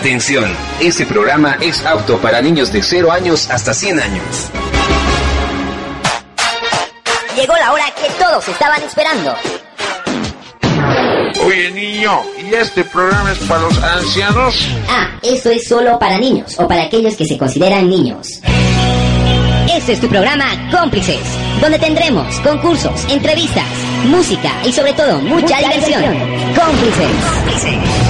Atención, 0.00 0.50
este 0.80 1.04
programa 1.04 1.58
es 1.60 1.84
apto 1.84 2.16
para 2.22 2.40
niños 2.40 2.72
de 2.72 2.82
0 2.82 3.12
años 3.12 3.50
hasta 3.50 3.74
100 3.74 4.00
años. 4.00 4.24
Llegó 7.36 7.52
la 7.52 7.70
hora 7.70 7.84
que 8.00 8.08
todos 8.12 8.48
estaban 8.48 8.82
esperando. 8.82 9.34
Oye 11.44 11.70
niño, 11.72 12.18
¿y 12.38 12.54
este 12.54 12.82
programa 12.84 13.30
es 13.30 13.40
para 13.40 13.60
los 13.60 13.76
ancianos? 13.82 14.68
Ah, 14.88 15.10
eso 15.22 15.50
es 15.50 15.68
solo 15.68 15.98
para 15.98 16.16
niños 16.16 16.58
o 16.58 16.66
para 16.66 16.84
aquellos 16.84 17.14
que 17.14 17.26
se 17.26 17.36
consideran 17.36 17.90
niños. 17.90 18.40
Este 19.70 19.92
es 19.92 20.00
tu 20.00 20.08
programa 20.08 20.46
Cómplices, 20.70 21.20
donde 21.60 21.78
tendremos 21.78 22.40
concursos, 22.40 23.04
entrevistas, 23.10 23.68
música 24.06 24.50
y 24.64 24.72
sobre 24.72 24.94
todo 24.94 25.18
mucha, 25.18 25.58
diversión. 25.58 26.02
Cómplices. 26.56 27.10
Cómplices. 27.36 28.09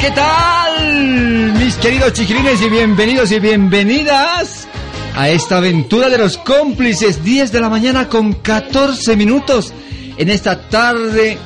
qué 0.00 0.10
tal? 0.12 1.52
Mis 1.58 1.74
queridos 1.76 2.12
chiquilines 2.12 2.60
y 2.62 2.68
bienvenidos 2.68 3.32
y 3.32 3.40
bienvenidas 3.40 4.68
a 5.16 5.28
esta 5.28 5.58
aventura 5.58 6.08
de 6.08 6.18
los 6.18 6.36
cómplices. 6.38 7.24
10 7.24 7.50
de 7.50 7.60
la 7.60 7.68
mañana 7.68 8.08
con 8.08 8.34
14 8.34 9.16
minutos 9.16 9.72
en 10.16 10.28
esta 10.28 10.68
tarde 10.68 11.38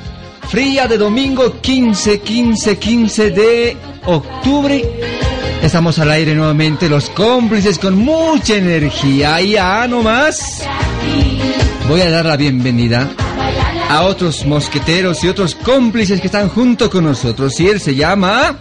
fría 0.48 0.86
de 0.86 0.98
domingo 0.98 1.60
15, 1.60 2.20
15, 2.20 2.78
15 2.78 3.30
de 3.30 3.76
octubre. 4.04 4.82
Estamos 5.62 5.98
al 5.98 6.10
aire 6.10 6.34
nuevamente, 6.34 6.88
los 6.88 7.08
cómplices 7.10 7.78
con 7.78 7.96
mucha 7.96 8.56
energía. 8.56 9.40
Y 9.40 9.52
ya 9.52 9.86
nomás 9.88 10.62
voy 11.88 12.00
a 12.02 12.10
dar 12.10 12.26
la 12.26 12.36
bienvenida 12.36 13.08
a 13.92 14.04
otros 14.04 14.46
mosqueteros 14.46 15.22
y 15.22 15.28
otros 15.28 15.54
cómplices 15.54 16.18
que 16.18 16.28
están 16.28 16.48
junto 16.48 16.88
con 16.88 17.04
nosotros. 17.04 17.60
Y 17.60 17.68
él 17.68 17.78
se 17.78 17.94
llama 17.94 18.58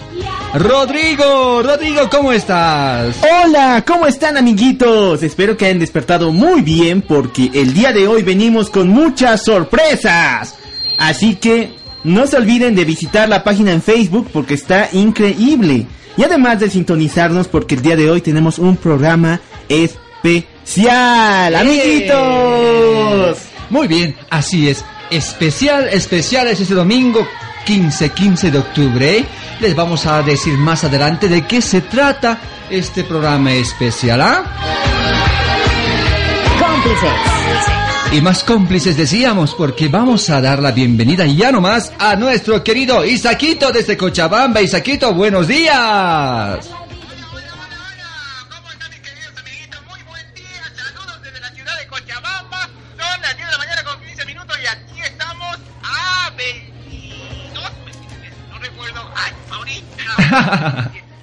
Rodrigo. 0.53 1.63
Rodrigo, 1.63 2.09
¿cómo 2.09 2.33
estás? 2.33 3.15
Hola, 3.45 3.81
¿cómo 3.87 4.07
están 4.07 4.35
amiguitos? 4.35 5.23
Espero 5.23 5.55
que 5.55 5.67
hayan 5.67 5.79
despertado 5.79 6.33
muy 6.33 6.59
bien 6.59 7.01
porque 7.01 7.49
el 7.53 7.73
día 7.73 7.93
de 7.93 8.09
hoy 8.09 8.23
venimos 8.23 8.69
con 8.69 8.89
muchas 8.89 9.45
sorpresas. 9.45 10.55
Así 10.97 11.35
que 11.35 11.71
no 12.03 12.27
se 12.27 12.35
olviden 12.35 12.75
de 12.75 12.83
visitar 12.83 13.29
la 13.29 13.45
página 13.45 13.71
en 13.71 13.81
Facebook 13.81 14.29
porque 14.33 14.55
está 14.55 14.89
increíble. 14.91 15.87
Y 16.17 16.23
además 16.23 16.59
de 16.59 16.69
sintonizarnos 16.69 17.47
porque 17.47 17.75
el 17.75 17.81
día 17.81 17.95
de 17.95 18.11
hoy 18.11 18.19
tenemos 18.19 18.59
un 18.59 18.75
programa 18.75 19.39
especial. 19.69 21.55
Amiguitos. 21.55 23.37
Muy 23.69 23.87
bien, 23.87 24.13
así 24.29 24.67
es. 24.67 24.83
Especial, 25.11 25.89
especial 25.89 26.47
es 26.47 26.61
este 26.61 26.73
domingo 26.73 27.27
15, 27.65 28.09
15 28.11 28.49
de 28.49 28.57
octubre. 28.57 29.17
¿eh? 29.17 29.25
Les 29.59 29.75
vamos 29.75 30.05
a 30.05 30.21
decir 30.21 30.57
más 30.57 30.85
adelante 30.85 31.27
de 31.27 31.45
qué 31.45 31.61
se 31.61 31.81
trata 31.81 32.39
este 32.69 33.03
programa 33.03 33.51
especial, 33.51 34.21
¿ah? 34.21 34.43
Cómplices. 36.57 38.13
Y 38.13 38.21
más 38.21 38.45
cómplices 38.45 38.95
decíamos, 38.95 39.53
porque 39.53 39.89
vamos 39.89 40.29
a 40.29 40.39
dar 40.39 40.61
la 40.61 40.71
bienvenida 40.71 41.25
ya 41.25 41.51
nomás 41.51 41.91
a 41.99 42.15
nuestro 42.15 42.63
querido 42.63 43.05
Isaquito 43.05 43.71
desde 43.73 43.97
Cochabamba. 43.97 44.61
Isaquito, 44.61 45.13
buenos 45.13 45.45
días. 45.47 46.80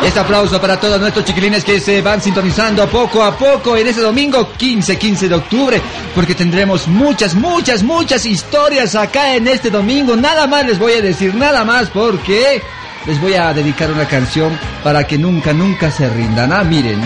Este 0.03 0.19
aplauso 0.19 0.61
para 0.61 0.79
todos 0.79 0.99
nuestros 0.99 1.25
chiquilines 1.25 1.63
que 1.63 1.79
se 1.79 2.01
van 2.01 2.21
sintonizando 2.21 2.87
poco 2.87 3.23
a 3.23 3.37
poco 3.37 3.75
en 3.75 3.87
ese 3.87 4.01
domingo 4.01 4.51
15, 4.57 4.97
15 4.97 5.29
de 5.29 5.35
octubre, 5.35 5.81
porque 6.13 6.35
tendremos 6.35 6.87
muchas, 6.87 7.35
muchas, 7.35 7.83
muchas 7.83 8.25
historias 8.25 8.95
acá 8.95 9.35
en 9.35 9.47
este 9.47 9.69
domingo. 9.69 10.15
Nada 10.15 10.47
más 10.47 10.65
les 10.65 10.77
voy 10.77 10.93
a 10.93 11.01
decir, 11.01 11.33
nada 11.33 11.63
más, 11.63 11.89
porque 11.89 12.61
les 13.05 13.19
voy 13.21 13.33
a 13.33 13.53
dedicar 13.53 13.91
una 13.91 14.07
canción 14.07 14.57
para 14.83 15.05
que 15.05 15.17
nunca, 15.17 15.53
nunca 15.53 15.91
se 15.91 16.09
rindan. 16.09 16.51
Ah, 16.53 16.63
miren. 16.63 17.01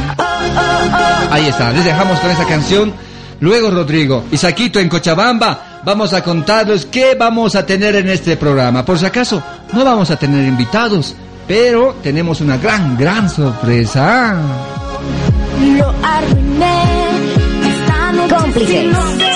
Ahí 1.32 1.48
está, 1.48 1.72
les 1.72 1.86
dejamos 1.86 2.20
con 2.20 2.32
esa 2.32 2.46
canción. 2.46 2.94
Luego, 3.42 3.72
Rodrigo, 3.72 4.26
y 4.32 4.38
Saquito 4.38 4.80
en 4.80 4.90
Cochabamba, 4.90 5.82
vamos 5.84 6.12
a 6.14 6.22
contarles 6.24 6.86
qué 6.86 7.16
vamos 7.16 7.56
a 7.56 7.66
tener 7.66 7.96
en 7.96 8.10
este 8.10 8.36
programa. 8.36 8.84
Por 8.84 9.00
si 9.00 9.06
acaso, 9.06 9.42
no 9.72 9.86
vamos 9.86 10.12
a 10.12 10.18
tener 10.18 10.46
invitados, 10.46 11.16
pero 11.50 11.96
tenemos 12.04 12.42
una 12.42 12.58
gran, 12.58 12.96
gran 12.96 13.28
sorpresa. 13.28 14.38
Lo 15.80 15.94
arruiné. 16.04 16.84
Cómplices. 18.30 19.29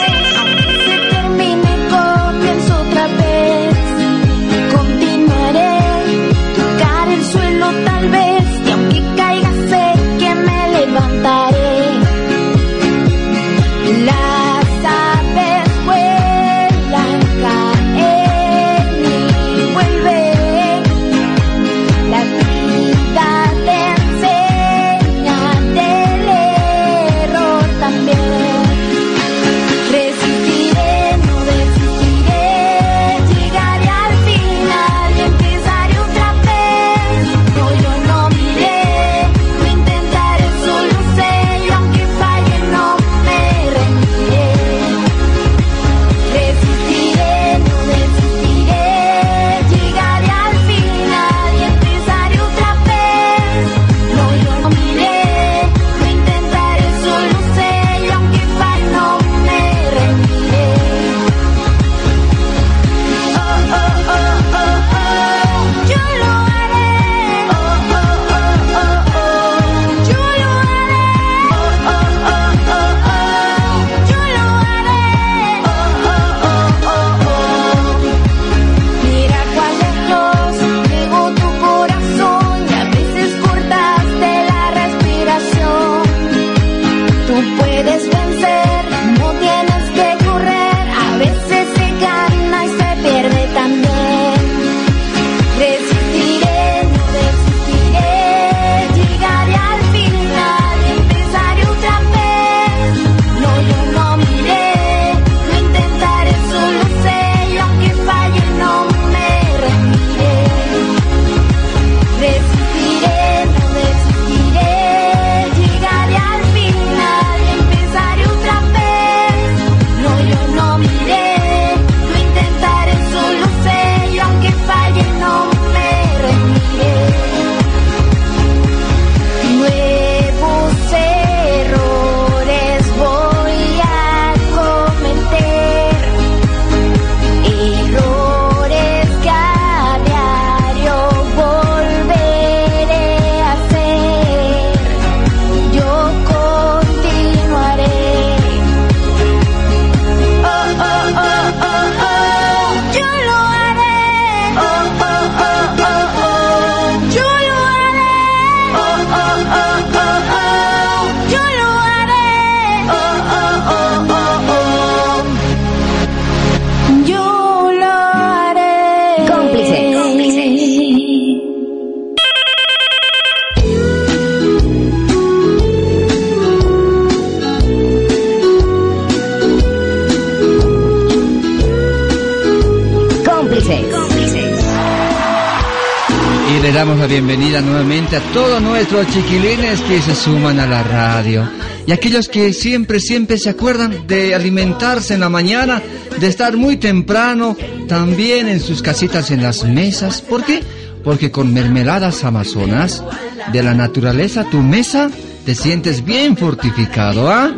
Nuestros 189.04 189.26
chiquilines 189.26 189.82
que 189.82 190.02
se 190.02 190.16
suman 190.16 190.60
a 190.60 190.68
la 190.68 190.84
radio. 190.84 191.50
Y 191.86 191.92
aquellos 191.92 192.30
que 192.30 192.54
siempre, 192.54 193.00
siempre 193.00 193.38
se 193.38 193.50
acuerdan 193.50 194.08
de 194.08 194.34
alimentarse 194.34 195.14
en 195.14 195.20
la 195.20 195.30
mañana, 195.30 195.82
de 196.20 196.28
estar 196.28 196.56
muy 196.56 196.78
temprano, 196.78 197.58
también 197.88 198.48
en 198.48 198.60
sus 198.60 198.82
casitas 198.82 199.32
en 199.32 199.42
las 199.42 199.64
mesas. 199.66 200.22
¿Por 200.22 200.44
qué? 200.44 200.64
Porque 201.04 201.32
con 201.32 201.54
mermeladas 201.54 202.24
amazonas, 202.24 203.04
de 203.52 203.64
la 203.64 203.74
naturaleza, 203.74 204.46
tu 204.50 204.62
mesa, 204.62 205.10
te 205.46 205.56
sientes 205.56 206.06
bien 206.06 206.38
fortificado, 206.38 207.30
¿ah? 207.30 207.54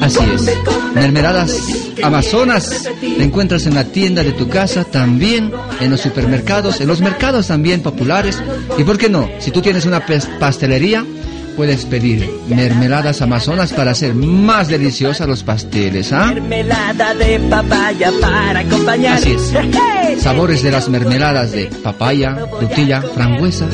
Así 0.00 0.18
es. 0.34 0.58
Mermeladas 0.94 1.82
Amazonas 2.02 2.88
te 3.00 3.22
encuentras 3.22 3.66
en 3.66 3.74
la 3.74 3.84
tienda 3.84 4.24
de 4.24 4.32
tu 4.32 4.48
casa, 4.48 4.84
también 4.84 5.52
en 5.80 5.90
los 5.90 6.00
supermercados, 6.00 6.80
en 6.80 6.88
los 6.88 7.00
mercados 7.00 7.46
también 7.46 7.80
populares. 7.80 8.42
Y 8.78 8.84
por 8.84 8.98
qué 8.98 9.08
no, 9.08 9.28
si 9.38 9.50
tú 9.50 9.60
tienes 9.60 9.86
una 9.86 10.04
pastelería, 10.40 11.04
puedes 11.56 11.84
pedir 11.84 12.28
mermeladas 12.48 13.20
Amazonas 13.22 13.72
para 13.72 13.90
hacer 13.92 14.14
más 14.14 14.68
deliciosas 14.68 15.28
los 15.28 15.42
pasteles, 15.42 16.12
¿ah? 16.12 16.32
Mermelada 16.32 17.14
de 17.14 17.38
papaya 17.40 18.12
para 18.20 18.60
acompañar. 18.60 19.18
Así 19.18 19.32
es. 19.32 19.52
Sabores 20.22 20.62
de 20.62 20.70
las 20.70 20.88
mermeladas 20.88 21.52
de 21.52 21.66
papaya, 21.66 22.46
frutilla, 22.58 23.02
frambuesa. 23.02 23.66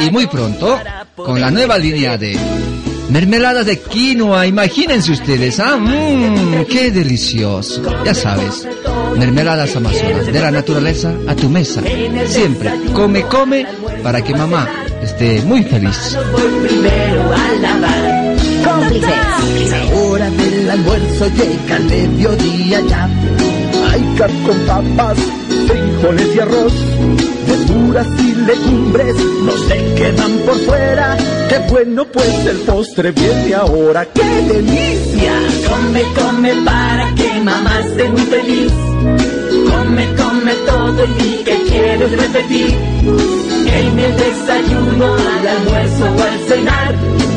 Y 0.00 0.10
muy 0.10 0.26
pronto, 0.26 0.78
con 1.16 1.40
la 1.40 1.50
nueva 1.50 1.78
línea 1.78 2.18
de 2.18 2.36
mermeladas 3.08 3.66
de 3.66 3.78
quinoa, 3.78 4.46
imagínense 4.46 5.12
ustedes, 5.12 5.60
¿ah? 5.60 5.76
Mmm, 5.76 6.64
qué 6.68 6.90
delicioso. 6.90 7.82
Ya 8.04 8.14
sabes, 8.14 8.66
mermeladas 9.16 9.76
amazonas, 9.76 10.26
de 10.26 10.40
la 10.40 10.50
naturaleza 10.50 11.14
a 11.26 11.34
tu 11.34 11.48
mesa. 11.48 11.82
Siempre, 12.26 12.72
come, 12.92 13.22
come, 13.22 13.66
para 14.06 14.22
que 14.22 14.32
mamá 14.32 14.68
esté 15.02 15.42
muy 15.42 15.64
feliz. 15.64 16.16
Primero 16.62 17.22
a 17.22 17.52
lavar. 17.60 18.36
Cómplices. 18.64 19.70
La 19.72 19.96
hora 19.98 20.30
del 20.30 20.70
almuerzo 20.70 21.26
llega 21.30 21.74
al 21.74 21.84
mediodía 21.86 22.80
ya. 22.88 23.10
Hay 23.90 24.02
carne 24.16 24.42
con 24.46 24.58
papas, 24.60 25.18
frijoles 25.66 26.36
y 26.36 26.38
arroz. 26.38 26.72
Verduras 27.48 28.06
y 28.20 28.34
legumbres 28.46 29.16
no 29.42 29.52
se 29.66 29.94
quedan 29.96 30.32
por 30.46 30.54
fuera. 30.60 31.16
Qué 31.48 31.58
bueno 31.68 32.04
pues 32.04 32.46
el 32.46 32.58
postre 32.58 33.10
viene 33.10 33.54
ahora. 33.54 34.04
¡Qué 34.04 34.22
delicia! 34.22 35.32
Come, 35.68 36.02
come 36.14 36.54
para 36.64 37.12
que 37.16 37.40
mamá 37.40 37.80
esté 37.80 38.08
muy 38.08 38.20
feliz. 38.20 38.72
Come, 39.68 40.06
come 40.14 40.52
todo 40.64 41.04
y 41.06 41.22
di 41.22 41.42
que 41.42 41.62
quieres 41.64 42.12
repetir. 42.12 43.55
En 43.72 43.98
el 43.98 44.16
desayuno, 44.16 45.14
al 45.14 45.48
almuerzo 45.48 46.04
o 46.04 46.22
al 46.22 46.38
cenar, 46.48 46.94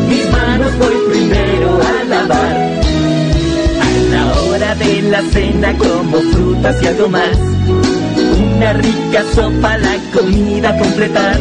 mis 0.08 0.32
manos 0.32 0.78
voy 0.78 0.96
primero 1.12 1.80
a 1.82 2.04
lavar. 2.06 2.58
A 3.82 3.90
la 4.12 4.42
hora 4.42 4.76
de 4.76 5.02
la 5.04 5.22
cena 5.22 5.78
como 5.78 6.18
frutas 6.32 6.82
y 6.82 6.88
algo 6.88 7.10
más. 7.10 7.38
Una 8.56 8.74
rica 8.74 9.24
sopa, 9.34 9.78
la 9.78 9.98
comida 10.14 10.78
completar. 10.78 11.40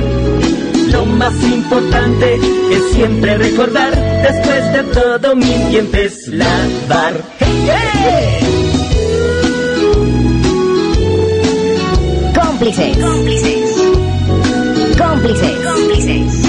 Lo 0.92 1.04
más 1.04 1.34
importante 1.42 2.34
es 2.34 2.94
siempre 2.94 3.36
recordar, 3.36 3.94
después 4.22 4.72
de 4.72 4.82
todo 4.94 5.36
mi 5.36 5.52
tiempo 5.70 5.96
es 5.98 6.28
lavar. 6.28 7.14
¡Hey, 7.40 7.68
hey! 7.68 8.38
Cómplices. 12.34 12.96
Cómplices. 12.96 13.67
Cómplices. 15.18 15.64
Cómplices. 15.64 16.48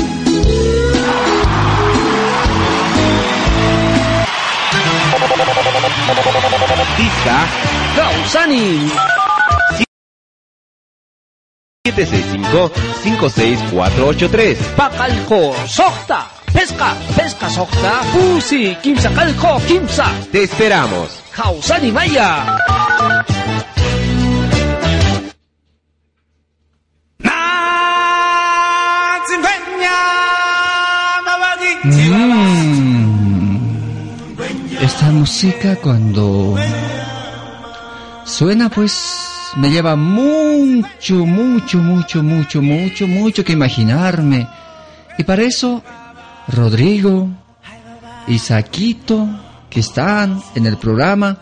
Gausani. 7.95 8.91
765-56483. 11.83 14.55
Pakalko. 14.75 15.55
Sokta. 15.65 16.27
Pesca. 16.53 16.93
Pesca 17.15 17.49
sokta. 17.49 18.01
Pusi. 18.13 18.77
Kimsa 18.83 19.09
kalko. 19.09 19.59
Kimsa. 19.67 20.05
Te 20.31 20.43
esperamos. 20.43 21.09
Gausani 21.35 21.91
Maya. 21.91 22.45
Música 35.19 35.75
cuando 35.75 36.55
suena 38.23 38.69
pues 38.69 38.93
me 39.57 39.69
lleva 39.69 39.97
mucho, 39.97 41.25
mucho, 41.25 41.79
mucho, 41.79 42.23
mucho, 42.23 42.61
mucho, 42.61 43.05
mucho 43.05 43.43
que 43.43 43.51
imaginarme. 43.51 44.47
Y 45.17 45.25
para 45.25 45.43
eso, 45.43 45.83
Rodrigo 46.47 47.27
y 48.27 48.39
Saquito, 48.39 49.27
que 49.69 49.81
están 49.81 50.41
en 50.55 50.65
el 50.65 50.77
programa, 50.77 51.39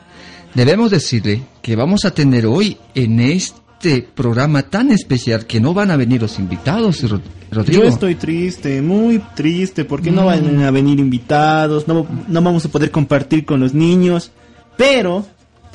debemos 0.56 0.90
decirle 0.90 1.44
que 1.62 1.76
vamos 1.76 2.04
a 2.04 2.12
tener 2.12 2.48
hoy 2.48 2.80
en 2.96 3.20
este 3.20 3.60
programa 4.16 4.64
tan 4.64 4.92
especial 4.92 5.46
que 5.46 5.60
no 5.60 5.74
van 5.74 5.92
a 5.92 5.96
venir 5.98 6.22
los 6.22 6.40
invitados, 6.40 7.08
Ro- 7.10 7.22
Rodrigo. 7.52 7.84
Yo 7.84 7.88
estoy 7.90 8.16
triste, 8.16 8.82
muy 8.82 9.20
triste, 9.36 9.86
porque 9.86 10.12
no 10.12 10.24
Mm. 10.24 10.26
van 10.26 10.64
a 10.64 10.72
venir 10.72 11.00
invitados, 11.00 11.88
no, 11.88 12.06
no 12.28 12.42
vamos 12.42 12.66
a 12.66 12.70
poder 12.70 12.92
compartir 12.92 13.46
con 13.46 13.60
los 13.60 13.74
niños, 13.74 14.32
pero 14.78 15.26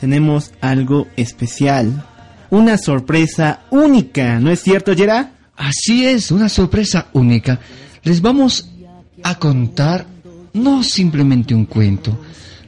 tenemos 0.01 0.53
algo 0.61 1.07
especial, 1.17 2.05
una 2.51 2.77
sorpresa 2.77 3.61
única, 3.71 4.39
¿no 4.41 4.51
es 4.51 4.61
cierto, 4.61 4.95
Gerard? 4.95 5.29
Así 5.57 6.05
es, 6.05 6.31
una 6.31 6.49
sorpresa 6.49 7.07
única. 7.13 7.61
Les 8.03 8.21
vamos 8.21 8.69
a 9.23 9.39
contar 9.39 10.07
no 10.55 10.83
simplemente 10.83 11.55
un 11.55 11.65
cuento, 11.67 12.19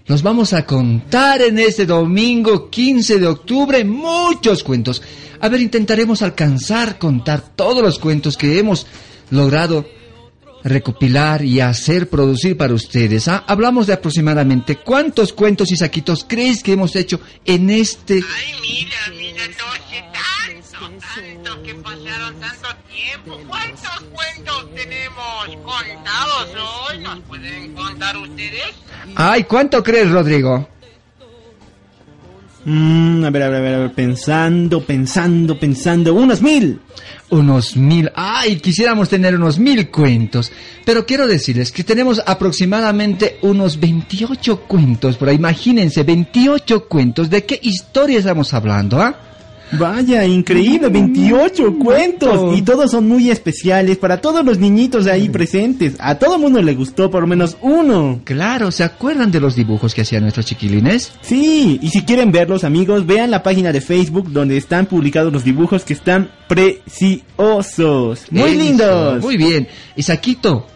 nos 0.06 0.22
vamos 0.22 0.52
a 0.52 0.66
contar 0.66 1.40
en 1.40 1.58
este 1.58 1.86
domingo 1.86 2.68
15 2.68 3.18
de 3.18 3.26
octubre 3.26 3.82
muchos 3.84 4.62
cuentos. 4.62 5.00
A 5.40 5.48
ver, 5.48 5.62
intentaremos 5.62 6.20
alcanzar 6.20 6.98
contar 6.98 7.40
todos 7.56 7.82
los 7.82 7.98
cuentos 7.98 8.36
que 8.36 8.58
hemos 8.58 8.86
logrado 9.30 9.86
recopilar 10.62 11.42
y 11.42 11.60
hacer 11.60 12.10
producir 12.10 12.54
para 12.58 12.74
ustedes. 12.74 13.28
¿ah? 13.28 13.44
Hablamos 13.46 13.86
de 13.86 13.94
aproximadamente 13.94 14.76
cuántos 14.76 15.32
cuentos 15.32 15.72
y 15.72 15.76
saquitos 15.76 16.26
crees 16.28 16.62
que 16.62 16.72
hemos 16.72 16.96
hecho 16.96 17.20
en 17.46 17.70
este... 17.70 18.14
Ay, 18.14 18.52
mira, 18.60 18.96
mira, 19.16 19.44
tiempo. 23.22 23.40
¿Cuántos 23.48 24.04
cuentos 24.12 24.74
tenemos 24.74 25.64
contados 25.64 26.48
hoy? 26.88 26.98
¿Nos 26.98 27.20
pueden 27.20 27.74
contar 27.74 28.16
ustedes? 28.16 28.74
Ay, 29.16 29.44
¿cuánto 29.44 29.82
crees, 29.82 30.10
Rodrigo? 30.10 30.68
Mm, 32.66 33.24
a 33.24 33.30
ver, 33.30 33.42
a 33.42 33.48
ver, 33.50 33.58
a 33.58 33.60
ver, 33.60 33.74
a 33.74 33.78
ver, 33.78 33.92
pensando, 33.92 34.82
pensando, 34.82 35.58
pensando, 35.58 36.14
unos 36.14 36.40
mil. 36.40 36.80
Unos 37.28 37.76
mil. 37.76 38.10
Ay, 38.14 38.56
quisiéramos 38.56 39.08
tener 39.10 39.34
unos 39.34 39.58
mil 39.58 39.90
cuentos. 39.90 40.50
Pero 40.84 41.04
quiero 41.04 41.26
decirles 41.26 41.72
que 41.72 41.84
tenemos 41.84 42.22
aproximadamente 42.24 43.38
unos 43.42 43.78
28 43.78 44.60
cuentos. 44.60 45.16
Por 45.16 45.28
ahí, 45.28 45.36
imagínense, 45.36 46.04
28 46.04 46.86
cuentos. 46.86 47.28
¿De 47.28 47.44
qué 47.44 47.58
historia 47.62 48.18
estamos 48.18 48.54
hablando, 48.54 49.00
ah? 49.00 49.33
Vaya, 49.78 50.24
increíble, 50.24 50.88
28 50.88 51.78
cuentos. 51.78 52.56
Y 52.56 52.62
todos 52.62 52.90
son 52.90 53.08
muy 53.08 53.30
especiales 53.30 53.96
para 53.98 54.20
todos 54.20 54.44
los 54.44 54.58
niñitos 54.58 55.04
de 55.04 55.12
ahí 55.12 55.28
presentes. 55.28 55.94
A 55.98 56.16
todo 56.16 56.38
mundo 56.38 56.60
le 56.62 56.74
gustó 56.74 57.10
por 57.10 57.22
lo 57.22 57.26
menos 57.26 57.56
uno. 57.60 58.20
Claro, 58.24 58.70
¿se 58.70 58.84
acuerdan 58.84 59.30
de 59.30 59.40
los 59.40 59.54
dibujos 59.56 59.94
que 59.94 60.02
hacían 60.02 60.22
nuestros 60.22 60.46
chiquilines? 60.46 61.12
Sí, 61.22 61.78
y 61.82 61.88
si 61.90 62.02
quieren 62.02 62.32
verlos 62.32 62.64
amigos, 62.64 63.06
vean 63.06 63.30
la 63.30 63.42
página 63.42 63.72
de 63.72 63.80
Facebook 63.80 64.30
donde 64.30 64.56
están 64.56 64.86
publicados 64.86 65.32
los 65.32 65.44
dibujos 65.44 65.84
que 65.84 65.92
están 65.92 66.30
preciosos. 66.48 68.26
Muy 68.30 68.50
Eso, 68.50 68.58
lindos. 68.58 69.22
Muy 69.22 69.36
bien. 69.36 69.68
Y 69.96 70.02
Saquito, 70.02 70.66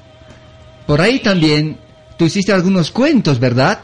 por 0.86 1.00
ahí 1.00 1.18
también 1.20 1.78
tú 2.16 2.24
hiciste 2.24 2.52
algunos 2.52 2.90
cuentos, 2.90 3.38
¿verdad? 3.38 3.80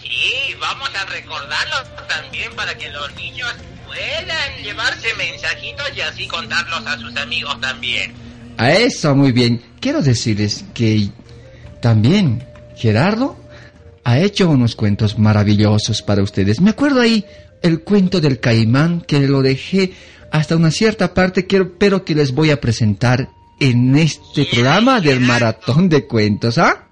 Sí, 0.00 0.54
vamos 0.60 0.88
a 0.94 1.04
recordarlos 1.06 1.84
también 2.08 2.52
para 2.54 2.76
que 2.76 2.88
los 2.90 3.14
niños 3.16 3.52
puedan 3.96 4.62
llevarse 4.62 5.08
mensajitos 5.16 5.86
y 5.96 6.00
así 6.00 6.26
contarlos 6.26 6.86
a 6.86 6.98
sus 6.98 7.16
amigos 7.16 7.60
también. 7.60 8.12
A 8.58 8.72
eso, 8.72 9.14
muy 9.14 9.32
bien. 9.32 9.62
Quiero 9.80 10.02
decirles 10.02 10.64
que 10.74 11.08
también 11.80 12.46
Gerardo 12.76 13.36
ha 14.04 14.18
hecho 14.18 14.48
unos 14.48 14.76
cuentos 14.76 15.18
maravillosos 15.18 16.02
para 16.02 16.22
ustedes. 16.22 16.60
Me 16.60 16.70
acuerdo 16.70 17.00
ahí 17.00 17.24
el 17.62 17.82
cuento 17.82 18.20
del 18.20 18.40
caimán 18.40 19.00
que 19.00 19.20
lo 19.26 19.42
dejé 19.42 19.92
hasta 20.30 20.56
una 20.56 20.70
cierta 20.70 21.14
parte, 21.14 21.46
pero 21.78 22.04
que 22.04 22.14
les 22.14 22.32
voy 22.32 22.50
a 22.50 22.60
presentar 22.60 23.30
en 23.60 23.96
este 23.96 24.46
programa 24.46 25.00
del 25.00 25.20
maratón 25.20 25.88
de 25.88 26.06
cuentos, 26.06 26.58
¿ah? 26.58 26.85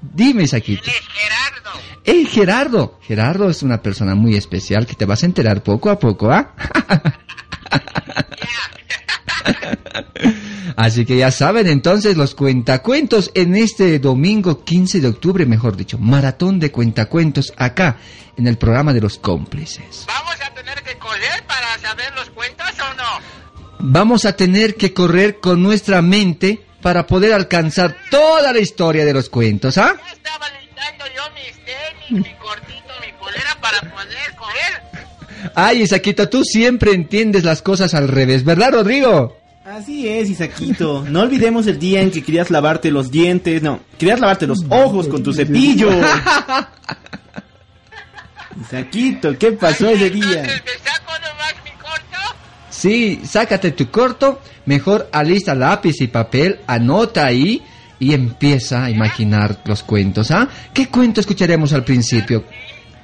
Dime, 0.00 0.46
Saquito. 0.46 0.90
Él 0.90 0.96
es 0.96 1.08
Gerardo. 1.08 1.70
El 2.04 2.28
Gerardo. 2.28 2.98
Gerardo 3.02 3.50
es 3.50 3.62
una 3.62 3.82
persona 3.82 4.14
muy 4.14 4.36
especial 4.36 4.86
que 4.86 4.94
te 4.94 5.04
vas 5.04 5.22
a 5.22 5.26
enterar 5.26 5.62
poco 5.62 5.90
a 5.90 5.98
poco, 5.98 6.30
¿ah? 6.30 6.54
Así 10.76 11.06
que 11.06 11.16
ya 11.16 11.30
saben 11.30 11.66
entonces 11.68 12.16
los 12.16 12.34
cuentacuentos 12.34 13.30
en 13.34 13.56
este 13.56 13.98
domingo 13.98 14.62
15 14.62 15.00
de 15.00 15.08
octubre, 15.08 15.46
mejor 15.46 15.74
dicho, 15.76 15.98
maratón 15.98 16.60
de 16.60 16.70
cuentacuentos 16.70 17.54
acá 17.56 17.96
en 18.36 18.46
el 18.46 18.58
programa 18.58 18.92
de 18.92 19.00
los 19.00 19.18
cómplices. 19.18 20.04
¿Vamos 20.06 20.36
a 20.44 20.52
tener 20.54 20.82
que 20.82 20.98
correr 20.98 21.44
para 21.46 21.78
saber 21.78 22.12
los 22.14 22.28
cuentos 22.30 22.66
o 22.78 22.94
no? 22.94 23.04
Vamos 23.78 24.26
a 24.26 24.36
tener 24.36 24.76
que 24.76 24.92
correr 24.92 25.40
con 25.40 25.62
nuestra 25.62 26.02
mente 26.02 26.66
para 26.86 27.04
poder 27.04 27.32
alcanzar 27.32 27.96
toda 28.12 28.52
la 28.52 28.60
historia 28.60 29.04
de 29.04 29.12
los 29.12 29.28
cuentos, 29.28 29.76
¿ah? 29.76 29.96
Ya 30.06 30.12
estaba 30.12 30.46
listando 30.50 31.04
yo 31.16 31.22
mis 31.34 31.52
tenis, 31.64 32.24
mi 32.24 32.32
cortito, 32.36 32.94
mi 33.04 33.12
polera 33.18 33.58
para 33.60 33.80
poder. 33.80 35.50
Ay, 35.56 35.82
Isaquito, 35.82 36.28
tú 36.28 36.44
siempre 36.44 36.92
entiendes 36.92 37.42
las 37.42 37.60
cosas 37.60 37.92
al 37.94 38.06
revés, 38.06 38.44
¿verdad, 38.44 38.70
Rodrigo? 38.70 39.36
Así 39.64 40.08
es, 40.08 40.30
Isaquito. 40.30 41.04
No 41.08 41.22
olvidemos 41.22 41.66
el 41.66 41.80
día 41.80 42.02
en 42.02 42.12
que 42.12 42.22
querías 42.22 42.52
lavarte 42.52 42.92
los 42.92 43.10
dientes. 43.10 43.60
No, 43.62 43.80
querías 43.98 44.20
lavarte 44.20 44.46
los 44.46 44.64
ojos 44.68 45.08
con 45.08 45.24
tu 45.24 45.32
cepillo. 45.32 45.90
Isaquito, 48.60 49.36
¿qué 49.36 49.50
pasó 49.50 49.88
ese 49.88 50.08
día? 50.08 50.40
Entonces, 50.40 50.62
¿me 50.64 50.88
saco 50.88 51.10
nomás 51.18 51.54
mi 51.64 51.70
corto? 51.82 52.36
Sí, 52.76 53.22
sácate 53.24 53.70
tu 53.70 53.90
corto, 53.90 54.42
mejor 54.66 55.08
alista 55.10 55.54
lápiz 55.54 55.98
y 56.02 56.08
papel, 56.08 56.60
anota 56.66 57.24
ahí 57.24 57.62
y 57.98 58.12
empieza 58.12 58.84
a 58.84 58.90
imaginar 58.90 59.60
los 59.64 59.82
cuentos, 59.82 60.30
¿ah? 60.30 60.46
¿Qué 60.74 60.88
cuento 60.88 61.20
escucharemos 61.22 61.72
al 61.72 61.84
principio? 61.84 62.44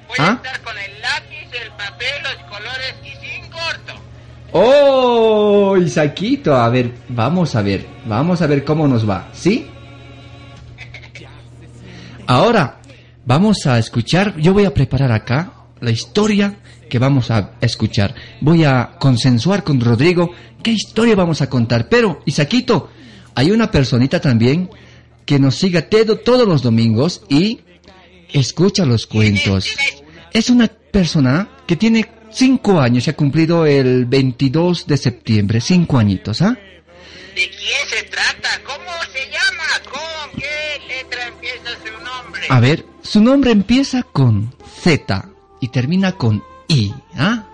Voy 0.09 0.17
¿Ah? 0.19 0.33
a 0.33 0.47
estar 0.47 0.61
con 0.61 0.77
el 0.77 1.01
lápiz, 1.01 1.49
el 1.59 1.71
papel, 1.71 2.23
los 2.23 2.51
colores 2.51 2.95
y 3.03 3.27
sin 3.27 3.51
corto. 3.51 3.95
¡Oh, 4.53 5.75
Isaquito! 5.79 6.55
A 6.55 6.69
ver, 6.69 6.93
vamos 7.09 7.57
a 7.57 7.63
ver, 7.63 7.87
vamos 8.05 8.43
a 8.43 8.47
ver 8.47 8.65
cómo 8.65 8.87
nos 8.87 9.09
va, 9.09 9.31
¿sí? 9.33 9.71
Ahora, 12.27 12.79
vamos 13.25 13.67
a 13.67 13.79
escuchar, 13.79 14.37
yo 14.37 14.53
voy 14.53 14.67
a 14.67 14.75
preparar 14.75 15.13
acá 15.13 15.51
la 15.81 15.91
historia 15.91 16.57
que 16.93 16.99
vamos 16.99 17.31
a 17.31 17.53
escuchar. 17.63 18.15
Voy 18.43 18.65
a 18.65 18.97
consensuar 19.01 19.65
con 19.65 19.81
Rodrigo 19.81 20.29
qué 20.63 20.73
historia 20.73 21.17
vamos 21.17 21.41
a 21.41 21.49
contar. 21.49 21.89
Pero, 21.89 22.21
Isaquito, 22.27 22.91
hay 23.35 23.51
una 23.51 23.71
personita 23.71 24.21
también 24.21 24.69
que 25.25 25.39
nos 25.39 25.55
siga 25.55 25.89
tedo- 25.89 26.19
todos 26.19 26.47
los 26.47 26.61
domingos 26.61 27.23
y 27.31 27.61
escucha 28.31 28.85
los 28.85 29.07
cuentos. 29.07 29.75
Es 30.35 30.51
una 30.51 30.69
persona 30.69 31.49
que 31.67 31.77
tiene 31.77 32.07
cinco 32.31 32.79
años, 32.79 33.05
se 33.05 33.11
ha 33.13 33.17
cumplido 33.17 33.65
el 33.65 34.05
22 34.05 34.87
de 34.87 34.99
septiembre, 34.99 35.63
cinco 35.63 35.97
añitos, 35.97 36.43
¿ah? 36.43 36.51
¿De 37.35 37.49
quién 37.49 37.89
se 37.89 38.03
trata? 38.11 38.51
¿Cómo 38.67 38.91
se 39.15 39.21
llama? 39.31 39.65
¿Con 39.91 40.39
qué 40.39 40.95
letra 40.95 41.27
empieza 41.27 41.71
su 41.83 42.05
nombre? 42.05 42.43
A 42.51 42.61
ver, 42.61 42.85
su 43.03 43.23
nombre 43.23 43.51
empieza 43.51 44.03
con 44.03 44.55
Z 44.83 45.31
y 45.59 45.69
termina 45.69 46.13
con 46.13 46.43
I, 46.69 46.93
¿ah? 47.17 47.45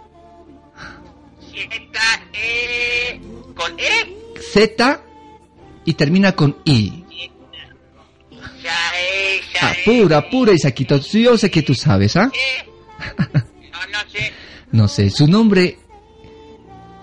Z, 1.50 2.20
E, 2.34 3.20
con 3.54 3.78
E. 3.78 4.16
Z 4.52 5.00
y 5.84 5.92
termina 5.94 6.32
con 6.32 6.56
I. 6.64 7.04
Sae, 8.62 9.40
Ah, 9.60 9.72
sae, 9.74 9.84
pura, 9.84 10.28
pura, 10.30 10.52
Isaquito. 10.52 10.98
Yo 10.98 11.36
sé 11.38 11.50
que 11.50 11.62
tú 11.62 11.74
sabes, 11.74 12.16
¿ah? 12.16 12.30
E. 12.32 12.68
No, 13.72 13.86
no 13.92 14.10
sé. 14.10 14.32
No 14.72 14.88
sé, 14.88 15.10
su 15.10 15.26
nombre 15.26 15.78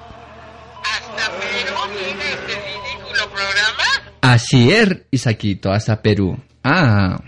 ¿Hasta 0.84 1.32
Perú 1.40 1.76
viene 1.94 2.24
este 2.32 2.54
ridículo 2.56 3.30
programa? 3.32 4.14
Así 4.22 4.72
es, 4.72 4.98
Isaquito, 5.12 5.72
hasta 5.72 6.02
Perú. 6.02 6.36
Ah. 6.64 7.20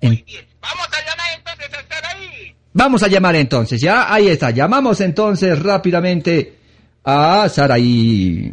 En- 0.00 0.22
Bien. 0.24 0.46
Vamos 0.60 0.86
a 0.92 1.00
llamar 1.04 1.26
entonces 1.36 1.70
a 1.74 1.94
Saraí. 1.94 2.54
Vamos 2.72 3.02
a 3.02 3.08
llamar 3.08 3.34
entonces, 3.36 3.80
¿ya? 3.80 4.14
Ahí 4.14 4.28
está. 4.28 4.50
Llamamos 4.50 5.00
entonces 5.00 5.58
rápidamente 5.60 6.54
a 7.04 7.48
Saraí. 7.48 8.52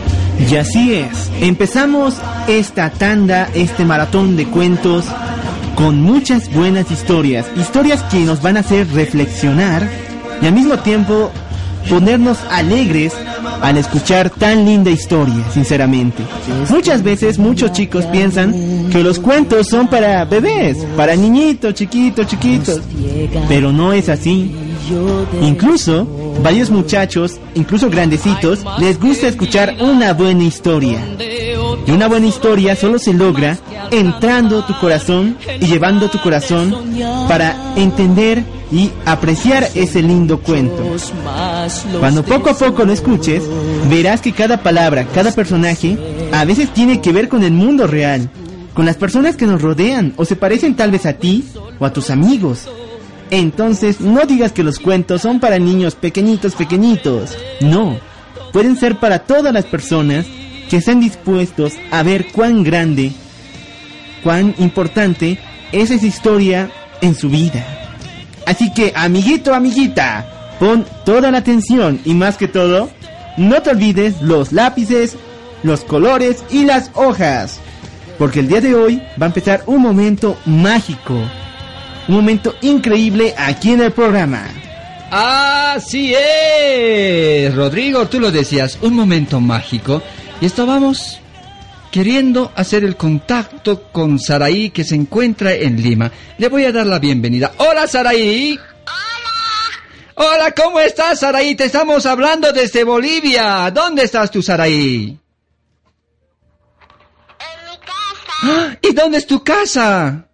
Y 0.49 0.55
así 0.55 0.93
es, 0.93 1.29
empezamos 1.39 2.15
esta 2.47 2.89
tanda, 2.89 3.49
este 3.53 3.85
maratón 3.85 4.35
de 4.35 4.45
cuentos 4.45 5.05
con 5.75 6.01
muchas 6.01 6.51
buenas 6.53 6.91
historias, 6.91 7.45
historias 7.55 8.03
que 8.03 8.19
nos 8.19 8.41
van 8.41 8.57
a 8.57 8.61
hacer 8.61 8.87
reflexionar 8.91 9.87
y 10.41 10.45
al 10.47 10.53
mismo 10.53 10.77
tiempo 10.79 11.31
ponernos 11.89 12.37
alegres 12.49 13.13
al 13.61 13.77
escuchar 13.77 14.29
tan 14.29 14.65
linda 14.65 14.89
historia, 14.89 15.43
sinceramente. 15.53 16.23
Muchas 16.69 17.03
veces 17.03 17.37
muchos 17.37 17.71
chicos 17.71 18.05
piensan 18.05 18.89
que 18.91 19.03
los 19.03 19.19
cuentos 19.19 19.67
son 19.67 19.87
para 19.87 20.25
bebés, 20.25 20.77
para 20.97 21.15
niñitos, 21.15 21.73
chiquitos, 21.73 22.27
chiquitos, 22.27 22.81
pero 23.47 23.71
no 23.71 23.93
es 23.93 24.09
así. 24.09 24.51
Incluso 25.41 26.07
varios 26.43 26.69
muchachos, 26.69 27.39
incluso 27.55 27.89
grandecitos, 27.89 28.59
les 28.79 28.99
gusta 28.99 29.27
escuchar 29.27 29.75
una 29.79 30.13
buena 30.13 30.43
historia. 30.43 30.99
Y 31.85 31.91
una 31.91 32.07
buena 32.07 32.27
historia 32.27 32.75
solo 32.75 32.99
se 32.99 33.13
logra 33.13 33.57
entrando 33.91 34.63
tu 34.63 34.77
corazón 34.79 35.37
y 35.59 35.65
llevando 35.65 36.09
tu 36.09 36.19
corazón 36.19 36.75
para 37.27 37.73
entender 37.75 38.43
y 38.71 38.89
apreciar 39.05 39.67
ese 39.75 40.01
lindo 40.01 40.39
cuento. 40.39 40.83
Cuando 41.99 42.23
poco 42.23 42.51
a 42.51 42.57
poco 42.57 42.85
lo 42.85 42.93
escuches, 42.93 43.43
verás 43.89 44.21
que 44.21 44.31
cada 44.31 44.63
palabra, 44.63 45.05
cada 45.13 45.31
personaje, 45.31 45.97
a 46.31 46.45
veces 46.45 46.73
tiene 46.73 47.01
que 47.01 47.11
ver 47.11 47.27
con 47.27 47.43
el 47.43 47.51
mundo 47.51 47.87
real, 47.87 48.29
con 48.73 48.85
las 48.85 48.95
personas 48.95 49.35
que 49.35 49.45
nos 49.45 49.61
rodean 49.61 50.13
o 50.15 50.25
se 50.25 50.35
parecen 50.35 50.75
tal 50.75 50.91
vez 50.91 51.05
a 51.05 51.13
ti 51.13 51.45
o 51.79 51.85
a 51.85 51.91
tus 51.91 52.09
amigos. 52.09 52.67
Entonces, 53.31 54.01
no 54.01 54.25
digas 54.25 54.51
que 54.51 54.61
los 54.61 54.77
cuentos 54.77 55.21
son 55.21 55.39
para 55.39 55.57
niños 55.57 55.95
pequeñitos, 55.95 56.53
pequeñitos. 56.53 57.37
No, 57.61 57.97
pueden 58.51 58.77
ser 58.77 58.97
para 58.97 59.19
todas 59.19 59.53
las 59.53 59.65
personas 59.65 60.25
que 60.69 60.77
estén 60.77 60.99
dispuestos 60.99 61.73
a 61.91 62.03
ver 62.03 62.27
cuán 62.33 62.63
grande, 62.63 63.13
cuán 64.21 64.53
importante 64.57 65.39
es 65.71 65.91
esa 65.91 66.05
historia 66.05 66.69
en 66.99 67.15
su 67.15 67.29
vida. 67.29 67.65
Así 68.45 68.73
que, 68.73 68.91
amiguito, 68.95 69.55
amiguita, 69.55 70.57
pon 70.59 70.85
toda 71.05 71.31
la 71.31 71.37
atención 71.37 72.01
y 72.03 72.13
más 72.13 72.35
que 72.35 72.49
todo, 72.49 72.89
no 73.37 73.61
te 73.61 73.69
olvides 73.69 74.21
los 74.21 74.51
lápices, 74.51 75.15
los 75.63 75.85
colores 75.85 76.43
y 76.49 76.65
las 76.65 76.91
hojas. 76.95 77.61
Porque 78.17 78.41
el 78.41 78.49
día 78.49 78.59
de 78.59 78.75
hoy 78.75 79.01
va 79.19 79.27
a 79.27 79.29
empezar 79.29 79.63
un 79.67 79.81
momento 79.81 80.37
mágico. 80.45 81.15
Un 82.07 82.15
momento 82.15 82.55
increíble 82.61 83.33
aquí 83.37 83.71
en 83.71 83.81
el 83.81 83.91
programa. 83.91 84.47
Así 85.11 86.13
es, 86.15 87.53
Rodrigo, 87.53 88.07
tú 88.07 88.19
lo 88.19 88.31
decías, 88.31 88.77
un 88.81 88.95
momento 88.95 89.39
mágico. 89.41 90.01
Y 90.39 90.45
estábamos 90.45 91.19
queriendo 91.91 92.51
hacer 92.55 92.83
el 92.85 92.95
contacto 92.95 93.83
con 93.91 94.17
Saraí 94.19 94.69
que 94.71 94.83
se 94.83 94.95
encuentra 94.95 95.53
en 95.53 95.81
Lima. 95.81 96.09
Le 96.37 96.47
voy 96.47 96.63
a 96.65 96.71
dar 96.71 96.87
la 96.87 96.97
bienvenida. 96.99 97.51
Hola, 97.57 97.87
Saraí. 97.87 98.57
Hola. 100.17 100.33
Hola, 100.33 100.51
¿cómo 100.53 100.79
estás, 100.79 101.19
Saraí? 101.19 101.55
Te 101.55 101.65
estamos 101.65 102.05
hablando 102.05 102.51
desde 102.53 102.83
Bolivia. 102.85 103.69
¿Dónde 103.71 104.03
estás 104.03 104.31
tú, 104.31 104.41
Saraí? 104.41 105.17
En 107.39 107.69
mi 107.69 107.77
casa, 107.79 108.31
¡Ah! 108.43 108.77
¿Y 108.81 108.93
dónde 108.93 109.17
es 109.17 109.27
tu 109.27 109.43
casa? 109.43 110.25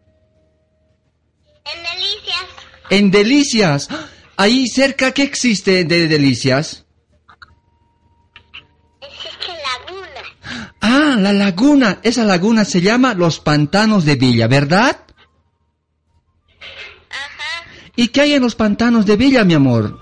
En 2.89 3.11
Delicias. 3.11 3.87
¡Ah! 3.91 4.07
Ahí 4.37 4.67
cerca, 4.67 5.11
¿qué 5.13 5.23
existe 5.23 5.83
de 5.83 6.07
Delicias? 6.07 6.85
existe 9.01 9.47
laguna. 9.47 10.75
Ah, 10.79 11.15
la 11.17 11.33
laguna. 11.33 11.99
Esa 12.03 12.23
laguna 12.23 12.63
se 12.63 12.81
llama 12.81 13.15
Los 13.15 13.39
Pantanos 13.39 14.05
de 14.05 14.15
Villa, 14.15 14.47
¿verdad? 14.47 14.99
Ajá. 17.09 17.67
¿Y 17.95 18.09
qué 18.09 18.21
hay 18.21 18.33
en 18.33 18.43
los 18.43 18.53
pantanos 18.55 19.07
de 19.07 19.17
Villa, 19.17 19.43
mi 19.43 19.55
amor? 19.55 19.97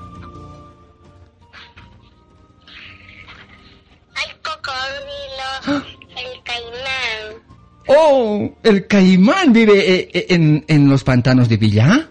Hay 4.15 4.31
cocodrilos, 4.43 5.85
el 6.17 6.43
caimán. 6.43 7.43
Oh, 7.87 8.57
el 8.63 8.87
caimán 8.87 9.53
vive 9.53 9.93
eh, 9.93 10.09
eh, 10.13 10.25
en, 10.29 10.65
en 10.67 10.89
los 10.89 11.05
pantanos 11.05 11.47
de 11.47 11.55
Villa. 11.55 12.09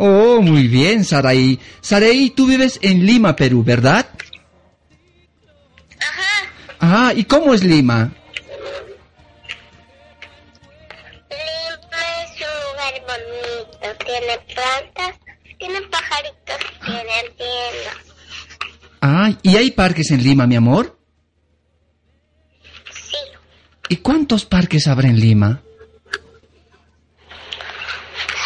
Oh, 0.00 0.40
muy 0.40 0.68
bien, 0.68 1.04
Saraí. 1.04 1.58
Saraí, 1.80 2.30
tú 2.30 2.46
vives 2.46 2.78
en 2.82 3.04
Lima, 3.04 3.34
Perú, 3.34 3.64
¿verdad? 3.64 4.06
Ajá. 6.00 6.52
Ah, 6.80 7.12
¿y 7.16 7.24
cómo 7.24 7.52
es 7.52 7.64
Lima? 7.64 8.12
Lima 11.28 12.02
es 12.22 12.30
un 12.40 12.54
lugar 12.64 12.94
bonito. 13.08 14.04
Tiene 14.04 14.38
plantas, 14.54 15.18
tiene 15.58 15.80
pajaritos, 15.82 16.60
tiene 16.84 17.20
el 17.20 17.32
cielo. 17.36 17.90
Ah, 19.00 19.30
¿y 19.42 19.56
hay 19.56 19.70
parques 19.72 20.10
en 20.12 20.22
Lima, 20.22 20.46
mi 20.46 20.54
amor? 20.56 20.96
Sí. 22.92 23.16
¿Y 23.88 23.96
cuántos 23.96 24.44
parques 24.44 24.86
habrá 24.86 25.08
en 25.08 25.18
Lima? 25.18 25.60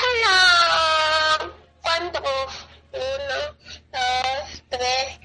Solo. 0.01 1.53
¿Cuántos? 1.81 2.23
Uno, 2.93 3.57
dos, 3.93 4.63
tres. 4.69 5.19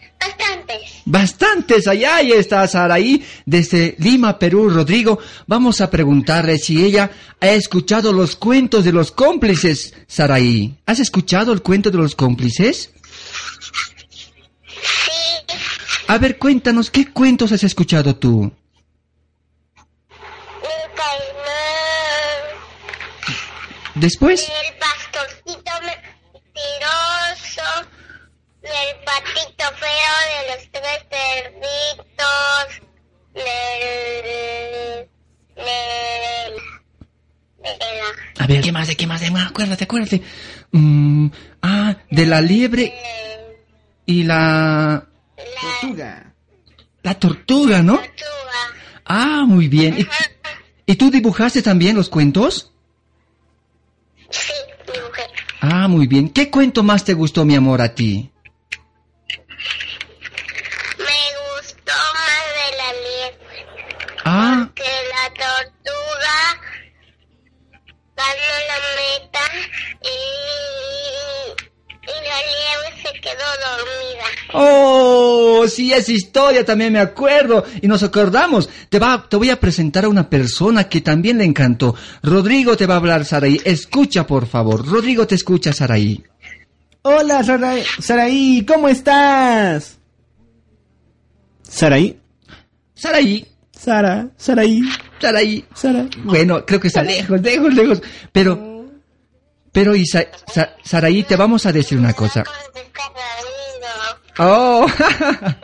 Bastantes. 1.10 1.88
Allá 1.88 2.18
ahí 2.18 2.34
está 2.34 2.68
Saraí, 2.68 3.26
desde 3.46 3.96
Lima, 3.98 4.38
Perú, 4.38 4.70
Rodrigo. 4.70 5.20
Vamos 5.48 5.80
a 5.80 5.90
preguntarle 5.90 6.58
si 6.58 6.84
ella 6.84 7.10
ha 7.40 7.48
escuchado 7.48 8.12
los 8.12 8.36
cuentos 8.36 8.84
de 8.84 8.92
los 8.92 9.12
cómplices, 9.12 9.94
Saraí. 10.06 10.76
¿Has 10.86 11.00
escuchado 11.00 11.54
el 11.54 11.62
cuento 11.62 11.92
de 11.92 11.98
los 11.98 12.14
cómplices? 12.14 12.92
Sí. 14.82 15.12
A 16.10 16.18
ver, 16.18 16.38
cuéntanos, 16.38 16.92
¿qué 16.92 17.10
cuentos 17.10 17.54
has 17.54 17.64
escuchado 17.64 18.18
tú? 18.18 18.52
El 20.62 20.92
caimán. 20.94 22.52
Después, 23.96 24.42
El 24.42 24.74
pastorcito 24.78 25.72
mentiroso. 26.34 27.64
El 28.62 29.06
patito 29.06 29.47
de 30.30 30.40
los 30.56 30.72
tres 30.72 31.00
cerditos. 31.10 32.68
Del. 33.34 35.08
Del. 35.56 36.54
De 37.64 37.72
la. 37.98 38.44
a 38.44 38.48
ver, 38.48 38.62
¿qué 38.62 38.72
más, 38.72 38.88
de 38.88 38.96
qué 38.96 39.08
más, 39.08 39.22
de 39.22 39.32
más? 39.32 39.48
Acuérdate, 39.50 39.84
acuérdate. 39.84 40.22
Mm, 40.72 41.28
ah, 41.62 41.96
de 42.10 42.26
la 42.26 42.42
liebre 42.42 42.94
y 44.06 44.24
la... 44.24 45.06
Tortuga. 45.82 46.34
La 47.04 47.14
tortuga, 47.16 47.82
¿no? 47.82 47.96
Tortuga. 47.98 48.82
Ah, 49.06 49.44
muy 49.48 49.68
bien. 49.68 49.98
¿Y, 50.00 50.08
y 50.92 50.96
tú 50.96 51.10
dibujaste 51.12 51.62
también 51.62 51.96
los 51.96 52.10
cuentos? 52.10 52.72
Sí, 54.30 54.54
dibujé. 54.94 55.24
Ah, 55.62 55.88
muy 55.88 56.08
bien. 56.08 56.30
¿Qué 56.30 56.50
cuento 56.50 56.84
más 56.84 57.04
te 57.06 57.14
gustó, 57.14 57.46
mi 57.46 57.56
amor, 57.56 57.82
a 57.82 57.94
ti? 57.96 58.30
Me 60.98 61.06
gustó 61.56 61.94
más 62.14 62.44
de 62.58 62.78
la 62.78 62.94
liebre. 62.94 63.66
Ah, 64.26 64.70
Que 64.76 64.84
la 65.28 65.34
tortuga 65.34 66.62
ganó 68.16 68.50
la 68.68 68.78
meta 68.98 69.40
y, 70.02 70.16
y 72.04 72.16
la 72.28 72.38
liebre 72.48 73.02
se 73.04 73.20
quedó 73.20 73.48
dormida. 73.68 74.26
oh, 74.54 75.66
sí, 75.68 75.94
esa 75.94 76.12
historia 76.12 76.66
también 76.66 76.94
me 76.94 77.00
acuerdo. 77.00 77.66
Y 77.82 77.88
nos 77.88 78.04
acordamos. 78.04 78.70
Te, 78.90 79.00
va, 79.00 79.28
te 79.28 79.36
voy 79.36 79.50
a 79.50 79.60
presentar 79.60 80.06
a 80.06 80.10
una 80.10 80.30
persona 80.30 80.86
que 80.88 81.02
también 81.02 81.38
le 81.38 81.44
encantó. 81.46 81.96
Rodrigo 82.24 82.78
te 82.78 82.86
va 82.86 82.96
a 82.96 82.98
hablar, 82.98 83.26
Saraí. 83.26 83.60
Escucha, 83.64 84.26
por 84.26 84.48
favor. 84.48 84.86
Rodrigo 84.88 85.28
te 85.28 85.36
escucha, 85.36 85.74
Saraí. 85.74 86.24
Hola, 87.04 87.44
Saraí, 87.44 87.84
Saraí, 88.02 88.66
¿cómo 88.66 88.90
estás? 88.90 89.98
Saraí, 91.62 92.20
Saraí, 92.96 93.46
Sara, 93.80 94.28
Saraí, 94.38 94.82
Saraí. 95.20 95.66
Sara. 95.74 96.08
Bueno, 96.24 96.66
creo 96.66 96.80
que 96.80 96.88
está 96.88 97.04
lejos, 97.04 97.42
lejos, 97.42 97.74
lejos. 97.74 98.02
Pero, 98.32 98.86
pero, 99.72 99.96
Isa, 99.96 100.26
Sa- 100.54 100.76
Saraí, 100.84 101.24
te 101.24 101.36
vamos 101.36 101.66
a 101.66 101.72
decir 101.72 101.98
una 101.98 102.14
cosa. 102.14 102.44
Oh, 104.40 104.86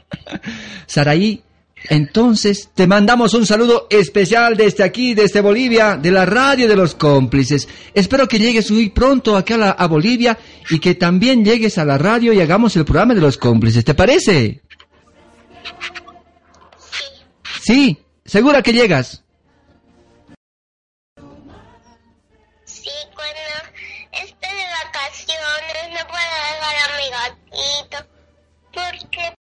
Saraí, 0.88 1.44
entonces 1.90 2.70
te 2.74 2.88
mandamos 2.88 3.34
un 3.34 3.46
saludo 3.46 3.88
especial 3.90 4.56
desde 4.58 4.84
aquí, 4.84 5.14
desde 5.14 5.42
Bolivia, 5.42 5.98
de 5.98 6.12
la 6.12 6.26
radio 6.26 6.68
de 6.68 6.76
los 6.76 6.96
cómplices. 6.96 7.68
Espero 7.94 8.28
que 8.28 8.40
llegues 8.40 8.72
muy 8.72 8.90
pronto 8.90 9.36
acá 9.36 9.56
a, 9.56 9.58
la- 9.58 9.72
a 9.72 9.88
Bolivia 9.88 10.38
y 10.70 10.80
que 10.80 10.96
también 10.96 11.44
llegues 11.44 11.78
a 11.78 11.86
la 11.86 11.98
radio 11.98 12.32
y 12.34 12.40
hagamos 12.42 12.76
el 12.78 12.86
programa 12.86 13.14
de 13.16 13.22
los 13.22 13.38
cómplices. 13.38 13.84
¿Te 13.84 13.94
parece? 13.94 14.62
Sí, 17.64 17.98
segura 18.26 18.62
que 18.62 18.74
llegas. 18.74 19.24
Sí, 22.66 22.90
cuando 23.16 23.40
esté 24.12 24.48
de 24.48 24.66
vacaciones 24.84 25.88
no 25.92 26.08
puedo 26.10 26.34
dejar 26.52 26.76
a 26.84 26.98
mi 27.00 27.08
gatito 27.10 27.98
porque 28.74 29.34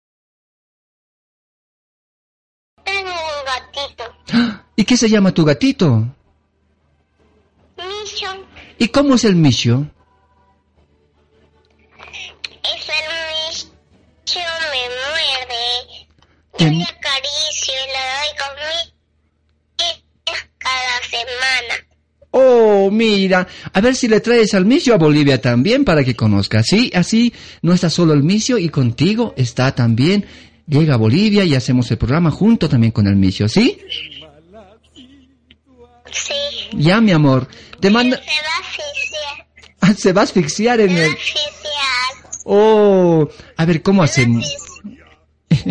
tengo 2.86 3.12
un 3.12 3.46
gatito. 3.46 4.64
¿Y 4.78 4.86
qué 4.86 4.96
se 4.96 5.10
llama 5.10 5.34
tu 5.34 5.44
gatito? 5.44 6.08
Mission. 7.76 8.46
¿Y 8.78 8.88
cómo 8.88 9.16
es 9.16 9.26
el 9.26 9.36
Misho? 9.36 9.86
Mira, 22.92 23.48
a 23.72 23.82
ver 23.82 23.96
si 23.96 24.08
le 24.08 24.20
traes 24.20 24.54
al 24.54 24.66
misio 24.66 24.94
a 24.94 24.98
Bolivia 24.98 25.42
también 25.42 25.84
para 25.86 26.04
que 26.04 26.16
conozca. 26.16 26.64
Sí, 26.64 26.92
así 26.94 27.34
no 27.62 27.74
está 27.74 27.90
solo 27.90 28.14
el 28.14 28.24
misio 28.24 28.58
y 28.58 28.70
contigo 28.70 29.34
está 29.38 29.74
también. 29.76 30.26
Llega 30.68 30.94
a 30.94 30.98
Bolivia 30.98 31.44
y 31.44 31.56
hacemos 31.56 31.90
el 31.92 31.98
programa 31.98 32.32
junto 32.32 32.70
también 32.70 32.92
con 32.92 33.08
el 33.08 33.16
misio, 33.16 33.50
¿sí? 33.50 33.78
Sí. 36.12 36.34
Ya, 36.74 37.02
mi 37.02 37.12
amor. 37.12 37.48
Te 37.80 37.90
manda... 37.90 38.18
Se 38.18 38.24
va 38.24 38.32
a 38.56 38.60
asfixiar. 38.62 39.48
Ah, 39.82 39.94
Se 39.94 40.14
va 40.14 40.22
a 40.22 40.24
asfixiar 40.24 40.80
en 40.80 40.90
Se 40.90 40.96
va 40.96 41.02
a 41.02 41.06
el... 41.06 41.12
asfixiar. 41.12 42.42
Oh, 42.46 43.28
a 43.58 43.66
ver, 43.66 43.82
¿cómo 43.82 44.04
hacemos? 44.04 44.46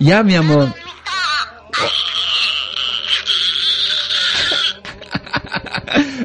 ya, 0.00 0.22
mi 0.22 0.34
amor. 0.34 0.74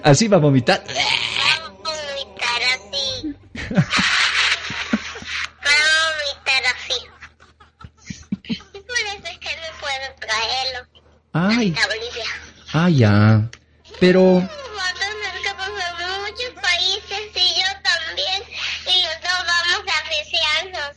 Así 0.04 0.28
va 0.28 0.38
a 0.38 0.40
vomitar. 0.40 0.84
Va 0.88 0.92
a 1.56 1.70
vomitar 1.70 2.62
así. 2.74 3.36
Va 5.66 5.72
a 5.72 6.04
vomitar 6.08 6.64
así. 6.76 6.98
Y 8.74 8.80
por 8.80 8.98
eso 8.98 9.28
es 9.32 9.38
que 9.40 9.56
no 9.56 9.80
puedo 9.80 10.08
traerlo 10.20 10.80
Ay, 11.34 11.76
a 11.82 11.88
Bolivia. 11.88 12.26
ah, 12.74 12.90
ya. 12.90 13.50
Pero, 14.00 14.24
Va 14.38 14.44
a 14.90 14.94
tener 14.94 15.42
que 15.44 15.54
pasar 15.54 15.94
muchos 16.20 16.52
países 16.62 17.22
y 17.36 17.62
yo 17.62 17.68
también. 17.84 18.44
Y 18.88 19.04
los 19.04 19.18
dos 19.22 19.40
vamos 19.48 19.84
a 19.88 19.94
asfixiarnos. 20.02 20.96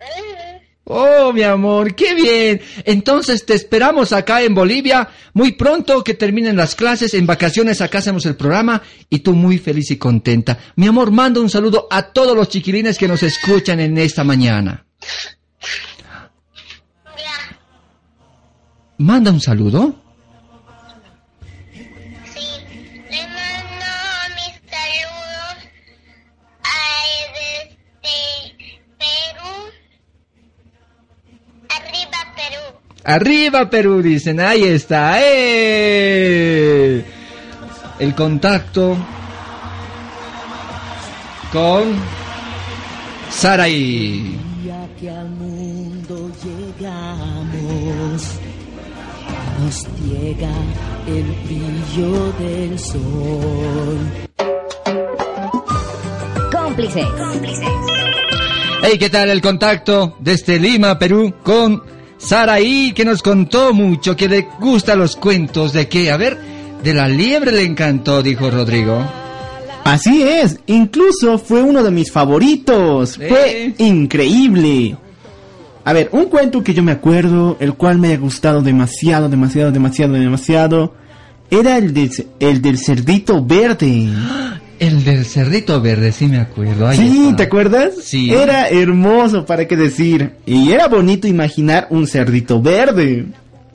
Mm. 0.00 0.75
Oh, 0.86 1.32
mi 1.32 1.42
amor, 1.42 1.94
qué 1.94 2.14
bien. 2.14 2.60
Entonces 2.84 3.44
te 3.44 3.54
esperamos 3.54 4.12
acá 4.12 4.42
en 4.42 4.54
Bolivia 4.54 5.08
muy 5.34 5.52
pronto 5.52 6.02
que 6.02 6.14
terminen 6.14 6.56
las 6.56 6.74
clases. 6.74 7.14
En 7.14 7.26
vacaciones 7.26 7.80
acá 7.80 7.98
hacemos 7.98 8.24
el 8.26 8.36
programa 8.36 8.82
y 9.10 9.20
tú 9.20 9.34
muy 9.34 9.58
feliz 9.58 9.90
y 9.90 9.98
contenta. 9.98 10.58
Mi 10.76 10.86
amor, 10.86 11.10
manda 11.10 11.40
un 11.40 11.50
saludo 11.50 11.86
a 11.90 12.02
todos 12.02 12.36
los 12.36 12.48
chiquilines 12.48 12.98
que 12.98 13.08
nos 13.08 13.22
escuchan 13.22 13.80
en 13.80 13.98
esta 13.98 14.24
mañana. 14.24 14.86
Manda 18.98 19.30
un 19.30 19.40
saludo. 19.40 20.05
Arriba 33.08 33.70
Perú, 33.70 34.02
dicen, 34.02 34.40
ahí 34.40 34.64
está. 34.64 35.18
¡eh! 35.20 37.04
El 38.00 38.16
contacto 38.16 38.96
con 41.52 41.94
Saraí. 43.30 44.36
día 44.60 44.88
que 44.98 45.08
al 45.08 45.30
mundo 45.30 46.32
llegamos, 46.42 48.22
nos 49.60 49.86
ciega 50.02 50.50
el 51.06 51.26
brillo 51.44 52.32
del 52.40 52.76
sol. 52.76 53.98
Cómplices. 56.50 57.06
Hey, 58.82 58.98
¿qué 58.98 59.08
tal 59.10 59.30
el 59.30 59.40
contacto 59.40 60.16
desde 60.18 60.58
Lima, 60.58 60.98
Perú, 60.98 61.36
con 61.44 61.95
Saraí, 62.18 62.92
que 62.92 63.04
nos 63.04 63.22
contó 63.22 63.72
mucho, 63.72 64.16
que 64.16 64.28
le 64.28 64.48
gustan 64.60 64.98
los 64.98 65.16
cuentos 65.16 65.72
de 65.72 65.88
que, 65.88 66.10
a 66.10 66.16
ver, 66.16 66.38
de 66.82 66.94
la 66.94 67.08
liebre 67.08 67.52
le 67.52 67.64
encantó, 67.64 68.22
dijo 68.22 68.50
Rodrigo. 68.50 69.04
Así 69.84 70.22
es, 70.22 70.58
incluso 70.66 71.38
fue 71.38 71.62
uno 71.62 71.82
de 71.82 71.90
mis 71.90 72.10
favoritos. 72.10 73.16
Fue 73.16 73.72
increíble. 73.78 74.96
A 75.84 75.92
ver, 75.92 76.08
un 76.10 76.24
cuento 76.24 76.64
que 76.64 76.74
yo 76.74 76.82
me 76.82 76.90
acuerdo, 76.90 77.56
el 77.60 77.74
cual 77.74 77.98
me 77.98 78.12
ha 78.12 78.18
gustado 78.18 78.62
demasiado, 78.62 79.28
demasiado, 79.28 79.70
demasiado, 79.70 80.14
demasiado, 80.14 80.94
era 81.48 81.78
el, 81.78 81.94
del 81.94 82.10
el 82.40 82.60
del 82.60 82.78
cerdito 82.78 83.44
verde. 83.44 84.08
El 84.78 85.04
del 85.04 85.24
cerdito 85.24 85.80
verde, 85.80 86.12
sí 86.12 86.26
me 86.26 86.38
acuerdo. 86.38 86.86
ahí 86.86 86.98
sí, 86.98 87.24
está. 87.24 87.36
¿te 87.36 87.42
acuerdas? 87.44 87.94
Sí. 88.02 88.32
Era 88.32 88.68
hermoso, 88.68 89.46
para 89.46 89.66
qué 89.66 89.76
decir. 89.76 90.32
Y 90.44 90.70
era 90.72 90.88
bonito 90.88 91.26
imaginar 91.26 91.86
un 91.90 92.06
cerdito 92.06 92.60
verde. 92.60 93.26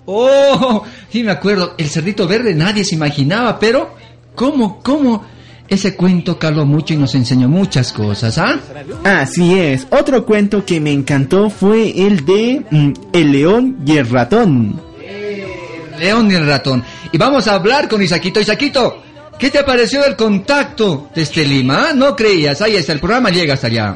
Oh, 0.06 0.84
sí 1.10 1.24
me 1.24 1.32
acuerdo. 1.32 1.74
El 1.78 1.90
cerdito 1.90 2.28
verde 2.28 2.54
nadie 2.54 2.84
se 2.84 2.96
imaginaba, 2.96 3.60
pero 3.60 3.96
¿cómo, 4.36 4.80
cómo? 4.82 5.24
Ese 5.68 5.96
cuento 5.96 6.38
caló 6.38 6.66
mucho 6.66 6.94
y 6.94 6.98
nos 6.98 7.16
enseñó 7.16 7.48
muchas 7.48 7.94
cosas, 7.94 8.38
¿ah? 8.38 8.60
Así 9.06 9.58
es. 9.58 9.88
Otro 9.90 10.26
cuento 10.26 10.66
que 10.66 10.82
me 10.82 10.92
encantó 10.92 11.50
fue 11.50 12.06
el 12.06 12.26
de 12.26 12.62
mm, 12.70 12.92
El 13.14 13.32
león 13.32 13.78
y 13.86 13.96
el 13.96 14.10
ratón. 14.10 14.82
León 15.98 16.30
y 16.30 16.36
el 16.36 16.46
ratón. 16.46 16.84
Y 17.14 17.18
vamos 17.18 17.48
a 17.48 17.56
hablar 17.56 17.88
con 17.88 18.02
Isaquito. 18.02 18.42
Isaquito, 18.42 19.02
¿qué 19.42 19.50
te 19.50 19.64
pareció 19.64 20.06
el 20.06 20.16
contacto 20.16 21.10
desde 21.16 21.44
Lima? 21.44 21.90
ah? 21.90 21.94
No 21.96 22.16
creías, 22.16 22.62
ahí 22.62 22.76
está, 22.76 22.94
el 22.94 23.00
programa 23.00 23.32
llega 23.32 23.56
hasta 23.56 23.66
allá. 23.68 23.94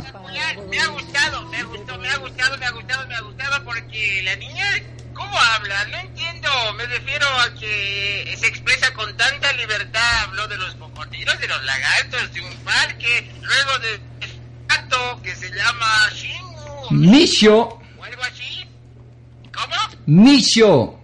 Me 0.71 0.79
ha 0.79 0.87
gustado, 0.87 1.45
me 1.49 1.57
ha 1.57 1.63
gustado, 1.65 1.99
me 1.99 2.09
ha 2.09 2.17
gustado, 2.17 2.57
me 2.57 2.65
ha 2.65 2.71
gustado, 2.71 3.07
me 3.07 3.15
ha 3.15 3.21
gustado 3.21 3.63
porque 3.63 4.21
la 4.23 4.35
niña, 4.37 4.65
¿cómo 5.13 5.37
habla? 5.37 5.85
No 5.85 5.97
entiendo, 5.99 6.49
me 6.75 6.85
refiero 6.87 7.27
a 7.27 7.53
que 7.53 8.35
se 8.39 8.47
expresa 8.47 8.91
con 8.95 9.15
tanta 9.17 9.53
libertad, 9.53 10.23
habló 10.23 10.47
de 10.47 10.57
los 10.57 10.73
cocodrilos, 10.75 11.39
de 11.39 11.47
los 11.47 11.63
lagartos, 11.63 12.33
de 12.33 12.41
un 12.41 12.55
parque, 12.63 13.31
luego 13.43 13.79
de 13.79 13.93
un 14.25 14.67
gato 14.67 15.21
que 15.21 15.35
se 15.35 15.49
llama 15.51 16.09
Shingu 16.15 16.91
Misho, 16.91 17.79
o 17.99 18.03
algo 18.03 18.23
así. 18.23 18.65
¿Cómo? 19.53 19.75
Misho. 20.07 20.99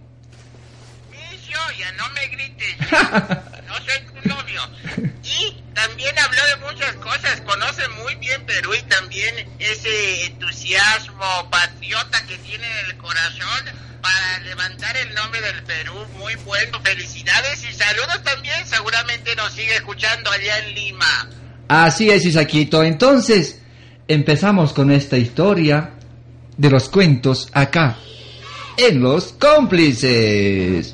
Misho, 1.12 1.60
ya 1.78 1.92
no 1.92 2.10
me 2.10 2.28
grites, 2.28 2.76
Y 5.24 5.62
también 5.74 6.18
habló 6.20 6.42
de 6.48 6.74
muchas 6.74 6.96
cosas, 6.96 7.42
conoce 7.42 7.88
muy 8.04 8.16
bien 8.16 8.46
Perú 8.46 8.74
y 8.74 8.82
también 8.84 9.34
ese 9.60 10.26
entusiasmo 10.26 11.50
patriota 11.50 12.26
que 12.28 12.38
tiene 12.40 12.66
en 12.68 12.86
el 12.88 12.98
corazón 12.98 13.66
para 14.02 14.40
levantar 14.40 14.98
el 14.98 15.14
nombre 15.14 15.42
del 15.42 15.64
Perú. 15.64 15.94
Muy 16.18 16.36
bueno, 16.36 16.80
felicidades 16.82 17.64
y 17.64 17.74
saludos 17.74 18.24
también, 18.24 18.66
seguramente 18.68 19.36
nos 19.36 19.54
sigue 19.54 19.76
escuchando 19.76 20.32
allá 20.32 20.60
en 20.60 20.76
Lima. 20.76 21.30
Así 21.68 22.10
es, 22.10 22.26
Isaquito. 22.26 22.84
Entonces, 22.84 23.62
empezamos 24.08 24.74
con 24.74 24.92
esta 24.92 25.18
historia 25.18 25.92
de 26.58 26.70
los 26.70 26.90
cuentos 26.90 27.48
acá, 27.54 27.98
en 28.76 29.02
Los 29.02 29.34
Cómplices. 29.34 30.94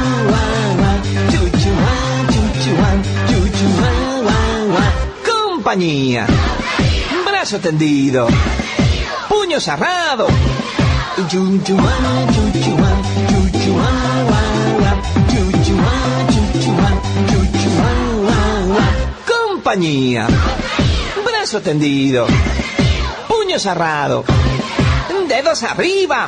Compañía. 5.71 6.27
Brazo 7.25 7.59
tendido. 7.61 8.27
Puño 9.29 9.57
cerrado. 9.61 10.27
Compañía. 19.25 20.27
Brazo 21.25 21.61
tendido. 21.61 22.25
Puño 23.29 23.29
puño 23.29 23.57
cerrado, 23.57 24.25
dedos 25.29 25.63
arriba. 25.63 26.27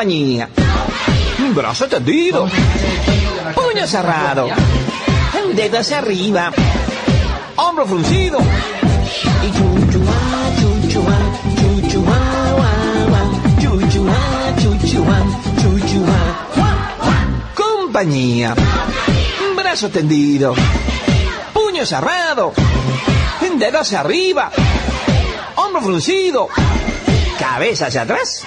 Compañía, 0.00 0.48
brazo 1.54 1.86
tendido, 1.86 2.48
puño 3.54 3.86
cerrado, 3.86 4.48
dedos 5.54 5.92
arriba, 5.92 6.50
hombro 7.56 7.86
fruncido. 7.86 8.38
Compañía, 17.54 18.54
brazo 19.54 19.90
tendido, 19.90 20.54
puño 21.52 21.84
cerrado, 21.84 22.54
dedos 23.58 23.82
hacia 23.82 24.00
arriba, 24.00 24.50
hombro 25.56 25.82
fruncido, 25.82 26.48
cabeza 27.38 27.88
hacia 27.88 28.00
atrás. 28.00 28.46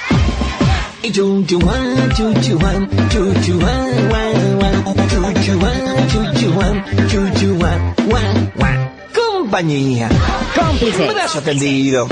Compañía, 9.14 10.10
Cómplices. 10.56 11.14
brazo 11.14 11.42
tendido, 11.42 12.08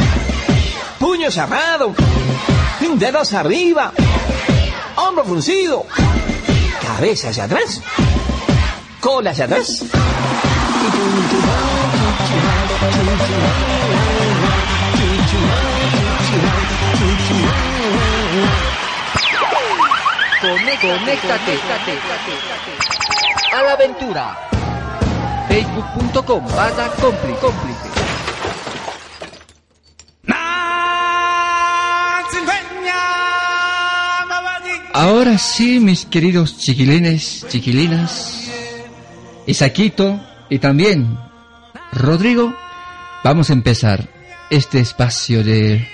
puño 1.00 1.32
cerrado, 1.32 1.96
dedos 3.00 3.34
arriba, 3.34 3.94
hombro 4.98 5.24
fruncido, 5.24 5.86
cabeza 6.86 7.30
hacia 7.30 7.46
atrás, 7.46 7.82
cola 9.00 9.32
hacia 9.32 9.46
atrás. 9.46 9.84
Conéctate 20.80 21.60
a 23.54 23.62
la 23.62 23.74
aventura. 23.74 24.38
Facebook.com 25.50 26.48
barra 26.48 26.88
cómplice. 26.92 27.40
cómplice. 27.42 27.90
Ahora 34.94 35.38
sí, 35.38 35.80
mis 35.82 36.06
queridos 36.06 36.58
chiquilines, 36.58 37.46
chiquilinas, 37.50 38.50
Isaquito 39.48 40.20
y 40.50 40.60
también 40.60 41.18
Rodrigo, 41.92 42.56
vamos 43.24 43.50
a 43.50 43.54
empezar 43.54 44.08
este 44.50 44.80
espacio 44.80 45.44
de 45.44 45.86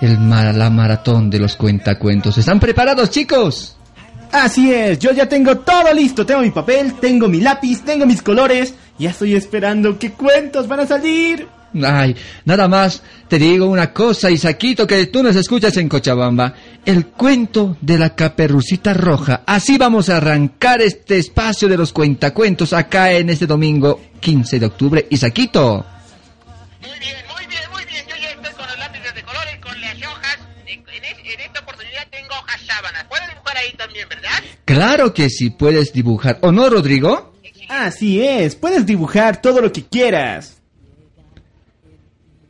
el 0.00 0.28
la 0.30 0.70
maratón 0.70 1.28
de 1.28 1.38
los 1.38 1.56
cuentacuentos. 1.56 2.38
¿Están 2.38 2.58
preparados, 2.60 3.10
chicos? 3.10 3.76
Así 4.32 4.72
es, 4.72 4.98
yo 4.98 5.12
ya 5.12 5.28
tengo 5.28 5.58
todo 5.58 5.92
listo. 5.92 6.24
Tengo 6.24 6.42
mi 6.42 6.50
papel, 6.50 6.94
tengo 6.94 7.28
mi 7.28 7.40
lápiz, 7.40 7.82
tengo 7.82 8.06
mis 8.06 8.22
colores. 8.22 8.74
Ya 8.98 9.10
estoy 9.10 9.34
esperando 9.34 9.98
qué 9.98 10.12
cuentos 10.12 10.68
van 10.68 10.80
a 10.80 10.86
salir. 10.86 11.48
Ay, 11.82 12.16
nada 12.44 12.66
más 12.66 13.02
te 13.28 13.38
digo 13.38 13.66
una 13.66 13.92
cosa, 13.92 14.30
Isaquito, 14.30 14.86
que 14.86 15.06
tú 15.06 15.22
nos 15.22 15.36
escuchas 15.36 15.76
en 15.76 15.88
Cochabamba. 15.88 16.52
El 16.84 17.06
cuento 17.06 17.76
de 17.80 17.98
la 17.98 18.14
caperucita 18.14 18.92
roja. 18.94 19.42
Así 19.46 19.78
vamos 19.78 20.08
a 20.08 20.16
arrancar 20.16 20.82
este 20.82 21.18
espacio 21.18 21.68
de 21.68 21.76
los 21.76 21.92
cuentacuentos 21.92 22.72
acá 22.72 23.12
en 23.12 23.30
este 23.30 23.46
domingo 23.46 24.00
15 24.20 24.58
de 24.58 24.66
octubre. 24.66 25.06
Isaquito. 25.10 25.84
Muy 26.80 26.98
bien, 26.98 27.14
ahí 33.60 33.72
también, 33.76 34.08
¿verdad? 34.08 34.42
Claro 34.64 35.14
que 35.14 35.28
sí 35.30 35.50
puedes 35.50 35.92
dibujar. 35.92 36.38
¿O 36.42 36.52
no, 36.52 36.68
Rodrigo? 36.68 37.34
Así 37.68 38.20
es, 38.20 38.56
puedes 38.56 38.84
dibujar 38.84 39.40
todo 39.40 39.60
lo 39.60 39.72
que 39.72 39.84
quieras. 39.84 40.60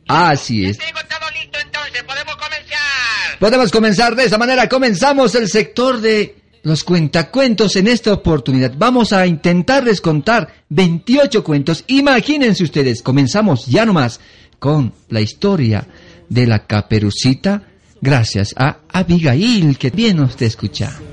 Así 0.07 0.65
es. 0.65 0.77
Tengo 0.77 0.99
todo 1.07 1.29
listo 1.31 1.59
entonces, 1.63 2.03
podemos 2.03 2.35
comenzar. 2.35 3.39
Podemos 3.39 3.71
comenzar 3.71 4.15
de 4.15 4.25
esa 4.25 4.37
manera. 4.37 4.67
Comenzamos 4.67 5.35
el 5.35 5.47
sector 5.47 6.01
de 6.01 6.41
los 6.63 6.83
cuentacuentos 6.83 7.75
en 7.75 7.87
esta 7.87 8.13
oportunidad. 8.13 8.73
Vamos 8.75 9.13
a 9.13 9.25
intentarles 9.25 10.01
contar 10.01 10.53
28 10.69 11.43
cuentos. 11.43 11.83
Imagínense 11.87 12.63
ustedes, 12.63 13.01
comenzamos 13.01 13.67
ya 13.67 13.85
nomás 13.85 14.19
con 14.59 14.93
la 15.09 15.21
historia 15.21 15.87
de 16.29 16.47
la 16.47 16.65
caperucita. 16.65 17.70
Gracias 18.01 18.55
a 18.57 18.79
Abigail, 18.91 19.77
que 19.77 19.91
bien 19.91 20.17
nos 20.17 20.31
está 20.31 20.45
escuchando. 20.45 21.11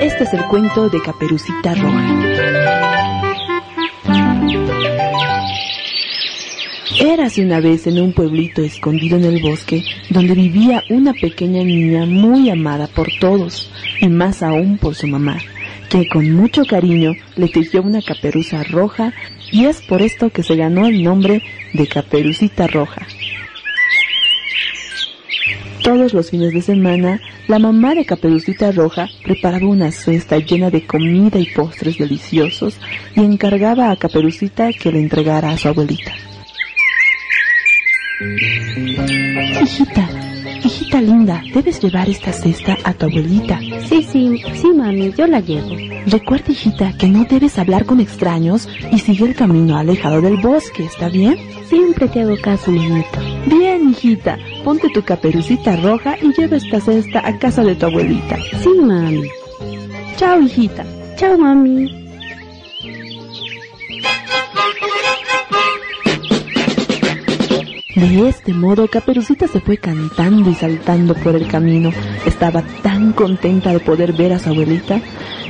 Este 0.00 0.24
es 0.24 0.34
el 0.34 0.44
cuento 0.46 0.88
de 0.88 1.00
Caperucita 1.02 1.74
Roja. 1.76 3.19
Érase 7.00 7.42
una 7.42 7.60
vez 7.60 7.86
en 7.86 7.98
un 7.98 8.12
pueblito 8.12 8.60
escondido 8.60 9.16
en 9.16 9.24
el 9.24 9.40
bosque 9.40 9.82
donde 10.10 10.34
vivía 10.34 10.84
una 10.90 11.14
pequeña 11.14 11.64
niña 11.64 12.04
muy 12.04 12.50
amada 12.50 12.88
por 12.88 13.08
todos 13.18 13.72
y 14.02 14.08
más 14.08 14.42
aún 14.42 14.76
por 14.76 14.94
su 14.94 15.06
mamá, 15.06 15.38
que 15.88 16.06
con 16.06 16.30
mucho 16.30 16.62
cariño 16.66 17.14
le 17.36 17.48
tejió 17.48 17.80
una 17.80 18.02
caperuza 18.02 18.62
roja 18.64 19.14
y 19.50 19.64
es 19.64 19.80
por 19.80 20.02
esto 20.02 20.28
que 20.28 20.42
se 20.42 20.56
ganó 20.56 20.86
el 20.86 21.02
nombre 21.02 21.42
de 21.72 21.86
Caperucita 21.86 22.66
Roja. 22.66 23.06
Todos 25.82 26.12
los 26.12 26.30
fines 26.30 26.52
de 26.52 26.60
semana, 26.60 27.18
la 27.48 27.58
mamá 27.58 27.94
de 27.94 28.04
Caperucita 28.04 28.72
Roja 28.72 29.08
preparaba 29.24 29.66
una 29.66 29.90
cesta 29.90 30.36
llena 30.36 30.68
de 30.68 30.86
comida 30.86 31.38
y 31.38 31.46
postres 31.46 31.96
deliciosos 31.96 32.78
y 33.16 33.20
encargaba 33.20 33.90
a 33.90 33.96
Caperucita 33.96 34.70
que 34.74 34.92
le 34.92 35.00
entregara 35.00 35.50
a 35.50 35.56
su 35.56 35.68
abuelita. 35.68 36.12
Hijita, 39.62 40.06
hijita 40.62 41.00
linda, 41.00 41.42
debes 41.54 41.80
llevar 41.80 42.06
esta 42.10 42.34
cesta 42.34 42.76
a 42.84 42.92
tu 42.92 43.06
abuelita. 43.06 43.58
Sí, 43.88 44.02
sí, 44.02 44.42
sí, 44.60 44.72
mami, 44.74 45.10
yo 45.16 45.26
la 45.26 45.40
llevo. 45.40 45.74
Recuerda, 46.04 46.52
hijita, 46.52 46.92
que 46.98 47.08
no 47.08 47.24
debes 47.24 47.58
hablar 47.58 47.86
con 47.86 47.98
extraños 47.98 48.68
y 48.92 48.98
sigue 48.98 49.24
el 49.24 49.34
camino 49.34 49.78
alejado 49.78 50.20
del 50.20 50.36
bosque, 50.36 50.84
¿está 50.84 51.08
bien? 51.08 51.38
Siempre 51.66 52.08
te 52.08 52.20
hago 52.20 52.36
caso, 52.42 52.70
mamita. 52.70 53.20
Bien, 53.46 53.88
hijita, 53.88 54.36
ponte 54.64 54.90
tu 54.90 55.02
caperucita 55.02 55.76
roja 55.76 56.16
y 56.20 56.34
lleva 56.38 56.58
esta 56.58 56.78
cesta 56.78 57.26
a 57.26 57.38
casa 57.38 57.62
de 57.62 57.74
tu 57.74 57.86
abuelita. 57.86 58.36
Sí, 58.62 58.68
mami. 58.82 59.28
Chao, 60.16 60.42
hijita. 60.42 60.84
Chao, 61.16 61.38
mami. 61.38 62.09
De 68.00 68.30
este 68.30 68.54
modo, 68.54 68.88
Caperucita 68.88 69.46
se 69.46 69.60
fue 69.60 69.76
cantando 69.76 70.48
y 70.48 70.54
saltando 70.54 71.14
por 71.14 71.36
el 71.36 71.46
camino. 71.46 71.90
Estaba 72.24 72.62
tan 72.82 73.12
contenta 73.12 73.74
de 73.74 73.80
poder 73.80 74.14
ver 74.14 74.32
a 74.32 74.38
su 74.38 74.48
abuelita 74.48 75.02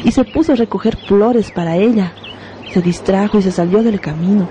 y 0.03 0.11
se 0.11 0.25
puso 0.25 0.55
a 0.55 0.57
recoger 0.57 0.97
flores 0.97 1.53
para 1.53 1.77
ella. 1.77 2.13
Se 2.75 2.83
distrajo 2.83 3.39
y 3.39 3.43
se 3.43 3.53
salió 3.53 3.85
del 3.85 4.01
camino. 4.01 4.49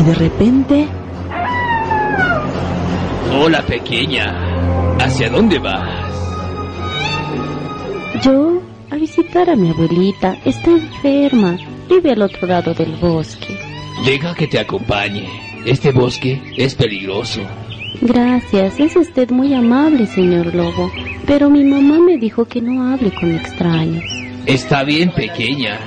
Y 0.00 0.02
de 0.02 0.14
repente, 0.14 0.88
Hola, 3.38 3.60
pequeña. 3.66 4.96
¿Hacia 4.98 5.28
dónde 5.28 5.58
vas? 5.58 6.08
Yo, 8.22 8.62
a 8.90 8.94
visitar 8.94 9.50
a 9.50 9.56
mi 9.56 9.68
abuelita, 9.68 10.38
está 10.46 10.70
enferma. 10.70 11.58
Vive 11.86 12.12
al 12.12 12.22
otro 12.22 12.46
lado 12.48 12.72
del 12.72 12.96
bosque. 12.96 13.75
Deja 14.04 14.34
que 14.34 14.46
te 14.46 14.58
acompañe. 14.58 15.28
Este 15.64 15.92
bosque 15.92 16.40
es 16.56 16.74
peligroso. 16.74 17.40
Gracias, 18.00 18.78
es 18.78 18.94
usted 18.94 19.30
muy 19.30 19.54
amable, 19.54 20.06
señor 20.06 20.54
Lobo. 20.54 20.90
Pero 21.26 21.50
mi 21.50 21.64
mamá 21.64 21.98
me 21.98 22.18
dijo 22.18 22.44
que 22.44 22.60
no 22.60 22.92
hable 22.92 23.10
con 23.12 23.34
extraños. 23.34 24.04
Está 24.46 24.84
bien, 24.84 25.10
pequeña. 25.12 25.78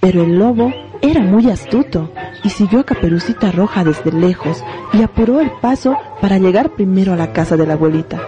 pero 0.00 0.24
el 0.24 0.38
lobo 0.38 0.72
era 1.02 1.20
muy 1.20 1.48
astuto 1.50 2.12
y 2.42 2.48
siguió 2.50 2.80
a 2.80 2.84
Caperucita 2.84 3.52
Roja 3.52 3.84
desde 3.84 4.10
lejos 4.10 4.64
y 4.92 5.02
apuró 5.02 5.40
el 5.40 5.50
paso 5.60 5.96
para 6.20 6.38
llegar 6.38 6.74
primero 6.74 7.12
a 7.12 7.16
la 7.16 7.32
casa 7.32 7.56
de 7.56 7.66
la 7.66 7.74
abuelita. 7.74 8.20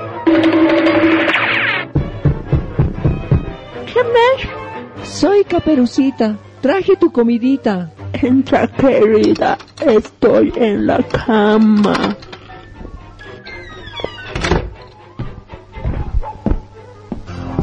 ¿Quién 3.92 4.06
es? 4.36 5.08
Soy 5.08 5.44
Caperucita. 5.44 6.36
Traje 6.62 6.94
tu 6.94 7.10
comidita. 7.10 7.90
Entra, 8.12 8.68
querida. 8.68 9.58
Estoy 9.84 10.52
en 10.54 10.86
la 10.86 11.02
cama. 11.02 12.16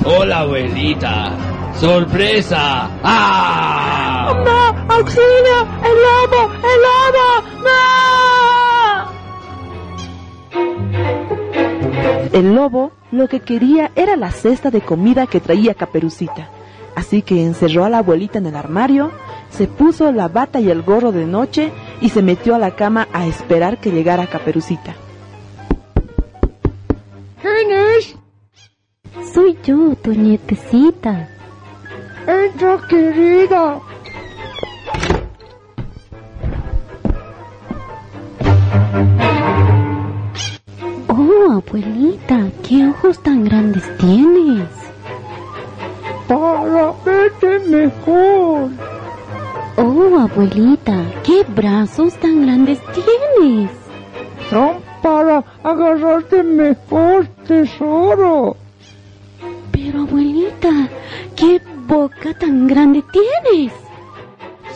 Hola, 0.03 0.39
abuelita. 0.39 1.31
¡Sorpresa! 1.75 2.89
¡Ah! 3.01 4.33
¡No! 4.45 4.93
¡Auxilio! 4.95 5.67
¡El 5.85 5.95
lobo! 6.03 6.51
¡El 6.71 6.79
lobo! 6.85 7.27
¡No! 7.63 7.79
El 12.33 12.53
lobo 12.53 12.91
lo 13.13 13.29
que 13.29 13.39
quería 13.39 13.91
era 13.95 14.17
la 14.17 14.31
cesta 14.31 14.69
de 14.69 14.81
comida 14.81 15.25
que 15.25 15.39
traía 15.39 15.73
Caperucita. 15.73 16.58
Así 16.99 17.21
que 17.21 17.45
encerró 17.45 17.85
a 17.85 17.89
la 17.89 17.99
abuelita 17.99 18.39
en 18.39 18.47
el 18.47 18.57
armario, 18.57 19.09
se 19.51 19.67
puso 19.67 20.11
la 20.11 20.27
bata 20.27 20.59
y 20.59 20.69
el 20.69 20.81
gorro 20.81 21.13
de 21.13 21.25
noche 21.25 21.71
y 22.01 22.09
se 22.09 22.21
metió 22.21 22.55
a 22.55 22.59
la 22.59 22.75
cama 22.75 23.07
a 23.13 23.25
esperar 23.25 23.79
que 23.79 23.89
llegara 23.89 24.27
Caperucita. 24.27 24.95
¿Quién 27.41 27.71
es? 27.97 28.17
Soy 29.33 29.57
yo, 29.63 29.95
tu 29.95 30.13
nietecita. 30.13 31.29
Entra, 32.27 32.81
querida. 32.89 33.79
Oh, 41.07 41.51
abuelita, 41.53 42.49
qué 42.67 42.87
ojos 42.89 43.23
tan 43.23 43.45
grandes 43.45 43.85
tienes. 43.99 44.78
Para 46.29 46.93
verte 47.03 47.59
mejor. 47.67 48.69
Oh, 49.77 50.19
abuelita, 50.19 51.03
qué 51.23 51.43
brazos 51.47 52.13
tan 52.19 52.43
grandes 52.43 52.79
tienes. 52.93 53.71
Son 54.51 54.75
para 55.01 55.43
agarrarte 55.63 56.43
mejor, 56.43 57.25
tesoro. 57.47 58.55
Pero, 59.71 60.01
abuelita, 60.01 60.69
qué 61.35 61.59
boca 61.87 62.31
tan 62.39 62.67
grande 62.67 63.03
tienes. 63.11 63.73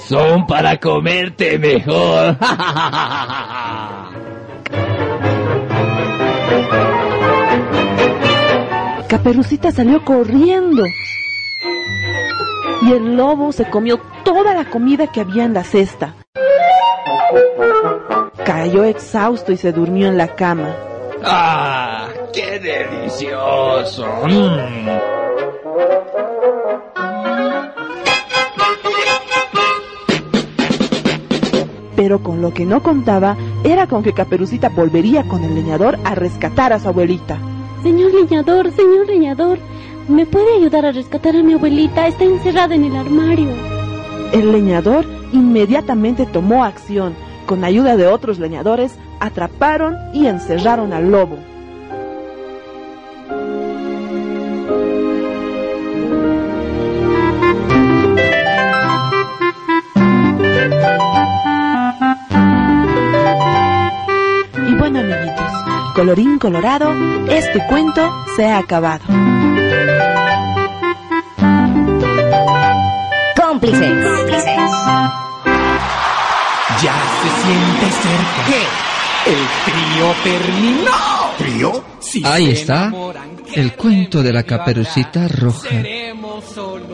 Son 0.08 0.48
para 0.48 0.80
comerte 0.80 1.60
mejor. 1.60 2.36
Caperucita 9.08 9.72
salió 9.72 10.04
corriendo. 10.04 10.84
Y 12.86 12.92
el 12.92 13.16
lobo 13.16 13.52
se 13.54 13.70
comió 13.70 14.00
toda 14.26 14.54
la 14.54 14.70
comida 14.70 15.08
que 15.08 15.22
había 15.22 15.46
en 15.46 15.54
la 15.54 15.64
cesta. 15.64 16.16
Cayó 18.46 18.84
exhausto 18.84 19.54
y 19.54 19.58
se 19.58 19.72
durmió 19.72 20.08
en 20.08 20.18
la 20.18 20.36
cama. 20.36 20.76
¡Ah! 21.24 22.10
¡Qué 22.34 22.60
delicioso! 22.60 24.06
Mm. 24.26 25.24
Pero 31.96 32.22
con 32.22 32.42
lo 32.42 32.54
que 32.54 32.66
no 32.66 32.84
contaba 32.84 33.38
era 33.64 33.88
con 33.88 34.04
que 34.04 34.14
Caperucita 34.14 34.68
volvería 34.68 35.24
con 35.24 35.44
el 35.46 35.56
leñador 35.56 35.98
a 36.04 36.16
rescatar 36.16 36.74
a 36.74 36.80
su 36.80 36.90
abuelita. 36.90 37.38
Señor 37.82 38.14
leñador, 38.14 38.72
señor 38.72 39.08
leñador, 39.08 39.60
¿me 40.08 40.26
puede 40.26 40.56
ayudar 40.56 40.86
a 40.86 40.92
rescatar 40.92 41.36
a 41.36 41.44
mi 41.44 41.54
abuelita? 41.54 42.08
Está 42.08 42.24
encerrada 42.24 42.76
en 42.76 42.86
el 42.86 42.96
armario. 42.96 43.50
El 44.32 44.52
leñador 44.52 45.06
inmediatamente 45.32 46.26
tomó 46.26 46.64
acción. 46.64 47.14
Con 47.46 47.64
ayuda 47.64 47.98
de 47.98 48.08
otros 48.08 48.40
leñadores, 48.40 48.96
atraparon 49.20 49.98
y 50.14 50.28
encerraron 50.28 50.94
al 50.94 51.12
lobo. 51.12 51.38
Y 64.68 64.76
bueno, 64.76 65.00
amiguitos, 65.00 65.52
colorín 65.96 66.40
colorado, 66.40 66.92
este 67.30 67.66
cuento 67.68 68.10
se 68.36 68.46
ha 68.46 68.58
acabado. 68.58 69.04
Cómplices. 73.54 73.82
Ya 76.82 76.96
se 77.22 77.30
siente 77.44 77.88
cerca. 78.02 78.42
¿Qué? 78.48 78.64
El 79.30 79.42
trío 79.66 80.08
terminó. 80.24 80.92
¿Trío? 81.38 81.86
Sí. 82.00 82.24
Ahí 82.26 82.50
está 82.50 82.92
el 83.54 83.74
cuento 83.74 84.24
de 84.24 84.34
la 84.34 84.42
caperucita 84.42 85.28
roja. 85.28 85.84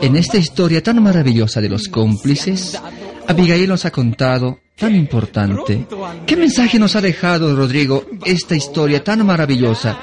En 0.02 0.16
esta 0.16 0.36
historia 0.36 0.82
tan 0.82 1.02
maravillosa 1.02 1.62
de 1.62 1.70
los 1.70 1.88
cómplices, 1.88 2.78
Abigail 3.26 3.66
nos 3.66 3.86
ha 3.86 3.90
contado 3.90 4.58
tan 4.76 4.94
importante. 4.94 5.86
¿Qué 6.26 6.36
mensaje 6.36 6.78
nos 6.78 6.94
ha 6.94 7.00
dejado, 7.00 7.56
Rodrigo, 7.56 8.04
esta 8.26 8.54
historia 8.54 9.02
tan 9.02 9.24
maravillosa 9.24 9.96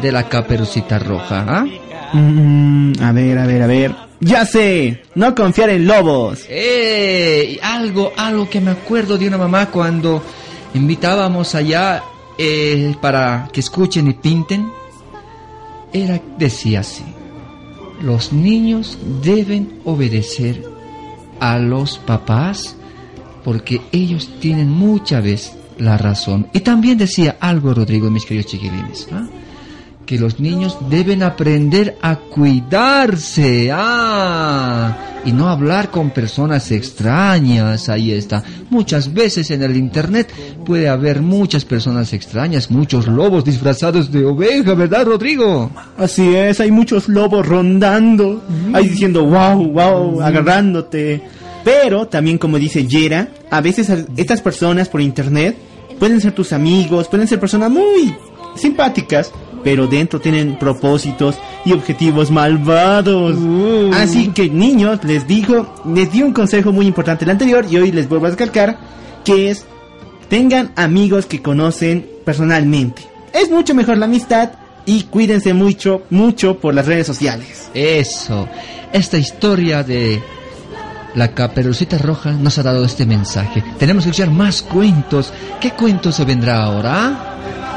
de 0.00 0.12
la 0.12 0.28
caperucita 0.28 1.00
roja? 1.00 1.44
¿ah? 1.48 1.66
Mm, 2.12 2.92
a 3.02 3.10
ver, 3.10 3.36
a 3.36 3.46
ver, 3.46 3.62
a 3.62 3.66
ver. 3.66 4.13
Ya 4.24 4.46
sé, 4.46 5.02
no 5.14 5.34
confiar 5.34 5.68
en 5.68 5.86
lobos. 5.86 6.46
¡Eh! 6.48 7.58
Algo, 7.62 8.12
algo 8.16 8.48
que 8.48 8.58
me 8.58 8.70
acuerdo 8.70 9.18
de 9.18 9.28
una 9.28 9.36
mamá 9.36 9.70
cuando 9.70 10.22
invitábamos 10.72 11.54
allá 11.54 12.02
eh, 12.38 12.94
para 13.02 13.50
que 13.52 13.60
escuchen 13.60 14.08
y 14.08 14.14
pinten. 14.14 14.72
Era, 15.92 16.20
decía 16.38 16.80
así, 16.80 17.04
los 18.00 18.32
niños 18.32 18.98
deben 19.22 19.80
obedecer 19.84 20.64
a 21.38 21.58
los 21.58 21.98
papás 21.98 22.76
porque 23.44 23.82
ellos 23.92 24.30
tienen 24.40 24.70
muchas 24.70 25.22
veces 25.22 25.56
la 25.76 25.98
razón. 25.98 26.48
Y 26.54 26.60
también 26.60 26.96
decía 26.96 27.36
algo, 27.40 27.74
Rodrigo, 27.74 28.10
mis 28.10 28.24
queridos 28.24 28.50
chiquilines, 28.50 29.06
¿ah? 29.12 29.26
Que 30.06 30.18
los 30.18 30.40
niños 30.40 30.76
deben 30.90 31.22
aprender 31.22 31.96
a 32.02 32.16
cuidarse, 32.16 33.70
ah, 33.72 34.96
y 35.24 35.32
no 35.32 35.48
hablar 35.48 35.90
con 35.90 36.10
personas 36.10 36.70
extrañas, 36.70 37.88
ahí 37.88 38.12
está. 38.12 38.42
Muchas 38.68 39.12
veces 39.12 39.50
en 39.50 39.62
el 39.62 39.76
internet 39.76 40.30
puede 40.66 40.88
haber 40.88 41.22
muchas 41.22 41.64
personas 41.64 42.12
extrañas, 42.12 42.70
muchos 42.70 43.06
lobos 43.06 43.44
disfrazados 43.44 44.12
de 44.12 44.24
oveja, 44.24 44.74
¿verdad, 44.74 45.06
Rodrigo? 45.06 45.70
Así 45.96 46.34
es, 46.34 46.60
hay 46.60 46.70
muchos 46.70 47.08
lobos 47.08 47.46
rondando, 47.46 48.42
ahí 48.72 48.88
diciendo 48.88 49.24
wow, 49.24 49.64
wow, 49.72 50.20
agarrándote. 50.20 51.22
Pero 51.64 52.06
también 52.08 52.36
como 52.36 52.58
dice 52.58 52.86
Yera, 52.86 53.28
a 53.50 53.62
veces 53.62 53.90
estas 54.16 54.42
personas 54.42 54.90
por 54.90 55.00
internet 55.00 55.56
pueden 55.98 56.20
ser 56.20 56.32
tus 56.32 56.52
amigos, 56.52 57.08
pueden 57.08 57.26
ser 57.26 57.40
personas 57.40 57.70
muy 57.70 58.14
simpáticas, 58.56 59.32
pero 59.64 59.86
dentro 59.86 60.20
tienen 60.20 60.58
propósitos 60.58 61.36
y 61.64 61.72
objetivos 61.72 62.30
malvados. 62.30 63.36
Así 63.94 64.28
que 64.28 64.50
niños, 64.50 65.02
les 65.02 65.26
digo, 65.26 65.74
les 65.92 66.12
di 66.12 66.22
un 66.22 66.32
consejo 66.32 66.70
muy 66.70 66.86
importante 66.86 67.24
el 67.24 67.30
anterior 67.30 67.66
y 67.68 67.78
hoy 67.78 67.90
les 67.90 68.08
vuelvo 68.08 68.26
a 68.26 68.30
recalcar, 68.30 68.78
que 69.24 69.50
es 69.50 69.64
tengan 70.28 70.72
amigos 70.76 71.26
que 71.26 71.42
conocen 71.42 72.06
personalmente. 72.24 73.02
Es 73.32 73.50
mucho 73.50 73.74
mejor 73.74 73.98
la 73.98 74.04
amistad 74.04 74.50
y 74.86 75.04
cuídense 75.04 75.54
mucho, 75.54 76.02
mucho 76.10 76.58
por 76.58 76.74
las 76.74 76.86
redes 76.86 77.06
sociales. 77.06 77.70
Eso, 77.72 78.46
esta 78.92 79.16
historia 79.16 79.82
de 79.82 80.22
la 81.14 81.32
caperucita 81.34 81.98
roja 81.98 82.32
nos 82.32 82.58
ha 82.58 82.62
dado 82.62 82.84
este 82.84 83.06
mensaje. 83.06 83.62
Tenemos 83.78 84.04
que 84.04 84.10
escuchar 84.10 84.30
más 84.30 84.62
cuentos. 84.62 85.32
¿Qué 85.60 85.70
cuento 85.70 86.12
se 86.12 86.24
vendrá 86.24 86.64
ahora? 86.64 87.33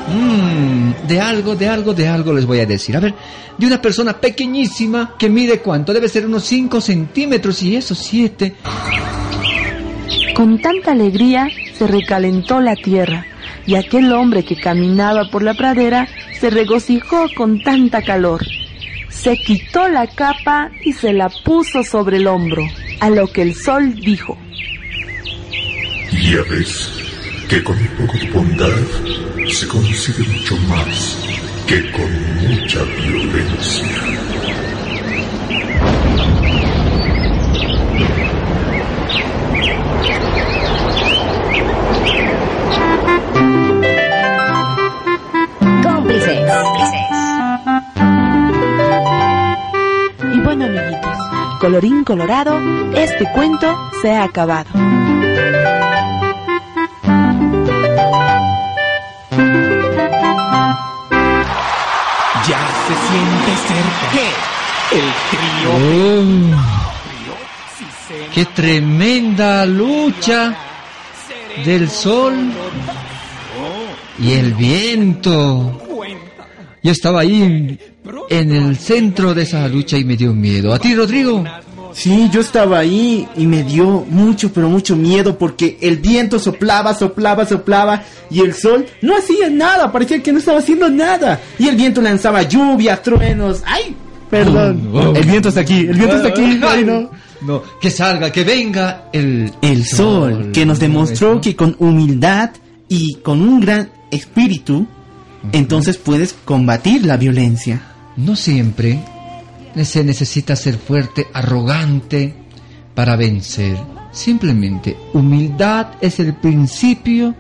Mm, 0.08 1.08
de 1.08 1.20
algo, 1.20 1.55
de 1.55 1.68
algo, 1.68 1.93
de 1.93 2.08
algo 2.08 2.34
les 2.34 2.45
voy 2.45 2.60
a 2.60 2.66
decir. 2.66 2.95
A 2.95 2.99
ver, 2.99 3.14
de 3.58 3.68
una 3.68 3.82
persona 3.82 4.14
pequeñísima 4.14 5.16
que 5.18 5.30
mide 5.30 5.60
cuánto, 5.60 5.93
debe 5.93 6.08
ser 6.08 6.26
unos 6.26 6.45
5 6.45 6.80
centímetros 6.80 7.62
y 7.64 7.76
eso 7.76 7.93
7. 7.93 8.55
Con 10.36 10.62
tanta 10.62 10.91
alegría 10.91 11.49
se 11.78 11.88
recalentó 11.88 12.62
la 12.62 12.76
tierra 12.76 13.26
y 13.66 13.76
aquel 13.76 14.14
hombre 14.14 14.45
que 14.45 14.55
caminaba 14.55 15.30
por 15.30 15.43
la 15.43 15.53
pradera 15.55 16.08
se 16.39 16.49
regocijó 16.49 17.26
con 17.36 17.62
tanta 17.62 18.01
calor. 18.01 18.45
Se 19.10 19.36
quitó 19.38 19.89
la 19.89 20.08
capa 20.08 20.70
y 20.86 20.93
se 20.93 21.12
la 21.12 21.30
puso 21.30 21.84
sobre 21.84 22.18
el 22.18 22.28
hombro, 22.28 22.64
a 22.99 23.10
lo 23.10 23.28
que 23.28 23.41
el 23.41 23.55
sol 23.55 23.95
dijo. 23.95 24.38
Ya 26.12 26.43
ves 26.49 27.07
que 27.48 27.64
con 27.64 27.78
un 27.78 27.88
poco 27.88 28.18
de 28.18 28.30
bondad 28.32 28.68
se 29.50 29.68
consigue 29.68 30.24
mucho 30.28 30.58
más 30.68 31.18
que 31.66 31.91
con 31.91 32.12
mucha 32.41 32.84
violencia. 32.84 33.88
Cómplices. 45.84 46.52
Cómplices. 46.52 46.91
Y 50.34 50.39
bueno, 50.41 50.66
amiguitos, 50.66 51.18
colorín 51.62 52.04
colorado, 52.04 52.60
este 52.93 53.26
cuento 53.34 53.74
se 54.02 54.12
ha 54.12 54.24
acabado. 54.26 54.70
Ya 62.48 62.68
se 62.88 62.95
siente 63.08 63.52
cerca. 63.68 64.06
¿Qué? 64.14 64.28
El 64.98 65.08
trío. 65.32 65.70
Oh, 65.76 66.78
¡Qué 68.34 68.45
tremenda 68.45 69.66
lucha 69.66 70.56
del 71.66 71.89
sol 71.89 72.36
y 74.20 74.32
el 74.32 74.54
viento! 74.54 75.82
Yo 76.84 76.91
estaba 76.91 77.22
ahí 77.22 77.78
en 78.30 78.52
el 78.52 78.78
centro 78.78 79.34
de 79.34 79.43
esa 79.43 79.68
lucha 79.68 79.98
y 79.98 80.06
me 80.06 80.16
dio 80.16 80.34
miedo. 80.34 80.74
¿A 80.74 80.80
ti, 80.80 80.95
Rodrigo? 80.95 81.43
Sí, 81.98 82.30
yo 82.32 82.41
estaba 82.41 82.78
ahí 82.78 83.28
y 83.36 83.48
me 83.48 83.64
dio 83.64 84.06
mucho, 84.08 84.54
pero 84.54 84.70
mucho 84.70 84.95
miedo 84.95 85.36
porque 85.36 85.80
el 85.82 85.98
viento 85.98 86.38
soplaba, 86.38 86.93
soplaba, 86.93 87.43
soplaba 87.48 88.04
y 88.30 88.41
el 88.41 88.54
sol 88.54 88.86
no 89.02 89.18
hacía 89.18 89.50
nada, 89.50 89.91
parecía 89.91 90.22
que 90.22 90.32
no 90.32 90.38
estaba 90.38 90.60
haciendo 90.60 90.91
nada. 90.91 91.41
Y 91.58 91.68
el 91.68 91.76
viento 91.76 92.00
lanzaba 92.00 92.43
lluvia, 92.43 93.02
truenos. 93.02 93.64
¡Ay! 93.66 93.95
Perdón. 94.30 94.91
Oh, 94.93 95.00
oh. 95.00 95.16
El 95.16 95.26
viento 95.26 95.50
está 95.50 95.62
aquí, 95.62 95.80
el 95.80 95.95
viento 95.95 96.18
está 96.18 96.28
aquí. 96.28 96.60
Ay, 96.62 96.86
no. 96.86 97.10
No, 97.41 97.64
que 97.82 97.89
salga, 97.89 98.32
que 98.32 98.43
venga 98.43 99.10
el, 99.12 99.52
El 99.64 99.84
sol, 99.84 100.52
que 100.54 100.68
nos 100.68 100.78
demostró 100.78 101.41
que 101.41 101.56
con 101.56 101.76
humildad 101.80 102.52
y 102.88 103.16
con 103.16 103.41
un 103.41 103.60
gran 103.60 103.89
espíritu, 104.12 104.86
entonces 105.52 105.98
puedes 105.98 106.36
combatir 106.45 107.08
la 107.08 107.18
violencia. 107.18 107.82
No 108.18 108.36
siempre 108.36 109.00
se 109.86 110.04
necesita 110.04 110.56
ser 110.56 110.78
fuerte, 110.78 111.28
arrogante 111.34 112.34
para 112.96 113.16
vencer. 113.16 113.78
Simplemente, 114.12 114.98
humildad 115.14 115.88
es 116.02 116.20
el 116.20 116.34
principio 116.36 117.36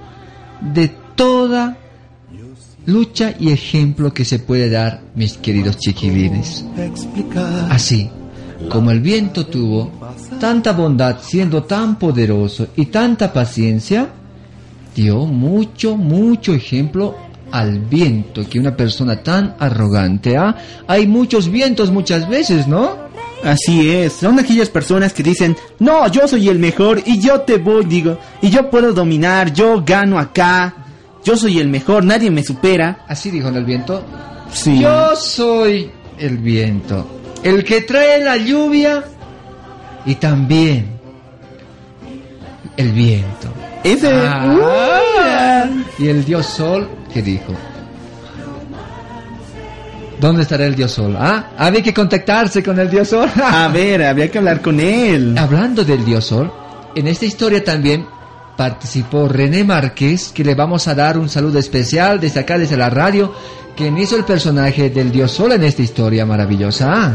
de 0.61 0.89
toda 1.15 1.77
lucha 2.85 3.33
y 3.37 3.51
ejemplo 3.51 4.13
que 4.13 4.25
se 4.25 4.39
puede 4.39 4.69
dar, 4.69 5.01
mis 5.15 5.37
queridos 5.37 5.77
chiquilines. 5.77 6.65
Así, 7.69 8.09
como 8.69 8.91
el 8.91 9.01
viento 9.01 9.45
tuvo 9.45 9.91
tanta 10.39 10.73
bondad 10.73 11.17
siendo 11.21 11.63
tan 11.63 11.99
poderoso 11.99 12.69
y 12.75 12.85
tanta 12.87 13.33
paciencia, 13.33 14.09
dio 14.95 15.25
mucho, 15.25 15.95
mucho 15.95 16.53
ejemplo 16.53 17.26
al 17.51 17.79
viento, 17.79 18.47
que 18.49 18.59
una 18.59 18.75
persona 18.75 19.23
tan 19.23 19.55
arrogante, 19.59 20.37
¿ah? 20.37 20.55
Hay 20.87 21.07
muchos 21.07 21.49
vientos 21.49 21.91
muchas 21.91 22.27
veces, 22.29 22.67
¿no? 22.67 23.07
Así 23.43 23.91
es, 23.91 24.13
son 24.13 24.39
aquellas 24.39 24.69
personas 24.69 25.13
que 25.13 25.23
dicen, 25.23 25.55
no, 25.79 26.07
yo 26.11 26.27
soy 26.27 26.49
el 26.49 26.59
mejor 26.59 27.01
y 27.05 27.19
yo 27.19 27.41
te 27.41 27.57
voy, 27.57 27.85
digo, 27.85 28.17
y 28.41 28.49
yo 28.49 28.69
puedo 28.69 28.93
dominar, 28.93 29.53
yo 29.53 29.83
gano 29.85 30.17
acá, 30.17 30.73
yo 31.23 31.37
soy 31.37 31.59
el 31.59 31.67
mejor, 31.67 32.03
nadie 32.03 32.31
me 32.31 32.43
supera. 32.43 33.05
Así 33.07 33.29
dijo 33.29 33.49
en 33.49 33.55
el 33.55 33.65
viento. 33.65 34.03
Sí. 34.51 34.79
Yo 34.79 35.15
soy 35.15 35.91
el 36.17 36.37
viento, 36.37 37.05
el 37.43 37.63
que 37.63 37.81
trae 37.81 38.23
la 38.23 38.37
lluvia 38.37 39.03
y 40.05 40.15
también 40.15 40.97
el 42.75 42.91
viento. 42.91 43.53
Ese... 43.83 44.09
Ah, 44.11 45.65
y 45.99 46.07
el 46.07 46.25
dios 46.25 46.45
sol, 46.45 46.87
¿qué 47.17 47.23
dijo? 47.23 47.53
¿Dónde 50.21 50.43
estará 50.43 50.67
el 50.67 50.75
dios 50.75 50.91
sol? 50.91 51.15
Ah, 51.17 51.49
había 51.57 51.81
que 51.81 51.91
contactarse 51.91 52.61
con 52.61 52.79
el 52.79 52.91
dios 52.91 53.07
sol. 53.07 53.27
A 53.43 53.67
ver, 53.73 54.03
habría 54.03 54.29
que 54.29 54.37
hablar 54.37 54.61
con 54.61 54.79
él. 54.79 55.35
Hablando 55.35 55.83
del 55.83 56.05
dios 56.05 56.25
sol, 56.25 56.51
en 56.93 57.07
esta 57.07 57.25
historia 57.25 57.63
también 57.63 58.05
participó 58.55 59.27
René 59.27 59.63
Márquez, 59.63 60.31
que 60.31 60.43
le 60.43 60.53
vamos 60.53 60.87
a 60.87 60.93
dar 60.93 61.17
un 61.17 61.27
saludo 61.27 61.57
especial 61.57 62.19
desde 62.19 62.41
acá, 62.41 62.59
desde 62.59 62.77
la 62.77 62.91
radio, 62.91 63.33
quien 63.75 63.97
hizo 63.97 64.15
el 64.15 64.23
personaje 64.23 64.91
del 64.91 65.11
dios 65.11 65.31
sol 65.31 65.53
en 65.53 65.63
esta 65.63 65.81
historia 65.81 66.23
maravillosa. 66.23 66.91
Ah. 66.93 67.13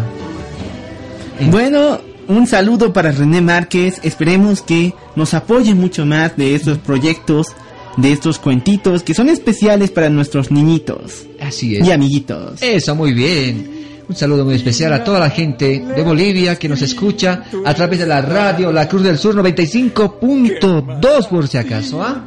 Bueno, 1.49 2.01
un 2.27 2.49
saludo 2.49 2.93
para 2.93 3.13
René 3.13 3.41
Márquez. 3.41 4.01
Esperemos 4.03 4.63
que 4.63 4.95
nos 5.15 5.33
apoye 5.33 5.77
mucho 5.77 6.05
más 6.05 6.37
de 6.37 6.57
estos 6.57 6.79
proyectos, 6.79 7.55
de 7.97 8.13
estos 8.13 8.39
cuentitos 8.39 9.03
que 9.03 9.15
son 9.15 9.29
especiales 9.29 9.91
para 9.91 10.09
nuestros 10.09 10.51
niñitos 10.51 11.25
Así 11.41 11.77
es. 11.77 11.87
y 11.87 11.93
amiguitos. 11.93 12.63
Eso, 12.63 12.95
muy 12.95 13.13
bien. 13.13 13.83
Un 14.09 14.17
saludo 14.17 14.45
muy 14.45 14.55
especial 14.57 14.93
a 14.93 15.05
toda 15.05 15.21
la 15.21 15.31
gente 15.31 15.79
de 15.95 16.03
Bolivia 16.03 16.59
que 16.59 16.69
nos 16.69 16.83
escucha 16.83 17.45
a 17.65 17.73
través 17.73 18.01
de 18.01 18.07
la 18.07 18.21
radio 18.21 18.71
La 18.73 18.87
Cruz 18.89 19.03
del 19.05 19.17
Sur 19.17 19.35
95.2 19.37 21.29
por 21.29 21.49
si 21.49 21.57
acaso. 21.57 22.03
¿ah? 22.03 22.25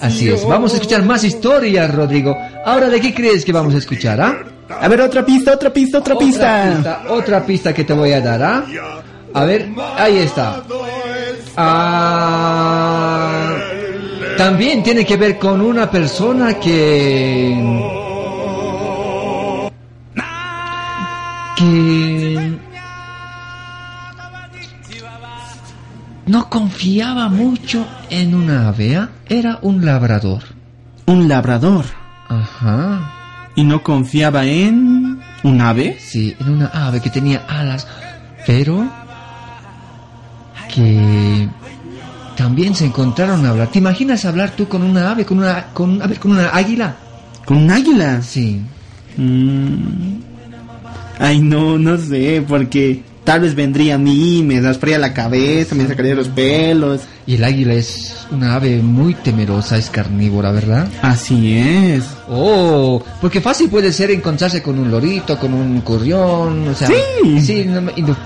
Así 0.00 0.28
es. 0.30 0.44
Vamos 0.46 0.72
a 0.72 0.76
escuchar 0.76 1.04
más 1.04 1.22
historias, 1.22 1.94
Rodrigo. 1.94 2.36
Ahora, 2.64 2.88
¿de 2.88 3.00
qué 3.00 3.12
crees 3.14 3.44
que 3.44 3.52
vamos 3.52 3.74
a 3.74 3.78
escuchar? 3.78 4.20
Ah? 4.20 4.38
A 4.80 4.88
ver, 4.88 5.00
otra 5.02 5.24
pista, 5.24 5.52
otra 5.52 5.72
pista, 5.72 5.98
otra, 5.98 6.14
Otra 6.14 6.26
pista. 6.26 6.72
pista, 6.74 7.02
otra 7.10 7.46
pista 7.46 7.74
que 7.74 7.84
te 7.84 7.92
voy 7.92 8.12
a 8.12 8.20
dar. 8.20 8.42
¿ah? 8.42 8.64
A 9.34 9.44
ver, 9.44 9.68
ahí 9.96 10.18
está. 10.18 10.62
Ah, 11.56 13.11
también 14.44 14.82
tiene 14.82 15.06
que 15.06 15.16
ver 15.16 15.38
con 15.38 15.60
una 15.60 15.88
persona 15.88 16.54
que 16.54 17.62
que 21.56 22.58
no 26.26 26.50
confiaba 26.50 27.28
mucho 27.28 27.86
en 28.10 28.34
una 28.34 28.66
ave, 28.66 28.96
¿ah? 28.96 29.10
era 29.28 29.60
un 29.62 29.84
labrador. 29.84 30.42
Un 31.06 31.28
labrador. 31.28 31.84
Ajá. 32.28 33.12
¿Y 33.54 33.62
no 33.62 33.84
confiaba 33.84 34.44
en 34.44 35.20
un 35.44 35.60
ave? 35.60 35.98
Sí, 36.00 36.34
en 36.40 36.48
una 36.48 36.66
ave 36.66 37.00
que 37.00 37.10
tenía 37.10 37.46
alas, 37.48 37.86
pero 38.44 38.90
que 40.74 41.48
también 42.36 42.74
se 42.74 42.86
encontraron 42.86 43.44
a 43.44 43.50
hablar. 43.50 43.70
¿Te 43.70 43.78
imaginas 43.78 44.24
hablar 44.24 44.52
tú 44.56 44.68
con 44.68 44.82
una 44.82 45.10
ave, 45.10 45.24
con 45.24 45.38
una, 45.38 45.66
con, 45.72 46.00
a 46.02 46.06
ver, 46.06 46.18
con 46.18 46.32
una 46.32 46.48
águila? 46.48 46.96
¿Con 47.44 47.56
un 47.58 47.70
águila? 47.70 48.22
Sí. 48.22 48.60
Mm. 49.16 50.20
Ay, 51.18 51.40
no, 51.40 51.78
no 51.78 51.98
sé, 51.98 52.44
porque 52.46 53.02
tal 53.24 53.40
vez 53.40 53.54
vendría 53.54 53.94
a 53.94 53.98
mí, 53.98 54.42
me 54.42 54.60
rasparía 54.60 54.98
la 54.98 55.14
cabeza, 55.14 55.74
me 55.74 55.86
sacaría 55.86 56.14
los 56.14 56.28
pelos. 56.28 57.02
Y 57.26 57.36
el 57.36 57.44
águila 57.44 57.74
es 57.74 58.26
una 58.32 58.56
ave 58.56 58.82
muy 58.82 59.14
temerosa, 59.14 59.76
es 59.78 59.90
carnívora, 59.90 60.50
¿verdad? 60.50 60.88
Así 61.02 61.56
es. 61.56 62.04
Oh, 62.28 63.00
porque 63.20 63.40
fácil 63.40 63.68
puede 63.68 63.92
ser 63.92 64.10
encontrarse 64.10 64.60
con 64.60 64.78
un 64.78 64.90
lorito, 64.90 65.38
con 65.38 65.54
un 65.54 65.80
currión, 65.82 66.68
o 66.68 66.74
sea, 66.74 66.88
Sí. 66.88 67.40
sí, 67.40 67.66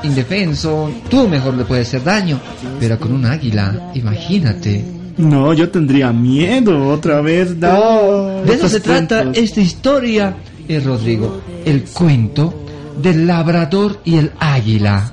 indefenso, 0.03 0.90
tú 1.11 1.28
mejor 1.28 1.55
le 1.55 1.64
puedes 1.64 1.88
hacer 1.88 2.05
daño, 2.05 2.40
pero 2.80 2.99
con 2.99 3.12
un 3.12 3.26
águila, 3.26 3.90
imagínate. 3.94 4.84
No, 5.18 5.53
yo 5.55 5.70
tendría 5.70 6.12
miedo 6.12 6.88
otra 6.88 7.20
vez, 7.20 7.57
no. 7.57 8.42
De 8.44 8.55
eso 8.55 8.68
se 8.68 8.80
trata 8.80 9.30
esta 9.34 9.61
historia, 9.61 10.34
eh, 10.68 10.80
Rodrigo, 10.80 11.40
el 11.64 11.84
cuento 11.84 12.53
del 13.03 13.26
labrador 13.26 14.01
y 14.05 14.16
el 14.16 14.32
águila. 14.38 15.12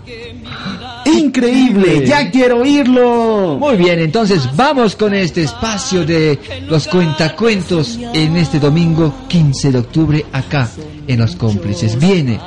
Increíble, 1.18 2.05
ya 2.05 2.30
quiero 2.32 2.61
oírlo. 2.61 3.57
Muy 3.59 3.76
bien, 3.78 3.99
entonces 3.99 4.49
vamos 4.55 4.95
con 4.95 5.14
este 5.14 5.43
espacio 5.43 6.05
de 6.05 6.39
los 6.68 6.88
cuentacuentos 6.88 7.99
en 8.14 8.38
este 8.38 8.59
domingo 8.59 9.14
15 9.28 9.72
de 9.72 9.78
octubre 9.78 10.26
acá 10.32 10.70
en 11.07 11.20
Los 11.20 11.36
Cómplices. 11.36 11.99
Viene 11.99 12.39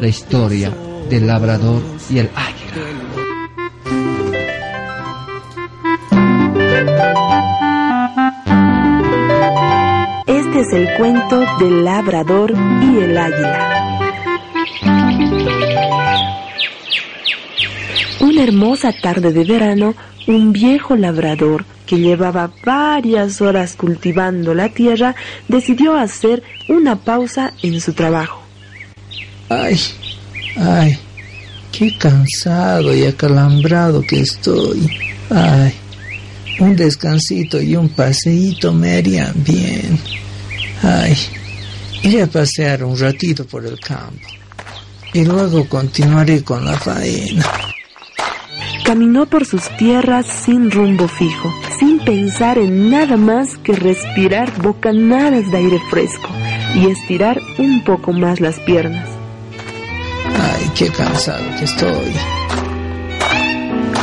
la 0.00 0.08
historia 0.08 0.72
del 1.08 1.26
labrador 1.26 1.82
y 2.10 2.18
el 2.18 2.30
águila. 2.34 2.54
Este 10.26 10.60
es 10.60 10.72
el 10.72 10.96
cuento 10.96 11.44
del 11.60 11.84
labrador 11.84 12.52
y 12.52 12.98
el 12.98 13.18
águila. 13.18 13.83
Una 18.24 18.42
hermosa 18.42 18.90
tarde 19.02 19.34
de 19.34 19.44
verano, 19.44 19.94
un 20.26 20.50
viejo 20.54 20.96
labrador 20.96 21.66
que 21.84 21.98
llevaba 21.98 22.50
varias 22.64 23.42
horas 23.42 23.76
cultivando 23.76 24.54
la 24.54 24.70
tierra 24.70 25.14
decidió 25.46 25.94
hacer 25.94 26.42
una 26.70 26.96
pausa 26.96 27.52
en 27.62 27.78
su 27.82 27.92
trabajo. 27.92 28.40
Ay, 29.50 29.78
ay, 30.56 30.98
qué 31.70 31.98
cansado 31.98 32.96
y 32.96 33.04
acalambrado 33.04 34.00
que 34.00 34.20
estoy. 34.20 34.88
Ay, 35.28 35.74
un 36.60 36.76
descansito 36.76 37.60
y 37.60 37.76
un 37.76 37.90
paseíto 37.90 38.72
me 38.72 38.94
harían 38.94 39.34
bien. 39.44 39.98
Ay, 40.82 41.14
iré 42.02 42.22
a 42.22 42.26
pasear 42.26 42.84
un 42.84 42.98
ratito 42.98 43.44
por 43.46 43.66
el 43.66 43.78
campo. 43.80 44.26
y 45.12 45.26
luego 45.26 45.68
continuaré 45.68 46.42
con 46.42 46.64
la 46.64 46.78
faena. 46.78 47.44
Caminó 48.84 49.24
por 49.24 49.46
sus 49.46 49.68
tierras 49.78 50.26
sin 50.26 50.70
rumbo 50.70 51.08
fijo, 51.08 51.50
sin 51.78 51.98
pensar 52.00 52.58
en 52.58 52.90
nada 52.90 53.16
más 53.16 53.56
que 53.56 53.72
respirar 53.72 54.52
bocanadas 54.62 55.50
de 55.50 55.56
aire 55.56 55.80
fresco 55.88 56.28
y 56.74 56.90
estirar 56.90 57.40
un 57.58 57.82
poco 57.82 58.12
más 58.12 58.40
las 58.40 58.60
piernas. 58.60 59.08
Ay, 60.38 60.70
qué 60.74 60.90
cansado 60.90 61.44
que 61.58 61.64
estoy. 61.64 62.12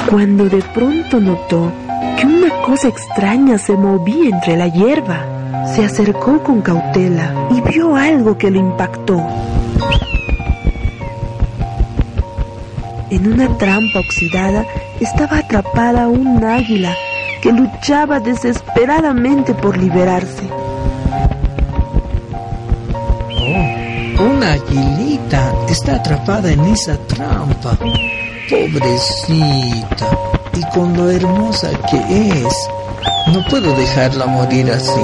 Cuando 0.09 0.49
de 0.49 0.63
pronto 0.73 1.19
notó 1.19 1.71
que 2.19 2.25
una 2.25 2.49
cosa 2.63 2.87
extraña 2.87 3.59
se 3.59 3.73
movía 3.73 4.29
entre 4.29 4.57
la 4.57 4.67
hierba, 4.67 5.25
se 5.75 5.85
acercó 5.85 6.41
con 6.41 6.61
cautela 6.61 7.47
y 7.51 7.61
vio 7.61 7.95
algo 7.95 8.35
que 8.35 8.49
lo 8.49 8.57
impactó. 8.57 9.21
En 13.11 13.27
una 13.27 13.57
trampa 13.57 13.99
oxidada 13.99 14.65
estaba 15.01 15.39
atrapada 15.39 16.07
un 16.07 16.41
águila 16.45 16.95
que 17.41 17.51
luchaba 17.51 18.21
desesperadamente 18.21 19.53
por 19.53 19.77
liberarse. 19.77 20.49
Oh, 23.37 24.23
una 24.23 24.53
aguilita 24.53 25.53
está 25.67 25.95
atrapada 25.95 26.53
en 26.53 26.61
esa 26.61 26.95
trampa. 27.07 27.77
Pobrecita. 28.49 30.07
Y 30.55 30.61
con 30.73 30.95
lo 30.95 31.09
hermosa 31.09 31.69
que 31.89 31.97
es. 32.45 32.69
No 33.33 33.43
puedo 33.49 33.75
dejarla 33.75 34.25
morir 34.27 34.71
así. 34.71 35.01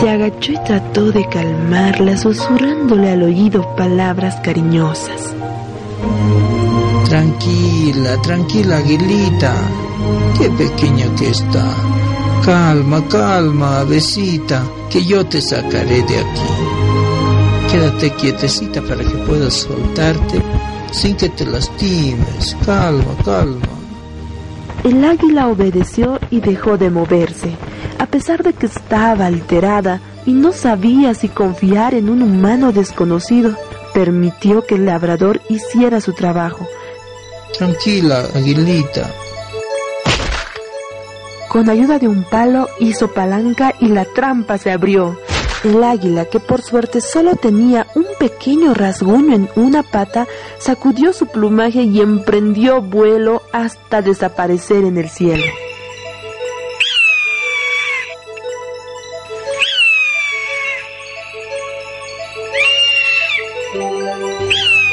Se 0.00 0.08
agachó 0.08 0.52
y 0.52 0.58
trató 0.64 1.12
de 1.12 1.28
calmarla, 1.28 2.16
susurrándole 2.16 3.10
al 3.10 3.22
oído 3.22 3.76
palabras 3.76 4.36
cariñosas. 4.36 5.34
Tranquila, 7.08 8.20
tranquila, 8.22 8.78
aguilita. 8.78 9.54
Qué 10.38 10.50
pequeña 10.50 11.14
que 11.14 11.30
está. 11.30 11.64
Calma, 12.44 13.06
calma, 13.08 13.80
avecita, 13.80 14.64
que 14.90 15.04
yo 15.04 15.24
te 15.24 15.40
sacaré 15.40 16.02
de 16.02 16.18
aquí. 16.18 17.70
Quédate 17.70 18.10
quietecita 18.10 18.82
para 18.82 19.04
que 19.04 19.16
puedas 19.26 19.54
soltarte 19.54 20.42
sin 20.90 21.16
que 21.16 21.28
te 21.28 21.46
lastimes. 21.46 22.56
Calma, 22.64 23.16
calma. 23.24 23.66
El 24.84 25.04
águila 25.04 25.48
obedeció 25.48 26.18
y 26.30 26.40
dejó 26.40 26.76
de 26.78 26.90
moverse, 26.90 27.56
a 27.98 28.06
pesar 28.06 28.42
de 28.42 28.52
que 28.52 28.66
estaba 28.66 29.26
alterada 29.26 30.00
y 30.24 30.32
no 30.32 30.52
sabía 30.52 31.14
si 31.14 31.28
confiar 31.28 31.94
en 31.94 32.08
un 32.08 32.22
humano 32.22 32.72
desconocido. 32.72 33.56
Permitió 33.94 34.66
que 34.66 34.74
el 34.74 34.86
labrador 34.86 35.40
hiciera 35.48 36.00
su 36.00 36.12
trabajo. 36.12 36.66
Tranquila, 37.52 38.28
aguilita. 38.34 39.10
Con 41.48 41.70
ayuda 41.70 41.98
de 41.98 42.06
un 42.06 42.24
palo 42.24 42.68
hizo 42.80 43.12
palanca 43.12 43.74
y 43.80 43.88
la 43.88 44.04
trampa 44.04 44.58
se 44.58 44.70
abrió. 44.70 45.18
El 45.64 45.82
águila, 45.82 46.26
que 46.26 46.38
por 46.38 46.60
suerte 46.60 47.00
solo 47.00 47.34
tenía 47.34 47.86
un 47.94 48.06
pequeño 48.18 48.74
rasguño 48.74 49.34
en 49.34 49.48
una 49.56 49.82
pata, 49.82 50.26
sacudió 50.58 51.12
su 51.12 51.26
plumaje 51.28 51.82
y 51.82 52.00
emprendió 52.00 52.82
vuelo 52.82 53.42
hasta 53.52 54.02
desaparecer 54.02 54.84
en 54.84 54.98
el 54.98 55.08
cielo. 55.08 55.44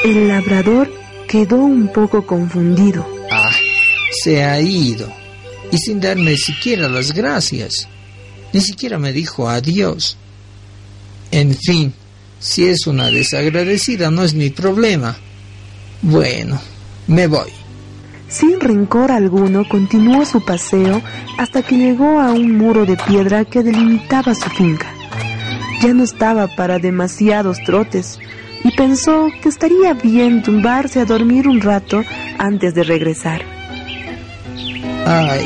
El 0.04 0.28
labrador 0.28 1.03
quedó 1.28 1.56
un 1.56 1.88
poco 1.92 2.26
confundido. 2.26 3.06
Ah, 3.30 3.52
se 4.22 4.44
ha 4.44 4.60
ido. 4.60 5.12
Y 5.70 5.78
sin 5.78 6.00
darme 6.00 6.36
siquiera 6.36 6.88
las 6.88 7.12
gracias. 7.12 7.88
Ni 8.52 8.60
siquiera 8.60 8.98
me 8.98 9.12
dijo 9.12 9.48
adiós. 9.48 10.16
En 11.30 11.54
fin, 11.54 11.92
si 12.38 12.66
es 12.66 12.86
una 12.86 13.08
desagradecida 13.08 14.10
no 14.10 14.22
es 14.22 14.34
mi 14.34 14.50
problema. 14.50 15.16
Bueno, 16.02 16.60
me 17.06 17.26
voy. 17.26 17.50
Sin 18.28 18.60
rencor 18.60 19.10
alguno, 19.10 19.68
continuó 19.68 20.24
su 20.24 20.44
paseo 20.44 21.02
hasta 21.38 21.62
que 21.62 21.76
llegó 21.76 22.20
a 22.20 22.32
un 22.32 22.56
muro 22.56 22.84
de 22.84 22.96
piedra 22.96 23.44
que 23.44 23.62
delimitaba 23.62 24.34
su 24.34 24.48
finca. 24.50 24.92
Ya 25.80 25.92
no 25.92 26.04
estaba 26.04 26.46
para 26.48 26.78
demasiados 26.78 27.58
trotes 27.64 28.18
y 28.64 28.70
pensó 28.72 29.28
que 29.42 29.50
estaría 29.50 29.92
bien 29.92 30.42
tumbarse 30.42 30.98
a 30.98 31.04
dormir 31.04 31.46
un 31.46 31.60
rato 31.60 32.02
antes 32.38 32.74
de 32.74 32.82
regresar. 32.82 33.42
Ay, 35.06 35.44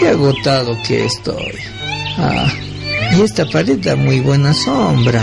qué 0.00 0.08
agotado 0.08 0.76
que 0.86 1.04
estoy. 1.04 1.52
Ah, 2.16 2.50
y 3.16 3.20
esta 3.20 3.44
pared 3.46 3.78
da 3.78 3.94
muy 3.96 4.20
buena 4.20 4.54
sombra. 4.54 5.22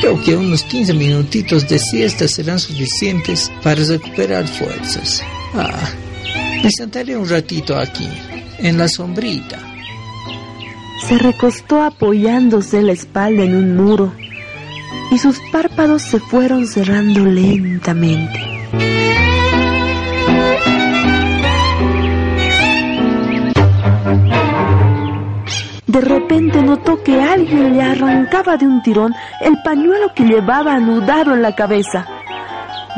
Creo 0.00 0.20
que 0.22 0.36
unos 0.36 0.62
15 0.62 0.94
minutitos 0.94 1.68
de 1.68 1.78
siesta 1.78 2.28
serán 2.28 2.60
suficientes 2.60 3.50
para 3.62 3.82
recuperar 3.82 4.46
fuerzas. 4.46 5.22
Ah, 5.54 5.88
me 6.62 6.70
sentaré 6.70 7.16
un 7.16 7.28
ratito 7.28 7.76
aquí, 7.76 8.08
en 8.58 8.78
la 8.78 8.88
sombrita. 8.88 9.58
Se 11.08 11.18
recostó 11.18 11.82
apoyándose 11.82 12.80
la 12.80 12.92
espalda 12.92 13.42
en 13.42 13.56
un 13.56 13.76
muro 13.76 14.12
y 15.14 15.18
sus 15.18 15.38
párpados 15.52 16.02
se 16.02 16.18
fueron 16.18 16.66
cerrando 16.66 17.24
lentamente. 17.24 18.40
De 25.86 26.00
repente 26.00 26.60
notó 26.60 27.00
que 27.04 27.22
alguien 27.22 27.76
le 27.76 27.82
arrancaba 27.82 28.56
de 28.56 28.66
un 28.66 28.82
tirón 28.82 29.14
el 29.40 29.56
pañuelo 29.62 30.12
que 30.16 30.24
llevaba 30.24 30.74
anudado 30.74 31.32
en 31.32 31.42
la 31.42 31.54
cabeza. 31.54 32.04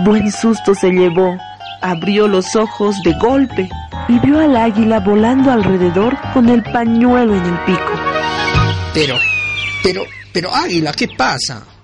Buen 0.03 0.33
susto 0.33 0.75
se 0.75 0.89
llevó, 0.89 1.37
abrió 1.83 2.29
los 2.29 2.57
ojos 2.57 2.97
de 3.03 3.13
golpe 3.21 3.69
y 4.09 4.19
vio 4.21 4.41
al 4.41 4.57
águila 4.57 5.01
volando 5.01 5.51
alrededor 5.51 6.17
con 6.33 6.49
el 6.49 6.63
pañuelo 6.63 7.37
en 7.37 7.45
el 7.45 7.59
pico. 7.67 7.93
Pero, 8.95 9.17
pero, 9.83 10.03
pero 10.33 10.55
Águila, 10.55 10.93
¿qué 10.93 11.09
pasa? 11.09 11.76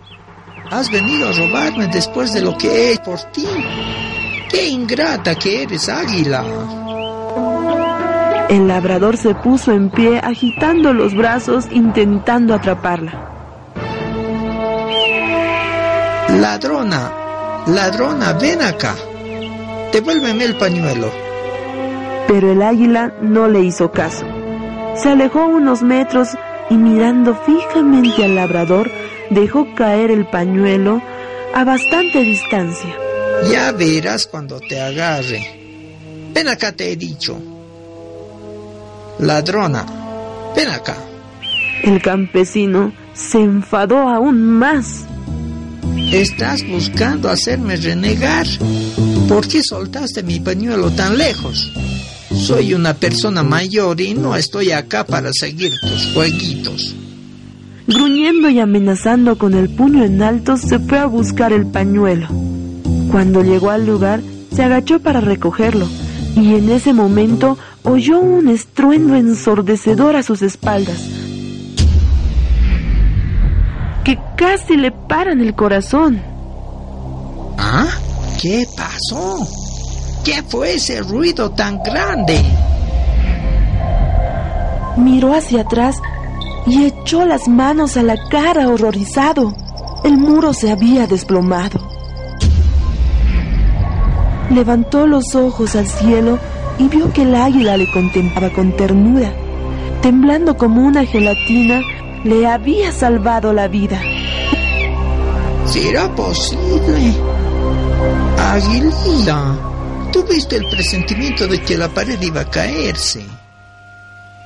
Has 0.72 0.90
venido 0.90 1.28
a 1.28 1.32
robarme 1.32 1.86
después 1.88 2.32
de 2.32 2.40
lo 2.40 2.56
que 2.56 2.66
he 2.66 2.92
hecho 2.92 3.02
por 3.02 3.20
ti. 3.24 3.46
Qué 4.48 4.68
ingrata 4.68 5.34
que 5.34 5.64
eres, 5.64 5.86
Águila. 5.90 6.42
El 8.48 8.68
labrador 8.68 9.18
se 9.18 9.34
puso 9.34 9.72
en 9.72 9.90
pie 9.90 10.18
agitando 10.18 10.94
los 10.94 11.14
brazos 11.14 11.66
intentando 11.70 12.54
atraparla. 12.54 13.12
Ladrona, 16.40 17.12
ladrona, 17.66 18.32
ven 18.32 18.62
acá. 18.62 18.94
Devuélveme 19.92 20.44
el 20.46 20.56
pañuelo. 20.56 21.12
Pero 22.28 22.50
el 22.50 22.62
águila 22.62 23.12
no 23.20 23.46
le 23.46 23.60
hizo 23.60 23.92
caso. 23.92 24.24
Se 24.96 25.10
alejó 25.10 25.44
unos 25.44 25.82
metros 25.82 26.28
y 26.70 26.76
mirando 26.76 27.34
fijamente 27.34 28.24
al 28.24 28.36
labrador 28.36 28.90
dejó 29.34 29.74
caer 29.74 30.10
el 30.10 30.26
pañuelo 30.26 31.02
a 31.54 31.64
bastante 31.64 32.22
distancia. 32.22 32.96
Ya 33.50 33.72
verás 33.72 34.26
cuando 34.26 34.60
te 34.60 34.80
agarre. 34.80 35.60
Ven 36.32 36.48
acá, 36.48 36.72
te 36.72 36.92
he 36.92 36.96
dicho. 36.96 37.38
Ladrona, 39.18 39.84
ven 40.56 40.68
acá. 40.68 40.96
El 41.82 42.00
campesino 42.00 42.92
se 43.14 43.40
enfadó 43.40 44.08
aún 44.08 44.44
más. 44.44 45.04
Estás 46.12 46.66
buscando 46.68 47.28
hacerme 47.28 47.76
renegar. 47.76 48.46
¿Por 49.28 49.48
qué 49.48 49.62
soltaste 49.62 50.22
mi 50.22 50.40
pañuelo 50.40 50.90
tan 50.90 51.18
lejos? 51.18 51.72
Soy 52.34 52.74
una 52.74 52.94
persona 52.94 53.42
mayor 53.42 54.00
y 54.00 54.14
no 54.14 54.36
estoy 54.36 54.72
acá 54.72 55.04
para 55.04 55.30
seguir 55.32 55.72
tus 55.80 56.12
jueguitos. 56.14 56.94
Gruñendo 57.86 58.48
y 58.48 58.60
amenazando 58.60 59.36
con 59.38 59.54
el 59.54 59.68
puño 59.68 60.04
en 60.04 60.22
alto, 60.22 60.56
se 60.56 60.78
fue 60.78 60.98
a 60.98 61.06
buscar 61.06 61.52
el 61.52 61.66
pañuelo. 61.66 62.28
Cuando 63.10 63.42
llegó 63.42 63.70
al 63.70 63.86
lugar, 63.86 64.20
se 64.54 64.62
agachó 64.62 65.00
para 65.00 65.20
recogerlo, 65.20 65.88
y 66.36 66.54
en 66.54 66.70
ese 66.70 66.92
momento 66.92 67.58
oyó 67.82 68.20
un 68.20 68.48
estruendo 68.48 69.16
ensordecedor 69.16 70.14
a 70.14 70.22
sus 70.22 70.42
espaldas, 70.42 71.02
que 74.04 74.18
casi 74.36 74.76
le 74.76 74.92
paran 74.92 75.40
el 75.40 75.54
corazón. 75.54 76.22
¿Ah? 77.58 77.88
¿Qué 78.40 78.64
pasó? 78.76 79.46
¿Qué 80.24 80.42
fue 80.42 80.74
ese 80.74 81.00
ruido 81.00 81.50
tan 81.50 81.82
grande? 81.82 82.40
Miró 84.96 85.34
hacia 85.34 85.62
atrás 85.62 85.96
y 86.66 86.84
echó 86.84 87.24
las 87.24 87.48
manos 87.48 87.96
a 87.96 88.02
la 88.02 88.16
cara 88.28 88.68
horrorizado. 88.68 89.54
El 90.04 90.18
muro 90.18 90.52
se 90.52 90.70
había 90.70 91.06
desplomado. 91.06 91.92
levantó 94.52 95.06
los 95.06 95.34
ojos 95.34 95.74
al 95.76 95.86
cielo 95.86 96.38
y 96.78 96.88
vio 96.88 97.12
que 97.12 97.22
el 97.22 97.34
águila 97.34 97.76
le 97.76 97.90
contemplaba 97.90 98.52
con 98.52 98.76
ternura. 98.76 99.32
Temblando 100.00 100.56
como 100.56 100.82
una 100.82 101.04
gelatina, 101.04 101.80
le 102.24 102.46
había 102.46 102.92
salvado 102.92 103.52
la 103.52 103.68
vida. 103.68 104.00
¿Será 105.66 106.12
posible? 106.14 107.14
Aguilita, 108.38 109.56
tuviste 110.12 110.56
el 110.56 110.68
presentimiento 110.68 111.46
de 111.46 111.60
que 111.62 111.78
la 111.78 111.88
pared 111.88 112.20
iba 112.20 112.42
a 112.42 112.50
caerse. 112.50 113.24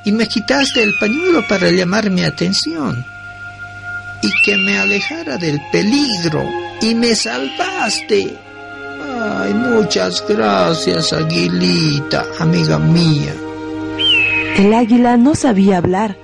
Y 0.06 0.12
me 0.12 0.28
quitaste 0.28 0.84
el 0.84 0.94
pañuelo 1.00 1.44
para 1.48 1.68
llamar 1.68 2.10
mi 2.10 2.22
atención. 2.22 3.04
Y 4.22 4.30
que 4.44 4.56
me 4.56 4.78
alejara 4.78 5.36
del 5.36 5.60
peligro. 5.72 6.48
Y 6.80 6.94
me 6.94 7.12
salvaste. 7.16 8.38
Ay, 9.20 9.52
muchas 9.52 10.24
gracias, 10.28 11.12
Aguilita, 11.12 12.24
amiga 12.38 12.78
mía. 12.78 13.34
El 14.56 14.72
águila 14.74 15.16
no 15.16 15.34
sabía 15.34 15.78
hablar, 15.78 16.16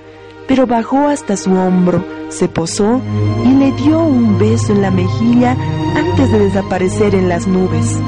pero 0.47 0.65
bajó 0.65 1.09
hasta 1.09 1.35
su 1.35 1.51
hombro, 1.51 2.07
se 2.29 2.47
posó 2.47 3.01
y 3.43 3.49
le 3.49 3.73
dio 3.73 3.99
un 3.99 4.39
beso 4.39 4.71
en 4.71 4.81
la 4.81 4.91
mejilla 4.91 5.57
antes 5.93 6.31
de 6.31 6.39
desaparecer 6.39 7.15
en 7.15 7.27
las 7.27 7.47
nubes. 7.47 7.99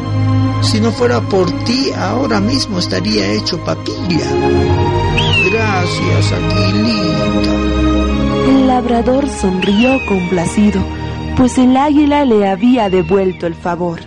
Si 0.62 0.80
no 0.80 0.94
fuera 0.94 1.20
por 1.20 1.52
ti, 1.66 1.92
ahora 1.98 2.40
mismo 2.40 2.80
estaría 2.80 3.30
hecho 3.34 3.62
papilla. 3.66 4.85
Gracias, 5.86 6.32
Aguilita. 6.32 7.54
El 8.48 8.68
labrador 8.68 9.30
sonrió 9.30 10.04
complacido, 10.08 10.82
pues 11.38 11.60
el 11.60 11.78
águila 11.78 12.26
le 12.26 12.48
había 12.48 12.90
devuelto 12.90 13.46
el 13.46 13.54
favor. 13.54 14.00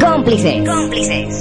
Cómplices. 0.00 0.64
Cómplices. 0.64 1.37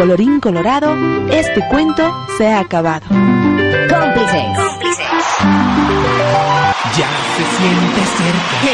Colorín 0.00 0.40
colorado, 0.40 0.96
este 1.30 1.60
cuento 1.68 2.10
se 2.38 2.46
ha 2.48 2.60
acabado. 2.60 3.06
Cómplices. 3.06 4.46
Ya 6.96 7.10
se 7.36 7.44
siente 7.58 8.00
cerca. 8.16 8.72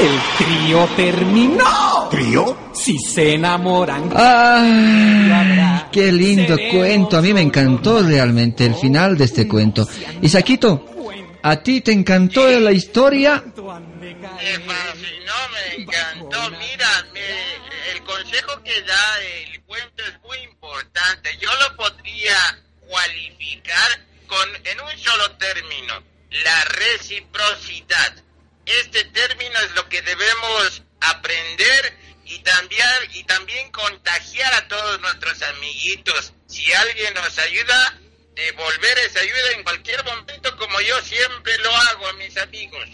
El 0.00 0.18
trío 0.36 0.84
terminó. 0.96 2.08
¿Trío? 2.10 2.56
Si 2.72 2.98
se 2.98 3.34
enamoran. 3.34 4.10
Ay, 4.16 5.84
qué 5.92 6.10
lindo 6.10 6.56
cuento. 6.72 7.18
A 7.18 7.22
mí 7.22 7.32
me 7.32 7.40
encantó 7.42 8.02
realmente 8.02 8.66
el 8.66 8.74
final 8.74 9.16
de 9.16 9.26
este 9.26 9.46
cuento. 9.46 9.86
Isaquito, 10.22 10.86
¿a 11.40 11.54
ti 11.62 11.82
te 11.82 11.92
encantó 11.92 12.48
la 12.58 12.72
historia? 12.72 13.44
Me 13.46 13.54
fascinó, 13.62 15.38
me 15.52 15.82
encantó. 15.84 16.50
Mira, 16.50 16.88
me- 17.14 17.20
el 17.20 17.47
consejo 18.18 18.62
que 18.64 18.82
da 18.82 19.20
el 19.22 19.62
cuento 19.62 20.02
es 20.02 20.20
muy 20.22 20.38
importante. 20.38 21.36
Yo 21.40 21.50
lo 21.54 21.76
podría 21.76 22.36
cualificar 22.80 24.06
con 24.26 24.48
en 24.64 24.80
un 24.80 24.98
solo 24.98 25.30
término, 25.36 26.02
la 26.30 26.64
reciprocidad. 26.64 28.16
Este 28.66 29.04
término 29.06 29.58
es 29.60 29.70
lo 29.76 29.88
que 29.88 30.02
debemos 30.02 30.82
aprender 31.00 31.96
y 32.24 32.38
también 32.40 32.86
y 33.14 33.22
también 33.24 33.70
contagiar 33.70 34.52
a 34.54 34.68
todos 34.68 35.00
nuestros 35.00 35.40
amiguitos. 35.42 36.32
Si 36.46 36.72
alguien 36.72 37.14
nos 37.14 37.38
ayuda, 37.38 38.00
devolver 38.34 38.98
esa 39.06 39.20
ayuda 39.20 39.52
en 39.56 39.62
cualquier 39.62 40.04
momento 40.04 40.56
como 40.56 40.80
yo 40.80 41.00
siempre 41.02 41.56
lo 41.58 41.74
hago 41.74 42.08
a 42.08 42.12
mis 42.14 42.36
amigos. 42.36 42.88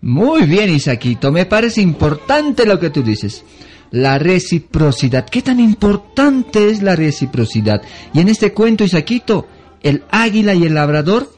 Muy 0.00 0.46
bien, 0.46 0.70
Isaquito. 0.70 1.30
Me 1.30 1.46
parece 1.46 1.80
importante 1.80 2.66
lo 2.66 2.80
que 2.80 2.90
tú 2.90 3.02
dices. 3.02 3.44
La 3.92 4.18
reciprocidad. 4.18 5.28
¿Qué 5.28 5.42
tan 5.42 5.60
importante 5.60 6.70
es 6.70 6.82
la 6.82 6.96
reciprocidad? 6.96 7.82
Y 8.14 8.20
en 8.20 8.28
este 8.28 8.52
cuento, 8.52 8.84
Isaquito, 8.84 9.46
el 9.82 10.02
águila 10.10 10.54
y 10.54 10.64
el 10.64 10.74
labrador, 10.74 11.30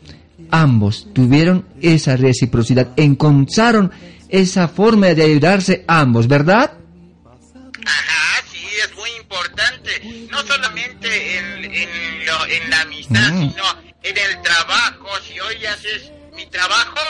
ambos 0.50 1.08
tuvieron 1.12 1.66
esa 1.82 2.16
reciprocidad. 2.16 2.88
Encontraron 2.96 3.90
esa 4.28 4.68
forma 4.68 5.08
de 5.08 5.24
ayudarse 5.24 5.84
ambos, 5.88 6.28
¿verdad? 6.28 6.74
Ajá, 7.84 8.42
sí, 8.52 8.58
es 8.84 8.94
muy 8.96 9.10
importante. 9.20 10.26
No 10.30 10.38
solamente 10.42 11.38
en, 11.38 11.64
en, 11.64 12.26
lo- 12.26 12.46
en 12.46 12.70
la 12.70 12.80
amistad, 12.82 13.32
Mm. 13.32 13.50
sino 13.50 13.64
en 14.02 14.16
el 14.16 14.42
trabajo. 14.42 15.08
Si 15.26 15.38
hoy 15.40 15.64
haces 15.66 16.10
mi 16.36 16.46
trabajo, 16.46 17.00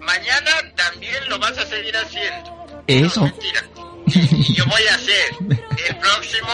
mañana 0.00 0.50
también 0.76 1.14
lo 1.28 1.38
vas 1.38 1.56
a 1.58 1.66
seguir 1.66 1.94
haciendo. 1.96 2.82
Eso. 2.86 3.22
Mentira. 3.22 3.62
Y 4.06 4.54
yo 4.54 4.66
voy 4.66 4.82
a 4.90 4.94
hacer 4.94 5.36
el 5.88 5.96
próximo, 6.00 6.52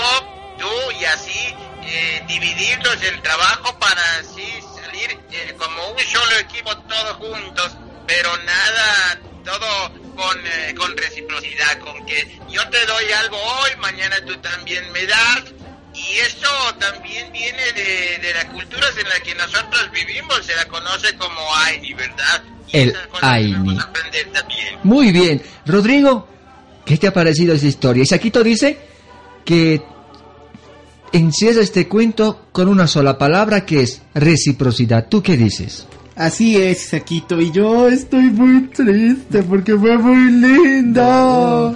tú 0.59 0.69
y 1.01 1.05
así 1.05 1.55
eh, 1.85 2.23
dividirnos 2.29 3.03
el 3.03 3.21
trabajo 3.23 3.79
para 3.79 4.03
así 4.19 4.47
salir 4.83 5.19
eh, 5.33 5.55
como 5.59 5.89
un 5.89 5.99
solo 5.99 6.39
equipo 6.39 6.77
todos 6.77 7.17
juntos, 7.17 7.73
pero 8.07 8.37
nada, 8.39 9.19
todo 9.45 9.93
con, 10.15 10.39
eh, 10.47 10.75
con 10.77 10.97
reciprocidad, 10.97 11.79
con 11.81 12.05
que 12.07 12.39
yo 12.49 12.69
te 12.69 12.85
doy 12.87 13.13
algo 13.13 13.37
hoy, 13.37 13.71
mañana 13.79 14.17
tú 14.27 14.37
también 14.39 14.91
me 14.93 15.07
das. 15.07 15.45
Y 15.93 16.19
eso 16.19 16.49
también 16.79 17.33
viene 17.33 17.73
de, 17.73 18.19
de 18.23 18.35
las 18.35 18.45
culturas 18.47 18.97
en 18.97 19.09
las 19.09 19.21
que 19.21 19.35
nosotros 19.35 19.91
vivimos, 19.91 20.47
se 20.47 20.55
la 20.55 20.65
conoce 20.67 21.17
como 21.17 21.55
Aini, 21.57 21.93
¿verdad? 21.95 22.43
El 22.73 22.97
Aini. 23.21 23.79
Muy 24.85 25.11
bien. 25.11 25.43
Rodrigo, 25.67 26.29
¿qué 26.85 26.97
te 26.97 27.07
ha 27.07 27.13
parecido 27.13 27.55
esa 27.55 27.67
historia? 27.67 28.03
Isaquito 28.03 28.43
dice 28.43 28.79
que 29.45 29.83
encierra 31.13 31.63
este 31.63 31.89
cuento 31.89 32.47
con 32.53 32.69
una 32.69 32.87
sola 32.87 33.19
palabra 33.19 33.65
que 33.67 33.83
es 33.83 34.03
reciprocidad. 34.15 35.09
¿Tú 35.09 35.23
qué 35.23 35.37
dices? 35.37 35.87
Así 36.17 36.57
es, 36.57 36.81
Saquito, 36.81 37.41
y 37.41 37.51
yo 37.51 37.89
estoy 37.89 38.31
muy 38.31 38.69
triste 38.69 39.43
porque 39.43 39.77
fue 39.77 39.97
muy 39.97 40.31
lindo. 40.33 41.75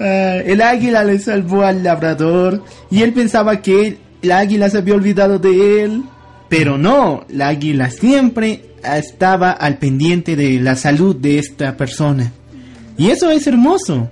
Ah, 0.00 0.36
el 0.44 0.60
águila 0.60 1.04
le 1.04 1.18
salvó 1.18 1.62
al 1.62 1.82
labrador 1.82 2.64
y 2.90 3.02
él 3.02 3.12
pensaba 3.12 3.62
que 3.62 3.98
el 4.22 4.32
águila 4.32 4.68
se 4.68 4.78
había 4.78 4.94
olvidado 4.94 5.38
de 5.38 5.84
él, 5.84 6.02
pero 6.48 6.76
no, 6.76 7.24
el 7.30 7.40
águila 7.40 7.90
siempre 7.90 8.74
estaba 8.82 9.52
al 9.52 9.78
pendiente 9.78 10.36
de 10.36 10.60
la 10.60 10.76
salud 10.76 11.16
de 11.16 11.38
esta 11.38 11.76
persona. 11.76 12.32
Y 12.98 13.10
eso 13.10 13.30
es 13.30 13.46
hermoso. 13.46 14.10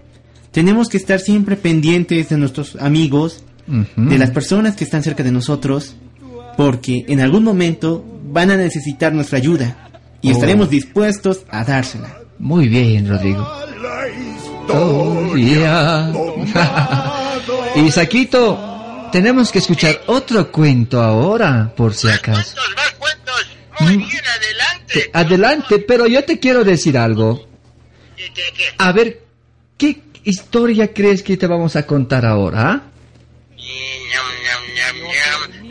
Tenemos 0.54 0.88
que 0.88 0.96
estar 0.96 1.18
siempre 1.20 1.56
pendientes 1.56 2.28
de 2.30 2.38
nuestros 2.38 2.76
amigos, 2.76 3.44
de 3.96 4.18
las 4.18 4.30
personas 4.30 4.76
que 4.76 4.84
están 4.84 5.02
cerca 5.02 5.22
de 5.22 5.32
nosotros, 5.32 5.96
porque 6.56 7.04
en 7.08 7.20
algún 7.20 7.42
momento 7.44 8.04
van 8.26 8.50
a 8.50 8.56
necesitar 8.56 9.12
nuestra 9.12 9.38
ayuda 9.38 9.90
y 10.22 10.28
Oh. 10.28 10.32
estaremos 10.32 10.70
dispuestos 10.70 11.40
a 11.50 11.64
dársela. 11.64 12.18
Muy 12.38 12.68
bien, 12.68 13.08
Rodrigo. 13.08 13.46
Historia. 14.62 16.12
Isaquito, 17.76 19.08
tenemos 19.12 19.50
que 19.50 19.58
escuchar 19.58 20.00
otro 20.06 20.50
cuento 20.52 21.02
ahora, 21.02 21.72
por 21.76 21.94
si 21.94 22.08
acaso. 22.08 22.56
Mm. 23.80 24.02
Te- 24.92 25.10
Adelante, 25.12 25.80
pero 25.80 26.06
yo 26.06 26.22
te 26.24 26.38
quiero 26.38 26.62
decir 26.64 26.96
algo. 26.96 27.46
A 28.78 28.92
ver, 28.92 29.22
¿qué 29.76 30.00
historia 30.24 30.92
crees 30.92 31.22
que 31.22 31.36
te 31.36 31.46
vamos 31.46 31.76
a 31.76 31.86
contar 31.86 32.24
ahora? 32.26 32.70
ah? 32.70 32.82
Ñam, 33.56 34.28
ñam, 34.44 34.96
ñam. 34.96 35.70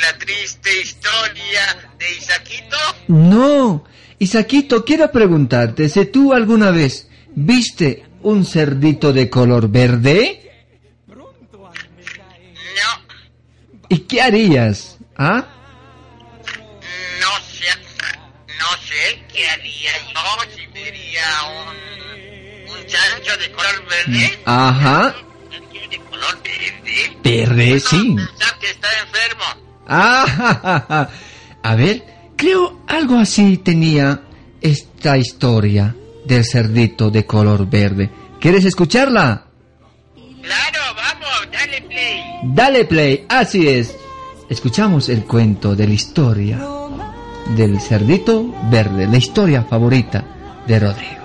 La, 0.00 0.18
triste 0.18 0.70
historia 0.80 1.90
de 1.98 2.10
Isaquito. 2.12 2.76
No, 3.08 3.84
Isaquito, 4.18 4.84
quiero 4.84 5.10
preguntarte 5.10 5.88
si 5.88 6.06
tú 6.06 6.32
alguna 6.32 6.70
vez 6.70 7.08
viste 7.34 8.04
un 8.22 8.44
cerdito 8.44 9.12
de 9.12 9.28
color 9.28 9.68
verde. 9.68 10.38
¿Y 13.88 13.98
qué 14.00 14.22
harías? 14.22 14.96
¿Ah? 15.16 15.46
No 17.20 17.32
sé, 17.46 17.68
no 18.58 18.70
sé 18.86 19.22
qué 19.32 19.48
haría 19.48 19.90
yo 20.14 20.56
si 20.56 20.66
vería 20.68 21.24
un 21.66 21.91
chancho 22.92 23.36
de 23.40 23.52
color 23.52 23.84
verde. 23.88 24.38
Ajá. 24.44 25.14
De 25.90 25.98
color 26.10 26.38
verde. 26.42 27.16
Verde, 27.24 27.80
sí. 27.80 28.16
Que 28.60 28.70
está 28.70 28.88
enfermo. 29.06 29.44
Ah, 29.88 30.24
ja, 30.28 30.60
ja, 30.62 30.86
ja. 30.88 31.10
A 31.62 31.74
ver, 31.74 32.04
creo 32.36 32.82
algo 32.88 33.16
así 33.18 33.56
tenía 33.58 34.22
es- 34.60 34.86
esta 35.02 35.18
historia 35.18 35.96
del 36.24 36.44
cerdito 36.44 37.10
de 37.10 37.26
color 37.26 37.68
verde. 37.68 38.08
¿Quieres 38.40 38.64
escucharla? 38.64 39.46
Claro, 40.42 40.78
vamos, 40.94 41.48
dale 41.50 41.82
play. 41.82 42.22
Dale 42.44 42.84
play, 42.84 43.26
así 43.28 43.68
es. 43.68 43.96
Escuchamos 44.48 45.08
el 45.08 45.24
cuento 45.24 45.74
de 45.74 45.88
la 45.88 45.94
historia 45.94 46.60
del 47.56 47.80
cerdito 47.80 48.54
verde, 48.70 49.08
la 49.08 49.16
historia 49.16 49.64
favorita 49.64 50.24
de 50.68 50.78
Rodrigo. 50.78 51.21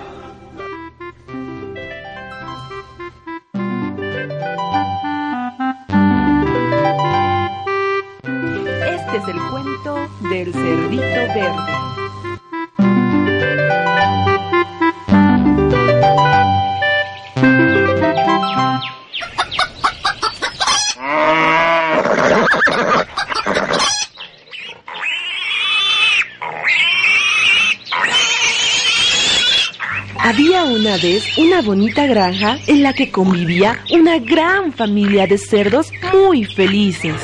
Vez 31.02 31.38
una 31.38 31.62
bonita 31.62 32.06
granja 32.06 32.58
en 32.66 32.82
la 32.82 32.92
que 32.92 33.10
convivía 33.10 33.78
una 33.92 34.18
gran 34.18 34.72
familia 34.72 35.26
de 35.26 35.38
cerdos 35.38 35.92
muy 36.12 36.44
felices. 36.44 37.14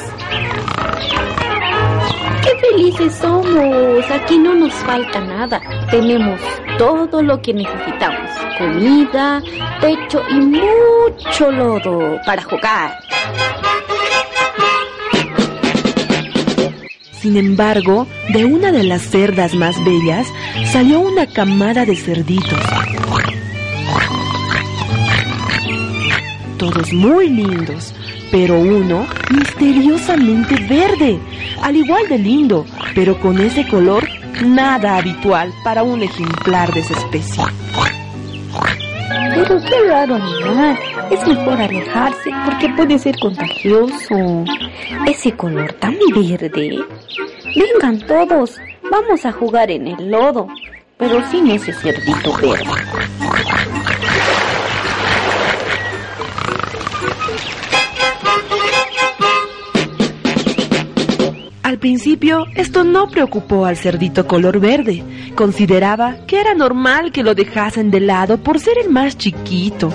¡Qué 2.42 2.50
felices 2.70 3.14
somos! 3.20 4.10
Aquí 4.10 4.38
no 4.38 4.54
nos 4.54 4.72
falta 4.74 5.20
nada. 5.20 5.60
Tenemos 5.90 6.40
todo 6.78 7.22
lo 7.22 7.40
que 7.40 7.54
necesitamos. 7.54 8.30
Comida, 8.58 9.42
techo 9.80 10.22
y 10.30 10.34
mucho 10.34 11.50
lodo 11.50 12.20
para 12.26 12.42
jugar. 12.42 12.98
Sin 17.12 17.36
embargo, 17.38 18.06
de 18.34 18.44
una 18.44 18.70
de 18.70 18.82
las 18.84 19.02
cerdas 19.02 19.54
más 19.54 19.82
bellas 19.82 20.26
salió 20.70 21.00
una 21.00 21.26
camada 21.26 21.86
de 21.86 21.96
cerditos. 21.96 22.60
Todos 26.64 26.94
muy 26.94 27.28
lindos, 27.28 27.92
pero 28.30 28.58
uno 28.58 29.06
misteriosamente 29.30 30.54
verde, 30.66 31.18
al 31.60 31.76
igual 31.76 32.08
de 32.08 32.18
lindo, 32.18 32.64
pero 32.94 33.20
con 33.20 33.38
ese 33.38 33.68
color 33.68 34.08
nada 34.42 34.96
habitual 34.96 35.52
para 35.62 35.82
un 35.82 36.02
ejemplar 36.02 36.72
de 36.72 36.80
esa 36.80 36.94
especie. 36.94 37.44
Pero 39.34 39.60
qué 39.60 39.90
raro 39.90 40.14
animal. 40.14 40.78
Es 41.10 41.26
mejor 41.28 41.60
alejarse 41.60 42.30
porque 42.46 42.70
puede 42.70 42.98
ser 42.98 43.18
contagioso. 43.18 44.44
Ese 45.06 45.32
color 45.32 45.70
tan 45.74 45.98
verde. 46.14 46.82
Vengan 47.54 47.98
todos, 48.06 48.56
vamos 48.90 49.26
a 49.26 49.32
jugar 49.32 49.70
en 49.70 49.88
el 49.88 50.10
lodo, 50.10 50.48
pero 50.96 51.22
sin 51.30 51.50
ese 51.50 51.74
cerdito 51.74 52.32
verde. 52.40 52.64
Al 61.74 61.80
principio, 61.80 62.46
esto 62.54 62.84
no 62.84 63.08
preocupó 63.08 63.66
al 63.66 63.76
cerdito 63.76 64.28
color 64.28 64.60
verde. 64.60 65.02
Consideraba 65.34 66.18
que 66.24 66.40
era 66.40 66.54
normal 66.54 67.10
que 67.10 67.24
lo 67.24 67.34
dejasen 67.34 67.90
de 67.90 67.98
lado 67.98 68.38
por 68.38 68.60
ser 68.60 68.78
el 68.78 68.90
más 68.90 69.18
chiquito. 69.18 69.92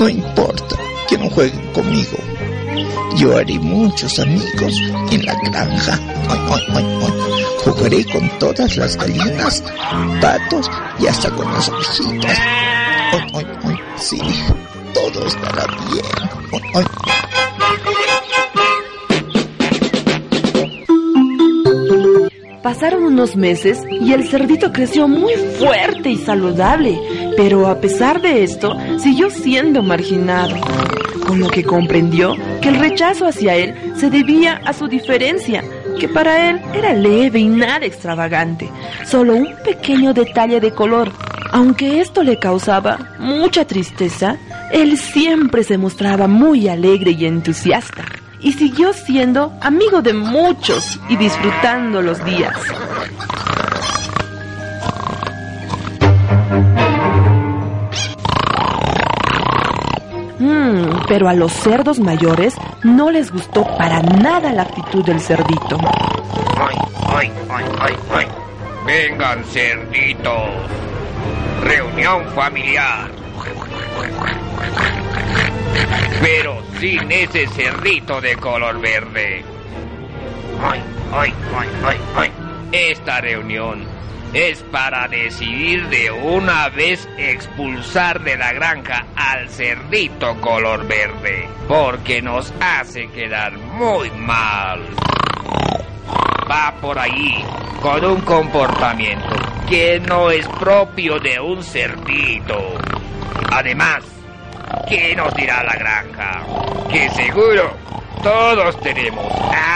No 0.00 0.08
importa 0.08 0.76
que 1.08 1.16
no 1.16 1.30
jueguen 1.30 1.72
conmigo. 1.72 2.18
Yo 3.16 3.36
haré 3.36 3.60
muchos 3.60 4.18
amigos 4.18 4.82
en 5.12 5.24
la 5.24 5.36
granja. 5.44 5.96
Jugaré 7.64 8.04
con 8.06 8.28
todas 8.40 8.76
las 8.76 8.96
gallinas, 8.96 9.62
patos 10.20 10.68
y 10.98 11.06
hasta 11.06 11.30
con 11.30 11.52
las 11.52 11.68
ovejitas. 11.68 12.38
Sí, 13.96 14.18
todo 15.12 15.26
estará 15.26 15.66
bien. 15.90 16.04
Pasaron 22.62 23.04
unos 23.04 23.36
meses 23.36 23.78
y 23.90 24.12
el 24.12 24.28
cerdito 24.28 24.72
creció 24.72 25.08
muy 25.08 25.34
fuerte 25.58 26.10
y 26.10 26.18
saludable, 26.18 27.00
pero 27.36 27.66
a 27.68 27.80
pesar 27.80 28.20
de 28.20 28.44
esto 28.44 28.76
siguió 28.98 29.30
siendo 29.30 29.82
marginado, 29.82 30.56
con 31.26 31.40
lo 31.40 31.48
que 31.48 31.64
comprendió 31.64 32.36
que 32.60 32.68
el 32.68 32.78
rechazo 32.78 33.26
hacia 33.26 33.56
él 33.56 33.74
se 33.96 34.10
debía 34.10 34.60
a 34.64 34.72
su 34.72 34.88
diferencia, 34.88 35.64
que 35.98 36.08
para 36.08 36.50
él 36.50 36.60
era 36.74 36.92
leve 36.92 37.40
y 37.40 37.46
nada 37.46 37.86
extravagante, 37.86 38.70
solo 39.06 39.34
un 39.34 39.48
pequeño 39.64 40.12
detalle 40.12 40.60
de 40.60 40.72
color. 40.72 41.10
Aunque 41.52 42.00
esto 42.00 42.22
le 42.22 42.38
causaba 42.38 43.16
mucha 43.18 43.64
tristeza, 43.64 44.38
él 44.72 44.96
siempre 44.98 45.64
se 45.64 45.78
mostraba 45.78 46.28
muy 46.28 46.68
alegre 46.68 47.12
y 47.12 47.26
entusiasta 47.26 48.04
y 48.40 48.52
siguió 48.52 48.92
siendo 48.92 49.52
amigo 49.60 50.00
de 50.02 50.14
muchos 50.14 50.98
y 51.08 51.16
disfrutando 51.16 52.00
los 52.02 52.24
días. 52.24 52.56
Mm, 60.38 61.06
pero 61.06 61.28
a 61.28 61.34
los 61.34 61.52
cerdos 61.52 61.98
mayores 61.98 62.54
no 62.82 63.10
les 63.10 63.30
gustó 63.30 63.64
para 63.76 64.00
nada 64.02 64.52
la 64.52 64.62
actitud 64.62 65.04
del 65.04 65.20
cerdito. 65.20 65.78
Vengan, 68.86 69.44
cerditos. 69.44 70.50
Reunión 71.62 72.24
familiar. 72.34 73.19
Pero 76.20 76.62
sin 76.78 77.10
ese 77.10 77.46
cerdito 77.48 78.20
de 78.20 78.36
color 78.36 78.80
verde. 78.80 79.44
Ay, 80.62 80.82
ay, 81.12 81.34
ay, 81.56 81.68
ay, 81.84 81.96
ay. 82.16 82.30
Esta 82.72 83.20
reunión 83.20 83.84
es 84.32 84.62
para 84.70 85.08
decidir 85.08 85.88
de 85.88 86.10
una 86.10 86.68
vez 86.68 87.08
expulsar 87.18 88.22
de 88.22 88.36
la 88.36 88.52
granja 88.52 89.06
al 89.16 89.48
cerdito 89.48 90.40
color 90.40 90.86
verde, 90.86 91.48
porque 91.66 92.22
nos 92.22 92.52
hace 92.60 93.08
quedar 93.08 93.58
muy 93.58 94.10
mal. 94.12 94.80
Va 96.48 96.74
por 96.80 96.98
ahí 96.98 97.44
con 97.80 98.04
un 98.04 98.20
comportamiento 98.20 99.36
que 99.68 100.00
no 100.00 100.30
es 100.30 100.46
propio 100.46 101.18
de 101.18 101.40
un 101.40 101.62
cerdito. 101.62 102.74
Además, 103.52 104.02
¿qué 104.88 105.14
nos 105.16 105.34
dirá 105.34 105.62
la 105.64 105.74
granja? 105.74 106.42
Que 106.90 107.08
seguro 107.10 107.72
todos 108.22 108.78
tenemos 108.80 109.26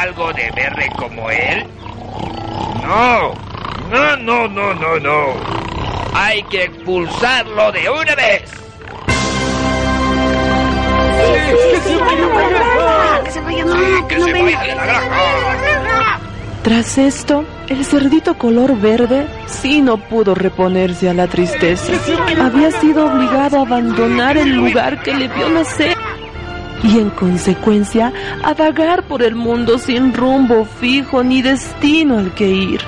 algo 0.01 0.33
de 0.33 0.51
verde 0.51 0.91
como 0.97 1.31
él. 1.31 1.67
No, 2.83 3.35
no, 3.91 4.17
no, 4.17 4.49
no, 4.49 4.75
no, 4.75 4.99
no. 4.99 5.35
Hay 6.15 6.43
que 6.45 6.65
expulsarlo 6.65 7.73
de 7.73 7.89
una 7.89 8.15
vez. 8.15 8.51
¡Que 11.17 11.81
se 11.81 11.97
vaya, 11.97 13.65
no! 13.65 14.09
que 14.09 14.21
se 14.21 14.33
vaya 14.33 14.61
de 14.61 14.75
la 14.75 14.87
granja. 14.87 15.84
Tras 16.65 16.97
esto, 16.97 17.45
el 17.69 17.85
cerdito 17.85 18.39
color 18.39 18.81
verde 18.81 19.27
sí 19.47 19.83
no 19.83 19.99
pudo 19.99 20.35
reponerse 20.35 21.11
a 21.11 21.13
la 21.13 21.27
tristeza. 21.27 21.93
Había 22.41 22.71
sido 22.71 23.05
obligado 23.05 23.59
a 23.59 23.63
abandonar 23.67 24.39
el 24.39 24.57
lugar 24.57 25.03
que 25.03 25.13
le 25.13 25.29
vio 25.29 25.51
nacer 25.51 25.95
y 26.83 27.01
en 27.01 27.11
consecuencia 27.11 28.15
a 28.43 28.55
vagar 28.55 29.07
por 29.07 29.23
el 29.23 29.35
mundo 29.35 29.77
sin 29.77 30.15
rumbo 30.15 30.65
fijo 30.65 31.23
ni 31.23 31.43
destino 31.43 32.19
al 32.19 32.33
que 32.33 32.49
ir. 32.49 32.81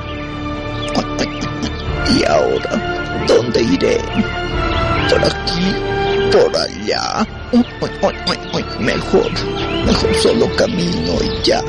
¿Y 2.18 2.24
ahora 2.24 3.24
dónde 3.29 3.62
iré? 3.62 3.99
¿Por 5.11 5.22
aquí? 5.22 5.95
¿Por 6.37 6.55
allá? 6.55 7.26
Ay, 7.51 7.64
ay, 8.03 8.39
ay, 8.53 8.64
Mejor, 8.78 9.30
mejor 9.87 10.14
solo 10.16 10.55
camino 10.55 11.14
y 11.22 11.43
ya. 11.43 11.62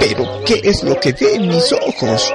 Pero, 0.00 0.44
¿qué 0.44 0.60
es 0.64 0.82
lo 0.82 0.98
que 0.98 1.12
ve 1.12 1.36
en 1.36 1.46
mis 1.46 1.72
ojos? 1.72 2.34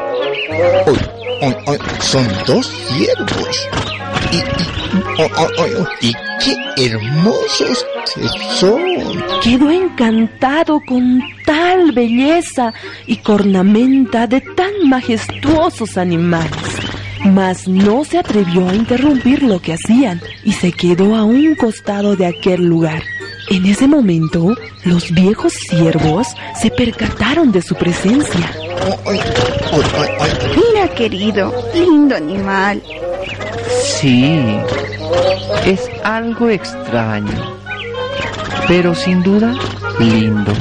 Son 2.00 2.28
dos 2.48 2.66
ciervos. 2.88 3.70
Y, 4.32 4.38
oh, 5.22 5.28
oh, 5.38 5.48
oh, 5.58 5.88
y 6.02 6.14
qué 6.44 6.86
hermosos 6.86 7.86
que 8.14 8.28
son. 8.56 8.82
Quedó 9.44 9.72
encantado 9.72 10.82
con 10.86 11.22
tal 11.46 11.92
belleza 11.92 12.74
y 13.08 13.18
cornamenta 13.18 14.28
de 14.28 14.42
tan 14.42 14.88
majestuosos 14.88 15.98
animales. 15.98 16.52
Mas 17.26 17.68
no 17.68 18.06
se 18.06 18.18
atrevió 18.18 18.70
a 18.70 18.76
interrumpir 18.76 19.44
lo 19.44 19.62
que 19.62 19.74
hacían 19.74 20.22
y 20.44 20.54
se 20.54 20.72
quedó 20.72 21.16
a 21.16 21.24
un 21.24 21.56
costado 21.56 22.16
de 22.16 22.28
aquel 22.28 22.66
lugar. 22.66 23.04
En 23.50 23.66
ese 23.66 23.88
momento, 23.88 24.56
los 24.86 25.12
viejos 25.12 25.54
siervos 25.54 26.28
se 26.62 26.70
percataron 26.70 27.52
de 27.52 27.62
su 27.64 27.74
presencia. 27.76 28.52
Mira, 30.56 30.88
querido, 30.96 31.52
lindo 31.74 32.16
animal. 32.16 32.82
Sí, 33.82 34.40
es 35.66 35.90
algo 36.04 36.50
extraño, 36.50 37.58
pero 38.68 38.94
sin 38.94 39.24
duda 39.24 39.54
lindo. 40.00 40.54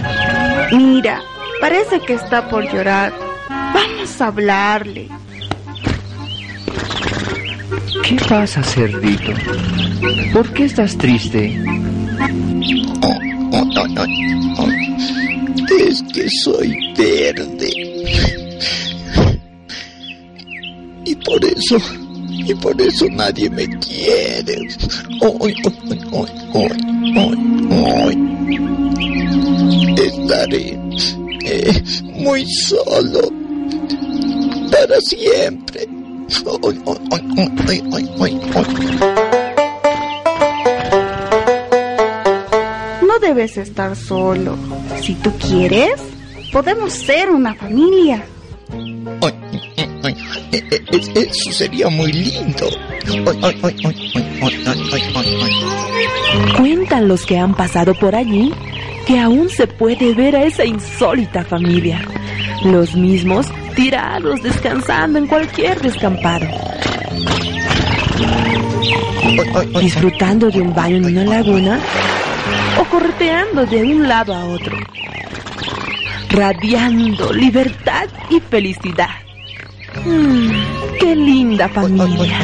Mira, 0.72 1.20
parece 1.60 2.00
que 2.00 2.14
está 2.14 2.48
por 2.48 2.70
llorar. 2.72 3.12
Vamos 3.48 4.20
a 4.20 4.26
hablarle. 4.26 5.08
¿Qué 8.04 8.16
pasa, 8.28 8.62
cerdito? 8.62 9.32
¿Por 10.32 10.52
qué 10.52 10.64
estás 10.64 10.96
triste? 10.96 11.60
Es 15.80 16.02
que 16.12 16.28
soy 16.44 16.94
verde. 16.96 17.70
Y 21.04 21.14
por 21.16 21.44
eso, 21.44 21.78
y 22.48 22.54
por 22.54 22.80
eso 22.80 23.06
nadie 23.10 23.50
me 23.50 23.68
quiere. 23.78 24.56
Hoy, 25.20 25.54
hoy, 25.64 26.00
hoy, 26.12 26.30
hoy, 26.54 26.70
hoy, 27.14 27.36
hoy 27.70 28.16
Estaré 29.96 30.78
eh, 31.44 31.82
muy 32.14 32.46
solo 32.46 33.30
para 34.70 34.98
siempre. 35.00 35.86
Hoy, 36.46 36.80
hoy, 36.84 36.98
hoy, 37.90 38.10
hoy, 38.18 38.40
No 43.06 43.18
debes 43.20 43.58
estar 43.58 43.94
solo. 43.94 44.56
Si 45.02 45.14
tú 45.16 45.30
quieres, 45.38 46.00
podemos 46.50 46.94
ser 46.94 47.30
una 47.30 47.54
familia. 47.54 48.24
Hoy. 49.20 49.47
Eso 50.50 51.52
sería 51.52 51.88
muy 51.88 52.12
lindo. 52.12 52.66
Cuentan 56.56 57.08
los 57.08 57.26
que 57.26 57.38
han 57.38 57.54
pasado 57.54 57.94
por 57.94 58.14
allí 58.14 58.52
que 59.06 59.18
aún 59.18 59.48
se 59.48 59.66
puede 59.66 60.14
ver 60.14 60.36
a 60.36 60.44
esa 60.44 60.64
insólita 60.64 61.44
familia. 61.44 62.00
Los 62.64 62.94
mismos 62.94 63.46
tirados 63.74 64.42
descansando 64.42 65.18
en 65.18 65.26
cualquier 65.26 65.80
descampado. 65.80 66.46
Disfrutando 69.80 70.50
de 70.50 70.60
un 70.60 70.74
baño 70.74 70.96
en 70.96 71.06
una 71.06 71.24
laguna 71.24 71.80
o 72.80 72.84
correteando 72.84 73.64
de 73.66 73.82
un 73.82 74.08
lado 74.08 74.34
a 74.34 74.44
otro. 74.44 74.76
Radiando 76.30 77.32
libertad 77.32 78.08
y 78.30 78.40
felicidad. 78.40 79.27
Mm, 80.04 80.50
¡Qué 81.00 81.16
linda 81.16 81.68
familia! 81.68 82.38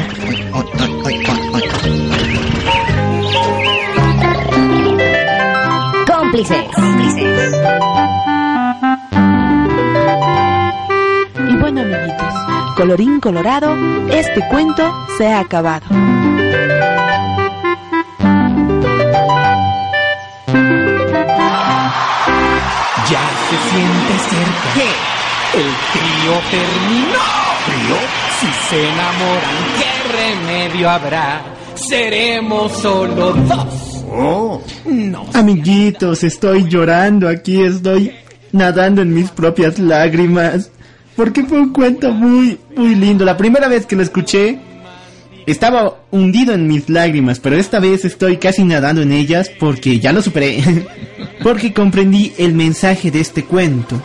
Cómplices. 6.07 6.65
Y 11.49 11.55
bueno, 11.57 11.81
amiguitos, 11.81 12.33
colorín 12.75 13.19
colorado, 13.19 13.75
este 14.09 14.41
cuento 14.49 14.91
se 15.17 15.27
ha 15.27 15.39
acabado. 15.39 15.85
Ya 23.09 23.21
se 23.49 23.57
siente 23.69 24.13
cerca. 24.29 24.73
¿Qué? 24.73 25.15
El 25.59 25.71
trío 25.93 26.33
terminó. 26.51 27.44
Si 28.39 28.47
se 28.69 28.83
enamoran, 28.87 29.55
¿qué 29.77 29.93
remedio 30.11 30.89
habrá? 30.89 31.41
Seremos 31.75 32.71
solo 32.73 33.33
dos. 33.33 34.03
Oh. 34.11 34.61
Amiguitos, 35.33 36.23
estoy 36.23 36.67
llorando 36.69 37.27
aquí, 37.27 37.61
estoy 37.61 38.13
nadando 38.51 39.01
en 39.01 39.13
mis 39.13 39.29
propias 39.29 39.77
lágrimas. 39.77 40.71
Porque 41.15 41.43
fue 41.43 41.59
un 41.59 41.73
cuento 41.73 42.11
muy, 42.11 42.57
muy 42.75 42.95
lindo. 42.95 43.25
La 43.25 43.37
primera 43.37 43.67
vez 43.67 43.85
que 43.85 43.95
lo 43.95 44.03
escuché, 44.03 44.59
estaba 45.45 45.97
hundido 46.11 46.53
en 46.53 46.67
mis 46.67 46.89
lágrimas, 46.89 47.39
pero 47.39 47.57
esta 47.57 47.79
vez 47.79 48.05
estoy 48.05 48.37
casi 48.37 48.63
nadando 48.63 49.01
en 49.01 49.11
ellas 49.11 49.49
porque 49.59 49.99
ya 49.99 50.11
lo 50.11 50.21
superé. 50.21 50.63
porque 51.43 51.73
comprendí 51.73 52.33
el 52.37 52.53
mensaje 52.53 53.11
de 53.11 53.19
este 53.19 53.43
cuento. 53.43 54.01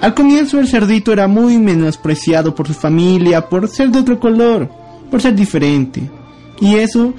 Al 0.00 0.14
comienzo 0.14 0.60
el 0.60 0.68
cerdito 0.68 1.12
era 1.12 1.26
muy 1.26 1.58
menospreciado 1.58 2.54
por 2.54 2.68
su 2.68 2.74
familia, 2.74 3.48
por 3.48 3.68
ser 3.68 3.90
de 3.90 4.00
otro 4.00 4.20
color, 4.20 4.70
por 5.10 5.22
ser 5.22 5.34
diferente. 5.34 6.10
Y 6.60 6.76
eso 6.76 7.14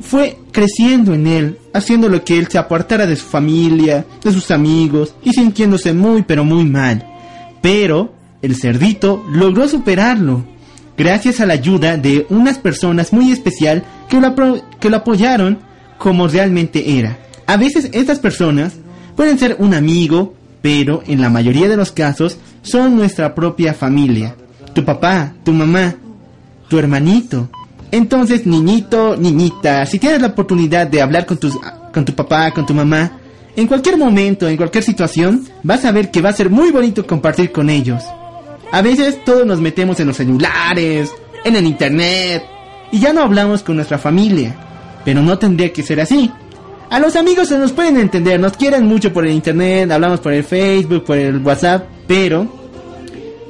fue 0.00 0.38
creciendo 0.50 1.14
en 1.14 1.26
él, 1.26 1.58
haciéndolo 1.72 2.24
que 2.24 2.38
él 2.38 2.48
se 2.48 2.58
apartara 2.58 3.06
de 3.06 3.16
su 3.16 3.26
familia, 3.26 4.04
de 4.22 4.32
sus 4.32 4.50
amigos 4.50 5.14
y 5.22 5.32
sintiéndose 5.32 5.92
muy 5.92 6.22
pero 6.22 6.44
muy 6.44 6.64
mal. 6.64 7.06
Pero 7.60 8.12
el 8.42 8.56
cerdito 8.56 9.24
logró 9.30 9.68
superarlo, 9.68 10.44
gracias 10.96 11.40
a 11.40 11.46
la 11.46 11.54
ayuda 11.54 11.96
de 11.96 12.26
unas 12.30 12.58
personas 12.58 13.12
muy 13.12 13.30
especial 13.30 13.84
que 14.08 14.20
lo, 14.20 14.34
que 14.80 14.90
lo 14.90 14.96
apoyaron 14.96 15.58
como 15.98 16.26
realmente 16.26 16.98
era. 16.98 17.18
A 17.46 17.56
veces 17.56 17.90
estas 17.92 18.18
personas 18.18 18.74
pueden 19.14 19.38
ser 19.38 19.56
un 19.60 19.74
amigo, 19.74 20.34
pero 20.62 21.02
en 21.06 21.20
la 21.20 21.28
mayoría 21.28 21.68
de 21.68 21.76
los 21.76 21.92
casos 21.92 22.38
son 22.62 22.96
nuestra 22.96 23.34
propia 23.34 23.74
familia. 23.74 24.36
Tu 24.72 24.84
papá, 24.84 25.34
tu 25.44 25.52
mamá, 25.52 25.96
tu 26.68 26.78
hermanito. 26.78 27.50
Entonces, 27.90 28.46
niñito, 28.46 29.16
niñita, 29.16 29.84
si 29.84 29.98
tienes 29.98 30.22
la 30.22 30.28
oportunidad 30.28 30.86
de 30.86 31.02
hablar 31.02 31.26
con, 31.26 31.36
tus, 31.36 31.58
con 31.92 32.04
tu 32.04 32.14
papá, 32.14 32.52
con 32.52 32.64
tu 32.64 32.72
mamá, 32.72 33.18
en 33.54 33.66
cualquier 33.66 33.98
momento, 33.98 34.48
en 34.48 34.56
cualquier 34.56 34.82
situación, 34.82 35.46
vas 35.62 35.84
a 35.84 35.92
ver 35.92 36.10
que 36.10 36.22
va 36.22 36.30
a 36.30 36.32
ser 36.32 36.48
muy 36.48 36.70
bonito 36.70 37.06
compartir 37.06 37.52
con 37.52 37.68
ellos. 37.68 38.02
A 38.70 38.80
veces 38.80 39.22
todos 39.24 39.44
nos 39.44 39.60
metemos 39.60 40.00
en 40.00 40.06
los 40.06 40.16
celulares, 40.16 41.12
en 41.44 41.56
el 41.56 41.66
internet, 41.66 42.42
y 42.90 43.00
ya 43.00 43.12
no 43.12 43.20
hablamos 43.20 43.62
con 43.62 43.76
nuestra 43.76 43.98
familia. 43.98 44.56
Pero 45.04 45.20
no 45.20 45.36
tendría 45.36 45.72
que 45.72 45.82
ser 45.82 46.00
así. 46.00 46.30
A 46.92 46.98
los 46.98 47.16
amigos 47.16 47.48
se 47.48 47.56
nos 47.56 47.72
pueden 47.72 47.96
entender, 47.96 48.38
nos 48.38 48.54
quieren 48.54 48.86
mucho 48.86 49.14
por 49.14 49.24
el 49.24 49.32
internet, 49.32 49.90
hablamos 49.90 50.20
por 50.20 50.34
el 50.34 50.44
Facebook, 50.44 51.04
por 51.04 51.16
el 51.16 51.38
WhatsApp, 51.38 51.86
pero 52.06 52.46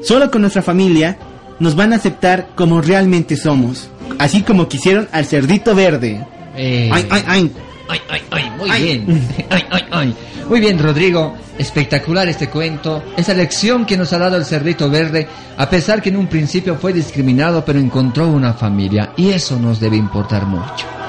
solo 0.00 0.30
con 0.30 0.42
nuestra 0.42 0.62
familia 0.62 1.18
nos 1.58 1.74
van 1.74 1.92
a 1.92 1.96
aceptar 1.96 2.50
como 2.54 2.80
realmente 2.80 3.36
somos. 3.36 3.88
Así 4.20 4.42
como 4.42 4.68
quisieron 4.68 5.08
al 5.10 5.26
cerdito 5.26 5.74
verde. 5.74 6.24
Eh, 6.56 6.88
Ay, 6.92 7.04
ay, 7.10 7.24
ay. 7.26 7.52
Ay, 7.88 8.00
ay, 8.08 8.22
ay, 8.30 8.50
muy 8.56 8.70
bien. 8.80 9.26
Ay, 9.50 9.64
ay, 9.70 9.82
ay. 9.90 10.14
Muy 10.48 10.60
bien, 10.60 10.78
Rodrigo. 10.78 11.34
Espectacular 11.58 12.28
este 12.28 12.48
cuento. 12.48 13.02
Esa 13.16 13.34
lección 13.34 13.84
que 13.86 13.96
nos 13.96 14.12
ha 14.12 14.18
dado 14.18 14.36
el 14.36 14.44
cerdito 14.44 14.88
verde, 14.88 15.26
a 15.56 15.68
pesar 15.68 16.00
que 16.00 16.10
en 16.10 16.16
un 16.16 16.28
principio 16.28 16.76
fue 16.76 16.92
discriminado, 16.92 17.64
pero 17.64 17.80
encontró 17.80 18.28
una 18.28 18.54
familia. 18.54 19.12
Y 19.16 19.30
eso 19.30 19.58
nos 19.58 19.80
debe 19.80 19.96
importar 19.96 20.46
mucho. 20.46 21.01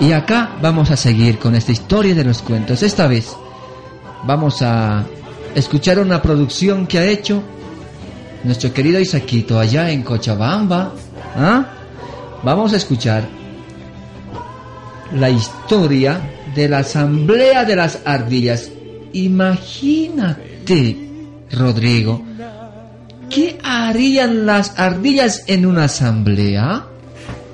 Y 0.00 0.12
acá 0.12 0.56
vamos 0.62 0.90
a 0.90 0.96
seguir 0.96 1.38
con 1.38 1.54
esta 1.54 1.72
historia 1.72 2.14
de 2.14 2.24
los 2.24 2.40
cuentos. 2.40 2.82
Esta 2.82 3.06
vez 3.06 3.36
vamos 4.24 4.62
a 4.62 5.04
escuchar 5.54 5.98
una 5.98 6.22
producción 6.22 6.86
que 6.86 6.98
ha 6.98 7.04
hecho 7.04 7.42
nuestro 8.44 8.72
querido 8.72 8.98
Isaquito 8.98 9.58
allá 9.58 9.90
en 9.90 10.02
Cochabamba. 10.02 10.94
¿Ah? 11.36 11.66
Vamos 12.42 12.72
a 12.72 12.78
escuchar 12.78 13.28
la 15.12 15.28
historia 15.28 16.18
de 16.54 16.68
la 16.68 16.78
Asamblea 16.78 17.66
de 17.66 17.76
las 17.76 17.98
Ardillas. 18.06 18.70
Imagínate, 19.12 20.96
Rodrigo, 21.52 22.22
¿qué 23.28 23.58
harían 23.62 24.46
las 24.46 24.78
ardillas 24.78 25.44
en 25.46 25.66
una 25.66 25.84
asamblea? 25.84 26.86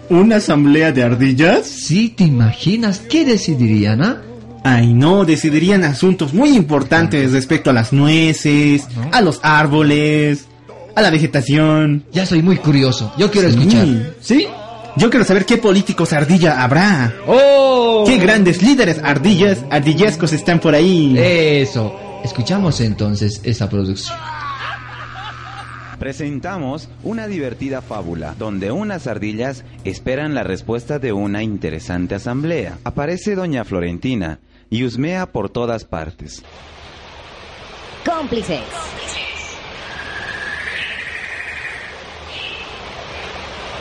¿Una 0.09 0.37
asamblea 0.37 0.93
de 0.93 1.03
ardillas? 1.03 1.67
Sí, 1.67 2.11
¿te 2.17 2.25
imaginas? 2.25 3.01
¿Qué 3.01 3.25
decidirían, 3.25 4.03
ah? 4.03 4.23
Ay, 4.63 4.93
no, 4.93 5.25
decidirían 5.25 5.85
asuntos 5.85 6.33
muy 6.35 6.51
importantes 6.57 7.33
respecto 7.33 7.71
a 7.71 7.73
las 7.73 7.93
nueces, 7.93 8.87
a 9.13 9.21
los 9.21 9.41
árboles, 9.43 10.47
a 10.95 11.03
la 11.03 11.11
vegetación. 11.11 12.05
Ya 12.13 12.27
soy 12.27 12.43
muy 12.43 12.57
curioso. 12.57 13.13
Yo 13.19 13.31
quiero 13.31 13.51
Sí. 13.51 13.57
escuchar. 13.59 13.87
¿Sí? 14.21 14.47
Yo 14.97 15.11
quiero 15.11 15.25
saber 15.25 15.45
qué 15.45 15.59
políticos 15.59 16.13
ardilla 16.13 16.63
habrá. 16.63 17.15
¡Oh! 17.27 18.05
Qué 18.07 18.17
grandes 18.19 18.63
líderes 18.63 19.01
ardillas, 19.03 19.59
ardillescos 19.71 20.33
están 20.33 20.59
por 20.59 20.75
ahí. 20.75 21.15
Eso. 21.19 21.95
Escuchamos 22.25 22.81
entonces 22.81 23.41
esa 23.45 23.69
producción. 23.69 24.17
Presentamos 25.99 26.90
una 27.03 27.26
divertida 27.26 27.80
fábula 27.80 28.34
donde 28.38 28.70
unas 28.70 29.07
ardillas 29.07 29.64
esperan 29.84 30.34
la 30.34 30.42
respuesta 30.42 30.99
de 30.99 31.12
una 31.12 31.42
interesante 31.42 32.14
asamblea. 32.14 32.78
Aparece 32.84 33.34
doña 33.34 33.64
Florentina 33.64 34.40
y 34.68 34.84
husmea 34.84 35.26
por 35.26 35.49
todas 35.49 35.84
partes. 35.84 36.42
Cómplices. 38.05 38.61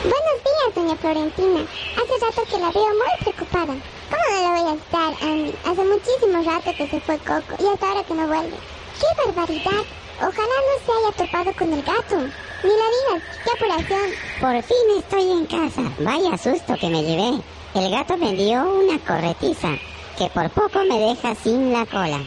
Buenos 0.02 0.44
días, 0.44 0.74
doña 0.74 0.96
Florentina. 0.96 1.60
Hace 1.96 2.24
rato 2.24 2.50
que 2.50 2.58
la 2.58 2.70
veo 2.70 2.88
muy 2.94 3.20
preocupada. 3.20 3.74
¿Cómo 4.08 4.22
no 4.30 4.54
le 4.54 4.62
voy 4.62 4.70
a 4.70 4.74
estar, 4.74 5.14
Andy? 5.22 5.54
Hace 5.66 5.84
muchísimo 5.84 6.42
rato 6.50 6.70
que 6.78 6.88
se 6.88 7.00
fue 7.00 7.18
Coco 7.18 7.62
y 7.62 7.66
hasta 7.66 7.88
ahora 7.88 8.04
que 8.04 8.14
no 8.14 8.26
vuelve. 8.26 8.56
¡Qué 8.98 9.26
barbaridad! 9.26 9.84
Ojalá 10.18 10.32
no 10.32 10.84
se 10.84 10.92
haya 10.92 11.16
topado 11.16 11.52
con 11.56 11.72
el 11.72 11.82
gato. 11.82 12.16
Ni 12.62 12.70
la 12.70 13.18
digas, 13.18 13.22
qué 13.44 13.50
apuración. 13.52 14.10
Por 14.40 14.62
fin 14.62 14.98
estoy 14.98 15.30
en 15.30 15.46
casa. 15.46 15.82
Vaya 15.98 16.38
susto 16.38 16.74
que 16.80 16.88
me 16.88 17.02
llevé. 17.02 17.42
El 17.74 17.90
gato 17.90 18.16
me 18.16 18.32
dio 18.32 18.62
una 18.62 18.98
corretiza 19.00 19.76
que 20.16 20.28
por 20.30 20.48
poco 20.50 20.82
me 20.88 20.98
deja 20.98 21.34
sin 21.34 21.72
la 21.72 21.84
cola. 21.84 22.20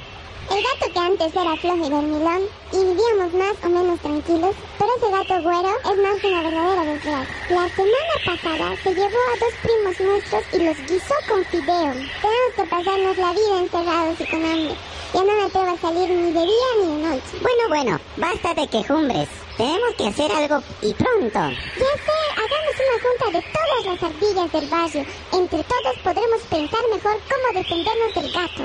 El 0.50 0.64
gato 0.64 0.92
que 0.92 1.00
antes 1.00 1.36
era 1.36 1.56
flojo 1.58 1.86
y 1.86 1.90
dormilón 1.90 2.42
y 2.74 2.78
vivíamos 2.78 3.34
más 3.34 3.56
o 3.64 3.70
menos 3.70 4.00
tranquilos, 4.00 4.56
pero 4.80 4.90
ese 4.98 5.12
gato 5.12 5.44
güero 5.44 5.70
es 5.70 5.98
más 6.02 6.20
que 6.20 6.28
una 6.28 6.42
verdadera 6.42 6.86
desgracia. 6.86 7.36
La 7.50 7.70
semana 7.70 8.16
pasada 8.26 8.76
se 8.84 8.96
llevó 8.96 9.20
a 9.30 9.38
dos 9.40 9.54
primos 9.62 10.00
nuestros 10.00 10.44
y 10.54 10.58
los 10.66 10.78
guisó 10.90 11.14
con 11.28 11.46
fideo. 11.46 11.94
Tenemos 11.94 12.54
que 12.56 12.64
pasarnos 12.64 13.18
la 13.18 13.32
vida 13.34 13.60
encerrados 13.60 14.20
y 14.20 14.26
con 14.26 14.44
hambre. 14.44 14.76
Ya 15.14 15.24
no 15.24 15.36
me 15.36 15.44
atrevo 15.44 15.72
a 15.72 15.78
salir 15.78 16.10
ni 16.10 16.32
de 16.32 16.42
día 16.42 16.70
ni 16.82 16.88
de 16.88 17.08
noche. 17.10 17.38
Bueno, 17.42 17.68
bueno, 17.70 18.00
basta 18.18 18.54
de 18.56 18.68
quejumbres. 18.68 19.30
Tenemos 19.56 19.94
que 19.98 20.08
hacer 20.08 20.32
algo 20.32 20.64
y 20.82 20.94
pronto. 20.96 21.40
Ya 21.40 21.94
sé, 22.06 22.18
hagamos 22.34 22.76
una 22.80 22.98
junta 23.04 23.38
de 23.38 23.46
todas 23.54 23.86
las 23.86 24.04
ardillas 24.04 24.52
del 24.52 24.68
barrio. 24.68 25.06
Entre 25.32 25.64
todos 25.64 25.96
podremos 26.04 26.42
pensar 26.50 26.82
mejor 26.92 27.20
cómo 27.30 27.60
defendernos 27.60 28.16
del 28.16 28.32
gato. 28.34 28.64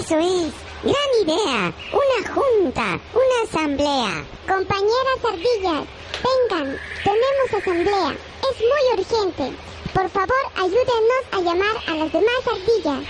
Eso 0.00 0.18
es. 0.18 0.67
Gran 0.82 1.10
idea. 1.24 1.72
Una 1.92 2.34
junta, 2.34 3.00
una 3.12 3.38
asamblea. 3.44 4.24
Compañeras 4.46 5.18
ardillas, 5.24 5.86
vengan, 6.24 6.76
tenemos 7.02 7.54
asamblea. 7.60 8.16
Es 8.50 8.58
muy 8.60 9.00
urgente. 9.00 9.56
Por 9.92 10.08
favor, 10.10 10.36
ayúdenos 10.56 11.22
a 11.32 11.40
llamar 11.40 11.76
a 11.88 11.94
las 11.96 12.12
demás 12.12 12.42
ardillas. 12.46 13.08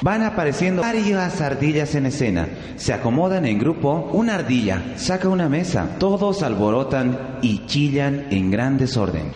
Van 0.00 0.22
apareciendo 0.22 0.82
varias 0.82 1.40
ardillas 1.40 1.94
en 1.94 2.06
escena. 2.06 2.48
Se 2.76 2.92
acomodan 2.92 3.46
en 3.46 3.58
grupo. 3.58 4.08
Una 4.12 4.36
ardilla 4.36 4.82
saca 4.96 5.28
una 5.28 5.48
mesa. 5.48 5.96
Todos 5.98 6.42
alborotan 6.42 7.38
y 7.42 7.66
chillan 7.66 8.26
en 8.30 8.50
gran 8.50 8.78
desorden. 8.78 9.32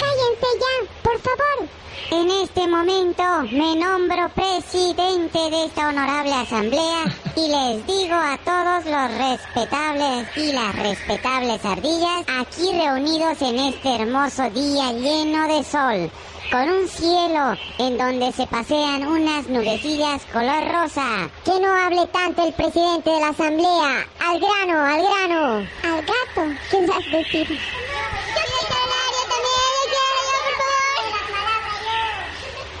Cállense 0.00 0.46
ya, 0.60 0.74
por 1.02 1.18
favor. 1.20 1.68
En 2.10 2.30
este 2.42 2.68
momento 2.68 3.22
me 3.52 3.76
nombro 3.76 4.28
presidente 5.36 5.56
de 5.56 5.64
esta 5.66 5.88
honorable 5.88 6.32
asamblea 6.32 7.04
y 7.36 7.48
les 7.48 7.86
digo 7.86 8.14
a 8.14 8.38
todos 8.38 8.84
los 8.86 9.18
respetables 9.18 10.28
y 10.36 10.52
las 10.52 10.76
respetables 10.76 11.64
ardillas 11.64 12.24
aquí 12.26 12.72
reunidos 12.72 13.42
en 13.42 13.58
este 13.58 13.96
hermoso 13.96 14.48
día 14.50 14.92
lleno 14.92 15.46
de 15.46 15.62
sol, 15.62 16.10
con 16.50 16.68
un 16.70 16.88
cielo 16.88 17.54
en 17.78 17.98
donde 17.98 18.32
se 18.32 18.46
pasean 18.46 19.06
unas 19.06 19.46
nubecillas 19.48 20.24
color 20.32 20.72
rosa. 20.72 21.28
Que 21.44 21.60
no 21.60 21.74
hable 21.74 22.06
tanto 22.06 22.46
el 22.46 22.54
presidente 22.54 23.10
de 23.10 23.20
la 23.20 23.28
asamblea. 23.28 24.06
Al 24.20 24.40
grano, 24.40 24.84
al 24.84 25.02
grano. 25.02 25.66
Al 25.82 26.00
gato, 26.00 26.56
¿qué 26.70 26.86
vas 26.86 27.06
a 27.12 27.16
decir? 27.16 27.58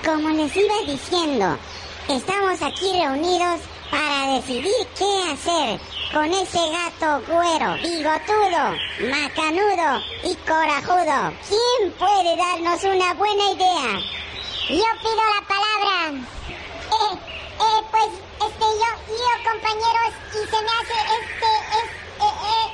Como 0.04 0.28
les 0.30 0.56
iba 0.56 0.74
diciendo, 0.86 1.58
estamos 2.08 2.62
aquí 2.62 2.92
reunidos 2.92 3.60
para 3.90 4.34
decidir 4.34 4.72
qué 4.96 5.32
hacer 5.32 5.80
con 6.12 6.24
ese 6.32 6.58
gato 6.58 7.22
güero, 7.26 7.74
bigotudo, 7.82 8.76
macanudo 9.10 10.00
y 10.24 10.34
corajudo. 10.46 11.32
¿Quién 11.48 11.92
puede 11.98 12.36
darnos 12.36 12.82
una 12.84 13.14
buena 13.14 13.50
idea? 13.52 14.00
Yo 14.68 14.84
pido 15.02 15.22
la 15.34 15.46
palabra. 15.48 16.26
Eh, 16.90 17.18
eh, 17.60 17.80
pues, 17.90 18.10
este, 18.46 18.66
yo, 18.80 18.90
yo, 19.08 19.32
compañeros, 19.50 20.12
y 20.30 20.40
se 20.50 20.58
me 20.62 20.70
hace, 20.78 20.98
este, 21.18 21.50
es, 21.78 21.88
eh, 22.20 22.34
eh, 22.52 22.66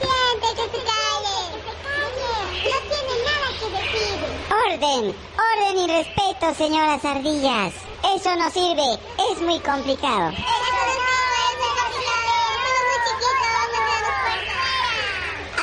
siente 0.00 0.48
que 0.56 0.66
se 0.70 0.80
calle. 0.90 1.38
Que 1.52 1.70
se 1.70 1.74
calle. 1.84 2.30
No 2.70 2.78
tiene 2.90 3.14
nada 3.28 3.48
que 3.58 3.66
decir. 3.78 4.16
Orden, 4.66 5.04
orden 5.52 5.78
y 5.78 5.86
respeto, 5.86 6.54
señoras 6.54 7.04
ardillas. 7.04 7.72
Eso 8.14 8.34
no 8.36 8.50
sirve, 8.50 8.98
es 9.30 9.40
muy 9.42 9.60
complicado. 9.60 10.32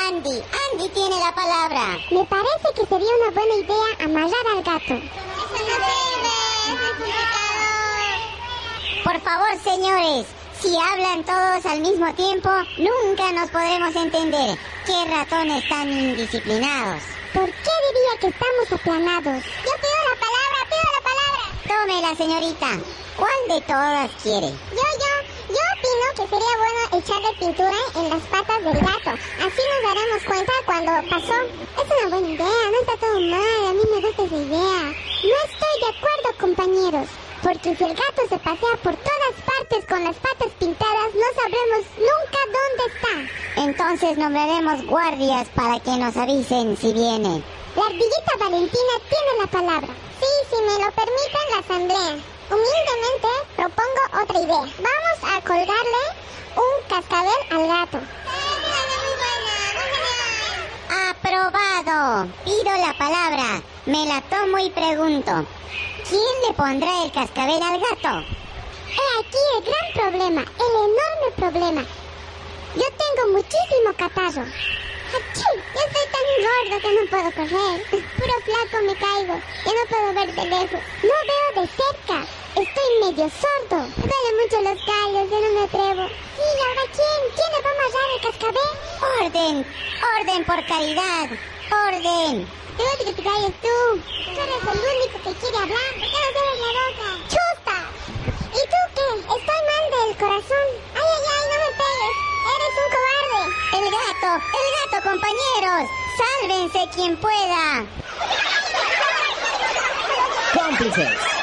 Andy, 0.08 0.42
Andy 0.72 0.90
tiene 0.90 1.20
la 1.20 1.34
palabra. 1.34 1.98
Me 2.12 2.24
parece 2.26 2.74
que 2.76 2.86
sería 2.86 3.10
una 3.22 3.32
buena 3.32 3.56
idea 3.56 4.06
amarrar 4.06 4.46
al 4.56 4.64
gato. 4.64 4.96
Por 9.04 9.20
favor, 9.22 9.50
señores, 9.64 10.26
si 10.62 10.76
hablan 10.78 11.24
todos 11.24 11.66
al 11.66 11.82
mismo 11.82 12.14
tiempo, 12.16 12.50
nunca 12.78 13.32
nos 13.32 13.50
podremos 13.52 13.96
entender. 13.96 14.58
¡Qué 14.86 15.06
ratones 15.10 15.68
tan 15.70 15.92
indisciplinados! 15.92 17.04
¿Por 17.34 17.46
qué 17.46 17.74
diría 17.88 18.20
que 18.20 18.28
estamos 18.28 18.72
aplanados? 18.72 19.44
Yo 19.44 19.74
pido 19.84 20.00
la 20.10 20.18
palabra, 20.26 20.60
pido 20.70 20.88
la 20.96 21.04
palabra. 21.10 21.44
Tómela, 21.68 22.16
señorita. 22.16 22.70
¿Cuál 23.18 23.40
de 23.50 23.62
todas 23.68 24.12
quiere? 24.24 24.48
Yo, 24.48 24.88
yo, 25.04 25.14
yo 25.50 25.64
opino 25.74 26.08
que 26.16 26.28
sería 26.30 26.58
bueno 26.58 26.82
echarle 27.00 27.34
pintura 27.40 27.80
en 27.96 28.10
las 28.10 28.24
patas 28.24 28.64
del 28.64 28.80
gato. 28.80 29.12
Así 29.12 29.62
nos 29.72 29.96
daremos 29.96 30.24
cuenta 30.26 30.54
cuando 30.66 30.92
pasó. 31.10 31.34
Es 31.78 32.00
una 32.00 32.10
buena 32.10 32.30
idea, 32.30 32.72
no 32.72 32.80
está 32.82 32.98
todo 33.00 33.20
mal. 33.20 33.68
A 33.70 33.74
mí 33.74 33.82
me 33.94 34.02
gusta 34.02 34.24
esa 34.24 34.36
idea. 34.36 34.82
No 35.24 35.36
estoy 35.46 35.76
de 35.82 35.98
acuerdo, 35.98 36.40
compañeros. 36.40 37.08
Porque 37.48 37.78
si 37.78 37.84
el 37.86 37.96
gato 37.96 38.24
se 38.28 38.38
pasea 38.40 38.76
por 38.84 38.94
todas 38.94 39.36
partes 39.46 39.86
con 39.88 40.04
las 40.04 40.18
patas 40.18 40.52
pintadas, 40.60 41.14
no 41.16 41.28
sabremos 41.34 41.86
nunca 41.96 42.40
dónde 42.58 42.84
está. 42.92 43.62
Entonces 43.64 44.18
nombraremos 44.18 44.86
guardias 44.86 45.48
para 45.56 45.80
que 45.80 45.92
nos 45.92 46.18
avisen 46.18 46.76
si 46.76 46.92
viene. 46.92 47.42
La 47.74 47.86
ardillita 47.86 48.34
Valentina 48.38 48.94
tiene 49.08 49.32
la 49.40 49.48
palabra. 49.48 49.88
Sí, 50.20 50.26
si 50.50 50.62
me 50.62 50.74
lo 50.74 50.92
permite 50.92 51.40
la 51.54 51.60
asamblea. 51.60 52.20
Humildemente 52.52 53.30
propongo 53.56 54.24
otra 54.24 54.40
idea. 54.42 54.74
Vamos 54.84 55.18
a 55.24 55.42
colgarle 55.42 56.04
un 56.58 56.90
cascabel 56.90 57.42
al 57.52 57.68
gato. 57.68 58.00
Aprobado. 61.12 62.28
Pido 62.44 62.76
la 62.76 62.94
palabra. 62.98 63.62
Me 63.86 64.06
la 64.06 64.22
tomo 64.24 64.60
y 64.60 64.70
pregunto. 64.72 65.46
¿Quién 66.10 66.22
le 66.48 66.54
pondrá 66.54 67.04
el 67.04 67.12
cascabel 67.12 67.62
al 67.62 67.80
gato? 67.82 68.26
He 68.88 69.08
aquí 69.20 69.44
el 69.58 69.64
gran 69.66 69.88
problema, 69.94 70.42
el 70.42 70.74
enorme 70.88 71.30
problema. 71.36 71.82
Yo 72.76 72.86
tengo 72.96 73.34
muchísimo 73.34 73.92
catarro. 73.98 74.44
¡Achí! 74.44 75.50
Yo 75.76 75.82
estoy 75.86 76.08
tan 76.16 76.28
gordo 76.48 76.82
que 76.82 76.94
no 76.94 77.10
puedo 77.10 77.32
correr. 77.34 77.82
Puro 77.90 78.36
flaco 78.46 78.86
me 78.86 78.96
caigo. 78.96 79.42
Ya 79.66 79.72
no 79.74 79.84
puedo 79.90 80.14
ver 80.14 80.34
de 80.34 80.46
lejos. 80.46 80.82
No 81.04 81.16
veo 81.30 81.62
de 81.62 81.70
cerca. 81.76 82.26
Estoy 82.58 82.90
medio 83.02 83.30
sordo. 83.30 83.86
Me 83.98 84.10
duelen 84.10 84.36
mucho 84.42 84.58
los 84.66 84.80
callos. 84.84 85.30
Yo 85.30 85.38
no 85.42 85.50
me 85.54 85.64
atrevo. 85.66 86.10
¿Y 86.10 86.48
ahora 86.66 86.86
quién? 86.90 87.20
¿Quién 87.38 87.50
le 87.54 87.62
va 87.62 87.70
a 87.70 87.74
amarrar 87.78 88.10
el 88.16 88.22
cascabel? 88.26 88.72
Orden. 89.22 89.56
Orden 90.18 90.42
por 90.44 90.66
caridad. 90.66 91.28
Orden. 91.86 92.50
Debe 92.78 93.06
que 93.06 93.14
te 93.14 93.22
calles 93.22 93.54
tú. 93.62 93.78
Tú 94.02 94.42
eres 94.42 94.62
el 94.74 94.80
único 94.90 95.18
que 95.22 95.34
quiere 95.38 95.58
hablar. 95.58 95.92
¿Por 95.94 96.10
qué 96.10 96.18
no 96.18 96.30
cierras 96.34 96.58
la 96.66 96.72
boca? 96.82 97.08
¡Chusta! 97.30 97.78
¿Y 98.50 98.62
tú 98.74 98.82
qué? 98.98 99.08
Estoy 99.38 99.62
mal 99.70 99.86
del 99.94 100.18
corazón. 100.18 100.68
¡Ay, 100.98 101.14
ay, 101.14 101.26
ay! 101.38 101.44
¡No 101.52 101.58
me 101.62 101.72
pegues! 101.78 102.16
¡Eres 102.58 102.74
un 102.82 102.90
cobarde! 102.98 103.42
El 103.78 103.86
gato, 103.94 104.32
el 104.58 104.68
gato, 104.74 104.98
compañeros. 105.10 105.84
Sálvense 106.18 106.82
quien 106.96 107.14
pueda. 107.18 107.86
Cómplices. 110.58 111.38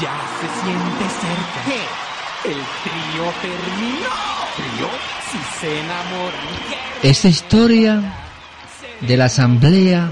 Ya 0.00 0.16
se 0.40 0.46
siente 0.62 1.04
cerca. 1.20 1.64
¿Qué? 1.66 2.50
El 2.50 2.60
trío 2.84 3.32
terminó. 3.42 4.08
¿Trío? 4.56 4.88
Si 5.28 5.60
se 5.60 5.80
enamoran. 5.80 6.40
Esta 7.02 7.28
historia 7.28 8.14
de 9.00 9.16
la 9.16 9.24
asamblea 9.24 10.10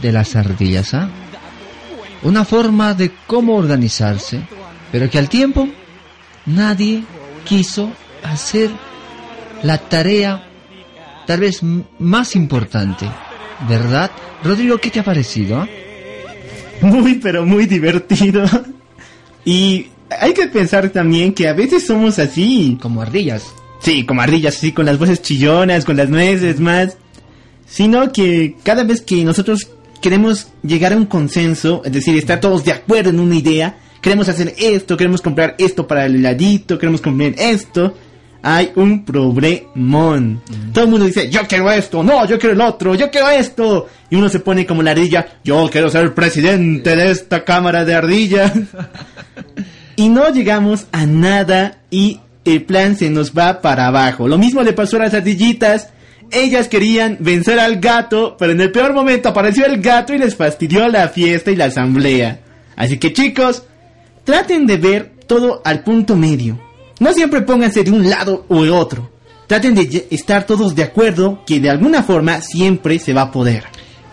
de 0.00 0.12
las 0.12 0.36
ardillas, 0.36 0.94
¿ah? 0.94 1.08
Una 2.22 2.44
forma 2.44 2.94
de 2.94 3.12
cómo 3.26 3.56
organizarse, 3.56 4.40
pero 4.92 5.10
que 5.10 5.18
al 5.18 5.28
tiempo 5.28 5.68
nadie 6.46 7.04
quiso 7.44 7.90
hacer 8.22 8.70
la 9.64 9.78
tarea 9.78 10.48
tal 11.26 11.40
vez 11.40 11.62
más 11.98 12.36
importante, 12.36 13.10
¿verdad? 13.68 14.10
Rodrigo, 14.44 14.78
¿qué 14.78 14.90
te 14.90 15.00
ha 15.00 15.04
parecido? 15.04 15.60
ah? 15.60 15.68
Muy, 16.80 17.14
pero 17.14 17.44
muy 17.44 17.66
divertido. 17.66 18.44
Y 19.44 19.86
hay 20.10 20.34
que 20.34 20.46
pensar 20.48 20.88
también 20.90 21.32
que 21.32 21.48
a 21.48 21.52
veces 21.52 21.86
somos 21.86 22.18
así. 22.18 22.78
Como 22.80 23.02
ardillas. 23.02 23.44
Sí, 23.80 24.04
como 24.04 24.20
ardillas, 24.22 24.56
así, 24.56 24.72
con 24.72 24.86
las 24.86 24.98
voces 24.98 25.22
chillonas, 25.22 25.84
con 25.84 25.96
las 25.96 26.08
nueces 26.08 26.60
más. 26.60 26.96
Sino 27.66 28.12
que 28.12 28.56
cada 28.62 28.84
vez 28.84 29.00
que 29.00 29.24
nosotros 29.24 29.68
queremos 30.00 30.48
llegar 30.62 30.92
a 30.92 30.96
un 30.96 31.06
consenso, 31.06 31.82
es 31.84 31.92
decir, 31.92 32.16
estar 32.16 32.40
todos 32.40 32.64
de 32.64 32.72
acuerdo 32.72 33.10
en 33.10 33.20
una 33.20 33.36
idea, 33.36 33.78
queremos 34.00 34.28
hacer 34.28 34.54
esto, 34.58 34.96
queremos 34.96 35.20
comprar 35.20 35.56
esto 35.58 35.86
para 35.86 36.06
el 36.06 36.16
heladito, 36.16 36.78
queremos 36.78 37.00
comprar 37.00 37.34
esto, 37.38 37.94
hay 38.42 38.72
un 38.76 39.04
problemón. 39.04 40.42
Todo 40.72 40.84
el 40.84 40.90
mundo 40.90 41.06
dice, 41.06 41.30
yo 41.30 41.40
quiero 41.48 41.70
esto, 41.70 42.02
no, 42.02 42.26
yo 42.26 42.38
quiero 42.38 42.54
el 42.54 42.60
otro, 42.60 42.94
yo 42.94 43.10
quiero 43.10 43.28
esto. 43.30 43.88
Y 44.10 44.16
uno 44.16 44.28
se 44.28 44.40
pone 44.40 44.66
como 44.66 44.82
la 44.82 44.92
ardilla, 44.92 45.26
yo 45.42 45.68
quiero 45.70 45.90
ser 45.90 46.14
presidente 46.14 46.94
de 46.94 47.10
esta 47.10 47.44
cámara 47.44 47.84
de 47.84 47.94
ardillas. 47.94 48.52
y 49.96 50.08
no 50.08 50.30
llegamos 50.30 50.86
a 50.92 51.06
nada 51.06 51.78
y 51.90 52.20
el 52.44 52.64
plan 52.64 52.96
se 52.96 53.10
nos 53.10 53.32
va 53.32 53.60
para 53.60 53.88
abajo. 53.88 54.28
Lo 54.28 54.38
mismo 54.38 54.62
le 54.62 54.72
pasó 54.72 54.96
a 54.96 55.00
las 55.00 55.14
ardillitas. 55.14 55.88
Ellas 56.30 56.68
querían 56.68 57.18
vencer 57.20 57.58
al 57.58 57.80
gato, 57.80 58.36
pero 58.38 58.52
en 58.52 58.60
el 58.60 58.72
peor 58.72 58.92
momento 58.92 59.28
apareció 59.28 59.64
el 59.66 59.80
gato 59.80 60.12
y 60.12 60.18
les 60.18 60.34
fastidió 60.34 60.88
la 60.88 61.08
fiesta 61.08 61.50
y 61.50 61.56
la 61.56 61.66
asamblea. 61.66 62.40
Así 62.76 62.98
que 62.98 63.12
chicos, 63.12 63.64
traten 64.24 64.66
de 64.66 64.76
ver 64.76 65.12
todo 65.26 65.62
al 65.64 65.82
punto 65.82 66.16
medio. 66.16 66.65
No 66.98 67.12
siempre 67.12 67.42
pónganse 67.42 67.84
de 67.84 67.90
un 67.90 68.08
lado 68.08 68.46
o 68.48 68.64
de 68.64 68.70
otro. 68.70 69.10
Traten 69.46 69.74
de 69.74 70.08
estar 70.10 70.44
todos 70.44 70.74
de 70.74 70.82
acuerdo 70.82 71.44
que 71.46 71.60
de 71.60 71.70
alguna 71.70 72.02
forma 72.02 72.40
siempre 72.40 72.98
se 72.98 73.12
va 73.12 73.22
a 73.22 73.30
poder. 73.30 73.64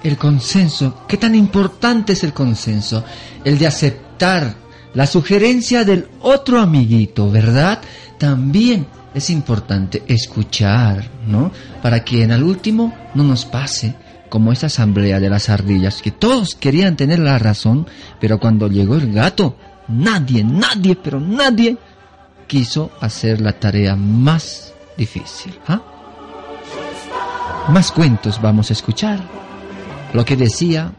El 0.04 0.18
consenso, 0.18 1.06
¿qué 1.08 1.18
tan 1.18 1.34
importante 1.34 2.14
es 2.14 2.24
el 2.24 2.34
consenso? 2.34 3.04
El 3.46 3.58
de 3.58 3.68
aceptar 3.68 4.56
la 4.94 5.08
sugerencia 5.08 5.86
del 5.86 6.08
otro 6.22 6.60
amiguito, 6.60 7.32
¿verdad? 7.32 7.80
También 8.20 8.86
es 9.14 9.30
importante 9.30 10.04
escuchar, 10.08 11.10
¿no? 11.26 11.52
Para 11.82 12.04
que 12.04 12.24
en 12.24 12.32
el 12.32 12.44
último 12.44 12.94
no 13.16 13.24
nos 13.24 13.46
pase 13.46 13.96
como 14.30 14.52
esa 14.52 14.68
asamblea 14.68 15.20
de 15.20 15.30
las 15.30 15.50
ardillas, 15.50 16.02
que 16.02 16.12
todos 16.12 16.56
querían 16.56 16.98
tener 16.98 17.20
la 17.20 17.38
razón, 17.38 17.88
pero 18.20 18.40
cuando 18.40 18.68
llegó 18.68 18.96
el 18.96 19.14
gato, 19.14 19.56
nadie, 19.88 20.44
nadie, 20.44 20.96
pero 20.96 21.20
nadie 21.20 21.78
quiso 22.54 22.92
hacer 23.02 23.42
la 23.42 23.54
tarea 23.54 23.96
más 23.96 24.76
difícil, 24.96 25.58
¿ah? 25.68 25.82
Más 27.70 27.92
cuentos 27.92 28.40
vamos 28.40 28.70
a 28.70 28.74
escuchar. 28.74 29.20
Lo 30.14 30.24
que 30.24 30.36
decía 30.36 30.94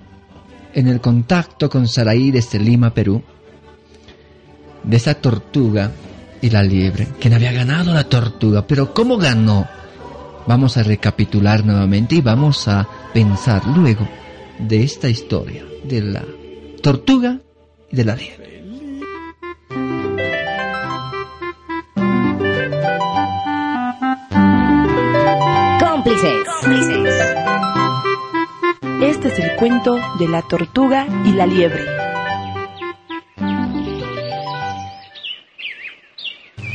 en 0.73 0.89
el 0.89 1.01
contacto 1.01 1.71
con 1.71 1.87
Saraí 1.87 2.33
desde 2.33 2.59
Lima, 2.59 2.93
Perú, 2.93 3.23
de 4.83 4.97
esa 4.97 5.15
tortuga 5.15 5.93
y 6.43 6.51
la 6.51 6.65
liebre, 6.65 7.07
quien 7.21 7.35
había 7.35 7.53
ganado 7.53 7.95
la 7.95 8.09
tortuga, 8.09 8.67
pero 8.67 8.93
¿cómo 8.93 9.17
ganó? 9.17 9.69
Vamos 10.49 10.77
a 10.77 10.83
recapitular 10.83 11.65
nuevamente 11.65 12.17
y 12.17 12.21
vamos 12.21 12.67
a 12.67 12.89
pensar 13.13 13.65
luego 13.69 14.09
de 14.59 14.83
esta 14.83 15.09
historia 15.09 15.65
de 15.85 16.03
la 16.03 16.25
tortuga 16.83 17.39
y 17.93 17.95
de 17.95 18.05
la 18.05 18.17
liebre. 18.17 18.45
Este 29.03 29.29
es 29.29 29.39
el 29.39 29.57
cuento 29.57 29.99
de 30.19 30.29
la 30.29 30.43
tortuga 30.43 31.07
y 31.25 31.33
la 31.33 31.47
liebre. 31.47 31.85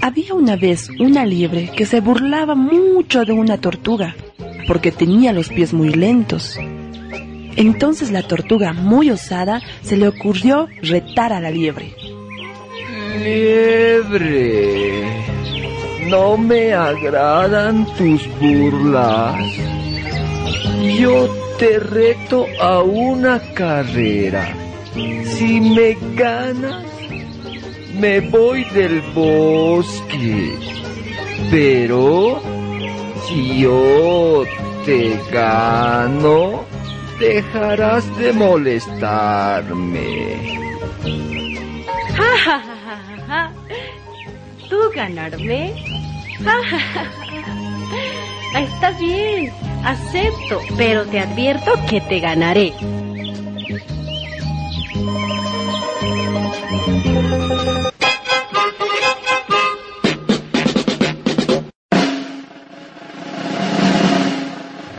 Había 0.01 0.33
una 0.33 0.55
vez 0.55 0.89
una 0.99 1.25
liebre 1.25 1.71
que 1.75 1.85
se 1.85 1.99
burlaba 1.99 2.55
mucho 2.55 3.25
de 3.25 3.33
una 3.33 3.59
tortuga 3.59 4.15
porque 4.67 4.91
tenía 4.91 5.33
los 5.33 5.49
pies 5.49 5.73
muy 5.73 5.89
lentos. 5.89 6.57
Entonces 7.55 8.11
la 8.11 8.21
tortuga, 8.23 8.73
muy 8.73 9.09
osada, 9.09 9.61
se 9.81 9.97
le 9.97 10.07
ocurrió 10.07 10.67
retar 10.81 11.33
a 11.33 11.41
la 11.41 11.49
liebre. 11.49 11.95
Liebre, 13.23 15.03
no 16.09 16.37
me 16.37 16.73
agradan 16.73 17.85
tus 17.97 18.27
burlas. 18.39 19.35
Yo 20.99 21.29
te 21.59 21.79
reto 21.79 22.47
a 22.59 22.81
una 22.81 23.39
carrera. 23.53 24.53
Si 25.25 25.61
me 25.61 25.95
ganas, 26.15 26.83
me 27.99 28.19
voy 28.21 28.63
del 28.65 29.01
bosque. 29.13 30.57
Pero 31.51 32.41
si 33.27 33.59
yo 33.61 34.43
te 34.85 35.19
gano, 35.31 36.65
dejarás 37.19 38.17
de 38.17 38.33
molestarme. 38.33 40.09
Ja, 42.19 42.35
ja, 42.45 42.59
ja. 43.27 43.58
¿Tú 44.69 44.77
ganarme? 44.95 45.73
Ja. 46.43 46.55
Está 48.59 48.91
bien, 48.91 49.51
acepto, 49.83 50.59
pero 50.77 51.05
te 51.05 51.19
advierto 51.19 51.71
que 51.89 52.01
te 52.01 52.19
ganaré. 52.19 52.73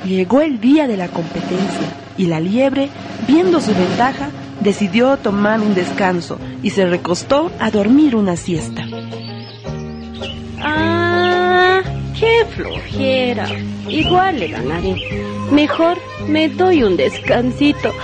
Llegó 0.04 0.40
el 0.40 0.60
día 0.60 0.88
de 0.88 0.96
la 0.96 1.08
competencia 1.08 1.94
y 2.18 2.26
la 2.26 2.40
liebre, 2.40 2.88
viendo 3.28 3.60
su 3.60 3.72
ventaja, 3.72 4.30
decidió 4.60 5.16
tomar 5.16 5.60
un 5.60 5.74
descanso 5.74 6.38
y 6.62 6.70
se 6.70 6.86
recostó 6.86 7.52
a 7.60 7.70
dormir 7.70 8.16
una 8.16 8.36
siesta. 8.36 8.84
Qué 12.20 12.44
flojera. 12.54 13.48
Igual 13.88 14.40
le 14.40 14.48
ganaré. 14.48 14.94
Mejor 15.50 15.96
me 16.28 16.50
doy 16.50 16.82
un 16.82 16.98
descansito. 16.98 17.94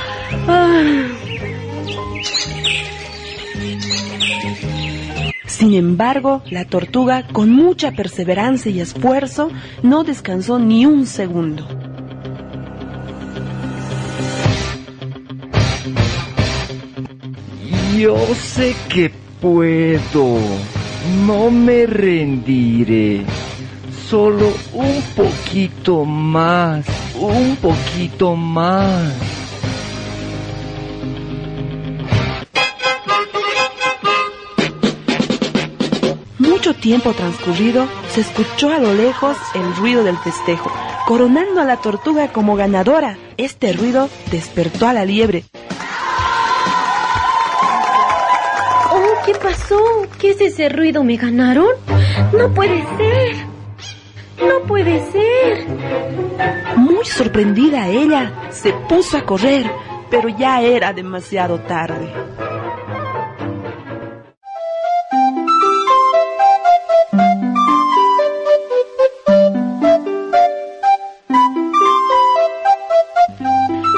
Ah. 0.49 1.07
Sin 5.47 5.75
embargo, 5.75 6.43
la 6.51 6.65
tortuga, 6.65 7.27
con 7.31 7.51
mucha 7.51 7.93
perseverancia 7.93 8.71
y 8.71 8.81
esfuerzo, 8.81 9.51
no 9.83 10.03
descansó 10.03 10.59
ni 10.59 10.87
un 10.87 11.07
segundo. 11.07 11.67
Yo 17.99 18.17
sé 18.35 18.75
que 18.89 19.11
puedo. 19.41 20.39
No 21.27 21.51
me 21.51 21.87
rendiré. 21.87 23.25
Solo 24.09 24.53
un 24.73 25.03
poquito 25.17 26.05
más. 26.05 26.87
Un 27.19 27.57
poquito 27.57 28.37
más. 28.37 29.13
Mucho 36.39 36.73
tiempo 36.75 37.13
transcurrido, 37.15 37.89
se 38.11 38.21
escuchó 38.21 38.73
a 38.73 38.79
lo 38.79 38.95
lejos 38.95 39.37
el 39.55 39.75
ruido 39.75 40.05
del 40.05 40.17
festejo, 40.19 40.71
coronando 41.07 41.61
a 41.61 41.65
la 41.65 41.79
tortuga 41.79 42.29
como 42.29 42.55
ganadora. 42.55 43.19
Este 43.37 43.73
ruido 43.73 44.09
despertó 44.31 44.87
a 44.87 44.93
la 44.93 45.05
liebre. 45.05 45.43
Oh, 48.93 49.27
¿qué 49.27 49.35
pasó? 49.35 49.83
¿Qué 50.21 50.31
es 50.31 50.41
ese 50.41 50.69
ruido? 50.69 51.03
¿Me 51.03 51.17
ganaron? 51.17 51.71
No 52.33 52.55
puede 52.55 52.85
ser. 52.97 53.46
No 54.39 54.67
puede 54.67 55.11
ser. 55.11 55.67
Muy 56.77 57.05
sorprendida 57.05 57.89
ella, 57.89 58.33
se 58.51 58.73
puso 58.73 59.17
a 59.17 59.25
correr, 59.25 59.71
pero 60.11 60.29
ya 60.29 60.61
era 60.61 60.93
demasiado 60.93 61.61
tarde. 61.61 62.13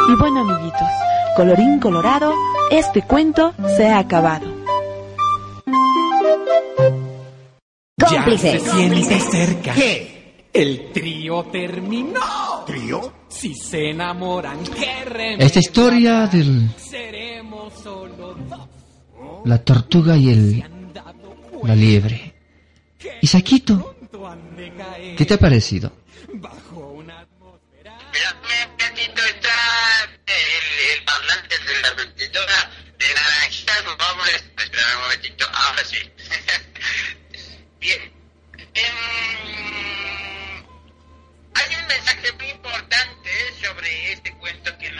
Y 0.08 0.14
bueno, 0.18 0.40
amiguitos, 0.40 0.88
colorín 1.36 1.80
colorado, 1.80 2.32
este 2.70 3.02
cuento 3.02 3.52
se 3.76 3.88
ha 3.88 3.98
acabado. 3.98 4.46
Cómplices. 8.00 8.64
Ya 8.64 8.70
se 8.70 8.70
siente 8.70 9.20
cerca. 9.20 9.74
¿Qué? 9.74 10.17
El 10.58 10.90
trío 10.92 11.44
terminó. 11.44 12.64
¿Trío? 12.66 13.12
Si 13.28 13.54
se 13.54 13.90
enamoran, 13.90 14.64
qué 14.64 15.04
remedio. 15.04 15.46
Esta 15.46 15.60
historia 15.60 16.26
del 16.26 16.68
Seremos 16.76 17.72
solo 17.74 18.34
dos. 18.34 18.68
la 19.44 19.58
tortuga 19.62 20.16
y 20.16 20.30
el 20.30 20.64
la 21.62 21.76
liebre. 21.76 22.34
Isaquito, 23.22 23.94
¿qué 25.16 25.24
te 25.24 25.34
ha 25.34 25.38
parecido? 25.38 25.92
el, 30.26 30.98
el 30.98 31.04
parlante 31.04 31.54
de 31.56 31.74
la 31.82 31.90
de 32.98 33.14
naranjitas, 33.14 33.84
vamos 33.96 34.26
a 34.26 34.30
esperar 34.36 34.96
un 34.96 35.02
momentito, 35.02 35.37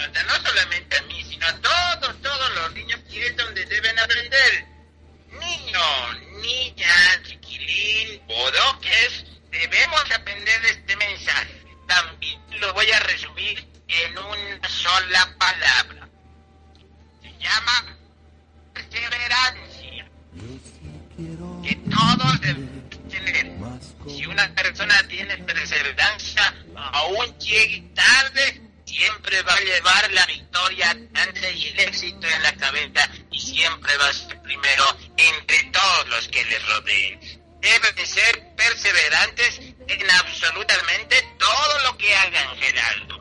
no 0.06 0.48
solamente 0.48 0.96
a 0.96 1.02
mí, 1.02 1.24
sino 1.24 1.46
a 1.46 1.52
todos, 1.60 2.22
todos 2.22 2.54
los 2.54 2.72
niños, 2.74 3.00
que 3.10 3.26
es 3.26 3.36
donde 3.36 3.64
deben 3.66 3.98
aprender. 3.98 4.66
Niños, 5.30 6.20
niñas, 6.40 7.22
chiquilín, 7.24 8.22
bodoques, 8.26 9.24
debemos 9.50 10.10
aprender 10.12 10.64
este 10.66 10.96
mensaje. 10.96 11.64
También 11.86 12.40
lo 12.60 12.72
voy 12.74 12.90
a 12.90 13.00
resumir 13.00 13.66
en 13.88 14.18
una 14.18 14.68
sola 14.68 15.34
palabra. 15.38 16.08
Se 17.22 17.32
llama 17.38 17.96
perseverancia. 18.74 20.08
Que 21.62 21.74
todos 21.90 22.40
debemos 22.40 23.08
tener. 23.08 23.52
Si 24.06 24.26
una 24.26 24.54
persona 24.54 25.02
tiene 25.08 25.36
perseverancia, 25.38 26.54
aún 26.76 27.38
llegue 27.38 27.82
tarde, 27.94 28.67
siempre 28.98 29.42
va 29.42 29.54
a 29.54 29.60
llevar 29.60 30.10
la 30.12 30.26
victoria 30.26 30.90
adelante 30.90 31.52
y 31.54 31.68
el 31.68 31.80
éxito 31.80 32.26
en 32.26 32.42
la 32.42 32.52
cabeza 32.56 33.08
y 33.30 33.38
siempre 33.38 33.92
va 34.00 34.08
a 34.08 34.12
ser 34.12 34.42
primero 34.42 34.84
entre 35.16 35.70
todos 35.70 36.08
los 36.10 36.28
que 36.28 36.44
le 36.44 36.58
rodeen. 36.58 37.20
Deben 37.60 37.94
de 37.96 38.06
ser 38.06 38.54
perseverantes 38.56 39.60
en 39.86 40.10
absolutamente 40.10 41.16
todo 41.38 41.90
lo 41.90 41.96
que 41.96 42.14
hagan, 42.14 42.56
Geraldo. 42.56 43.18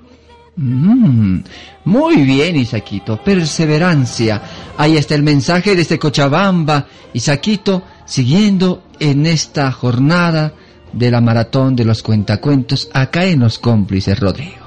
Mm, 0.55 1.43
muy 1.85 2.15
bien, 2.23 2.55
Isaquito. 2.55 3.23
Perseverancia. 3.23 4.41
Ahí 4.77 4.97
está 4.97 5.13
el 5.13 5.23
mensaje 5.23 5.75
desde 5.75 5.99
Cochabamba. 5.99 6.87
Isaquito, 7.13 7.83
siguiendo 8.05 8.83
en 8.99 9.27
esta 9.27 9.71
jornada 9.71 10.53
de 10.93 11.11
la 11.11 11.21
maratón 11.21 11.75
de 11.75 11.85
los 11.85 12.01
cuentacuentos 12.01 12.89
acá 12.93 13.25
en 13.25 13.41
Los 13.41 13.59
Cómplices, 13.59 14.19
Rodrigo. 14.19 14.66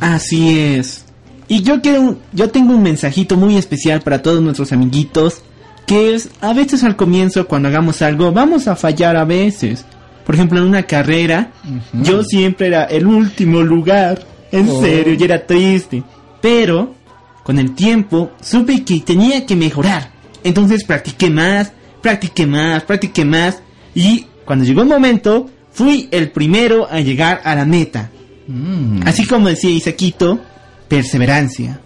Así 0.00 0.58
es. 0.58 1.04
Y 1.48 1.62
yo 1.62 1.80
quiero, 1.80 2.18
yo 2.32 2.50
tengo 2.50 2.74
un 2.74 2.82
mensajito 2.82 3.36
muy 3.36 3.56
especial 3.56 4.00
para 4.02 4.20
todos 4.22 4.42
nuestros 4.42 4.72
amiguitos, 4.72 5.42
que 5.86 6.14
es, 6.14 6.28
a 6.40 6.52
veces 6.52 6.84
al 6.84 6.96
comienzo 6.96 7.48
cuando 7.48 7.68
hagamos 7.68 8.02
algo, 8.02 8.30
vamos 8.32 8.68
a 8.68 8.76
fallar 8.76 9.16
a 9.16 9.24
veces. 9.24 9.84
Por 10.26 10.34
ejemplo, 10.34 10.58
en 10.58 10.66
una 10.66 10.82
carrera, 10.82 11.52
yo 12.02 12.22
siempre 12.22 12.66
era 12.66 12.84
el 12.84 13.06
último 13.06 13.62
lugar. 13.62 14.22
En 14.52 14.68
Oh. 14.68 14.80
serio, 14.82 15.14
y 15.18 15.22
era 15.24 15.46
triste. 15.46 16.02
Pero, 16.40 16.94
con 17.44 17.58
el 17.58 17.74
tiempo, 17.74 18.30
supe 18.42 18.84
que 18.84 19.00
tenía 19.00 19.44
que 19.46 19.56
mejorar. 19.56 20.10
Entonces 20.44 20.84
practiqué 20.84 21.28
más, 21.30 21.72
practiqué 22.02 22.46
más, 22.46 22.82
practiqué 22.84 23.24
más. 23.24 23.62
Y 23.94 24.26
cuando 24.44 24.64
llegó 24.66 24.82
el 24.82 24.88
momento, 24.88 25.48
fui 25.72 26.08
el 26.10 26.30
primero 26.30 26.86
a 26.90 27.00
llegar 27.00 27.40
a 27.44 27.54
la 27.54 27.64
meta. 27.64 28.10
Así 29.04 29.26
como 29.26 29.48
decía 29.48 29.70
Isaquito, 29.70 30.40
perseverancia. 30.88 31.80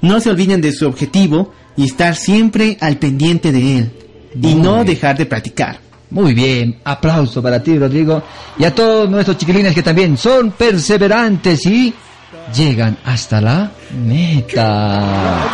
No 0.00 0.20
se 0.20 0.30
olviden 0.30 0.60
de 0.60 0.72
su 0.72 0.86
objetivo 0.86 1.52
y 1.76 1.86
estar 1.86 2.14
siempre 2.14 2.76
al 2.80 2.98
pendiente 2.98 3.50
de 3.52 3.78
él. 3.78 3.92
y 4.40 4.54
no 4.54 4.74
bien. 4.74 4.86
dejar 4.86 5.16
de 5.16 5.26
practicar. 5.26 5.78
Muy 6.10 6.34
bien, 6.34 6.80
aplauso 6.84 7.42
para 7.42 7.62
ti, 7.62 7.76
Rodrigo, 7.76 8.22
y 8.58 8.64
a 8.64 8.74
todos 8.74 9.10
nuestros 9.10 9.36
chiquilines 9.36 9.74
que 9.74 9.82
también 9.82 10.16
son 10.16 10.52
perseverantes 10.52 11.66
y 11.66 11.92
llegan 12.54 12.96
hasta 13.04 13.40
la 13.40 13.72
meta. 14.06 15.48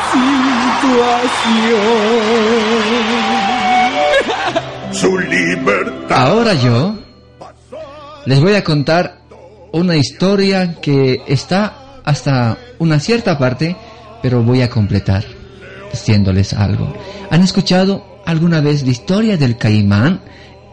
Su 4.92 5.18
libertad. 5.18 6.28
Ahora 6.28 6.54
yo 6.54 6.98
les 8.26 8.40
voy 8.40 8.54
a 8.54 8.64
contar 8.64 9.19
una 9.72 9.96
historia 9.96 10.74
que 10.80 11.22
está 11.26 12.00
hasta 12.04 12.58
una 12.78 13.00
cierta 13.00 13.38
parte, 13.38 13.76
pero 14.22 14.42
voy 14.42 14.62
a 14.62 14.70
completar 14.70 15.24
diciéndoles 15.92 16.52
algo. 16.52 16.96
¿Han 17.30 17.42
escuchado 17.42 18.22
alguna 18.26 18.60
vez 18.60 18.82
la 18.82 18.90
historia 18.90 19.36
del 19.36 19.56
caimán? 19.56 20.20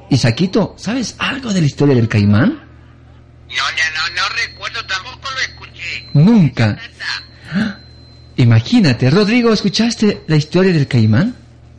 Isaquito, 0.09 0.75
¿sabes 0.77 1.15
algo 1.17 1.53
de 1.53 1.61
la 1.61 1.67
historia 1.67 1.95
del 1.95 2.07
caimán? 2.07 2.49
No, 2.49 3.63
no, 3.63 3.85
no, 3.95 4.15
no 4.15 4.35
recuerdo, 4.35 4.85
tampoco 4.85 5.29
lo 5.31 5.39
escuché. 5.39 6.05
Nunca. 6.13 6.77
¡Ah! 7.53 7.79
Imagínate, 8.37 9.09
Rodrigo, 9.09 9.51
¿escuchaste 9.51 10.21
la 10.27 10.35
historia 10.35 10.71
del 10.71 10.87
caimán? 10.87 11.35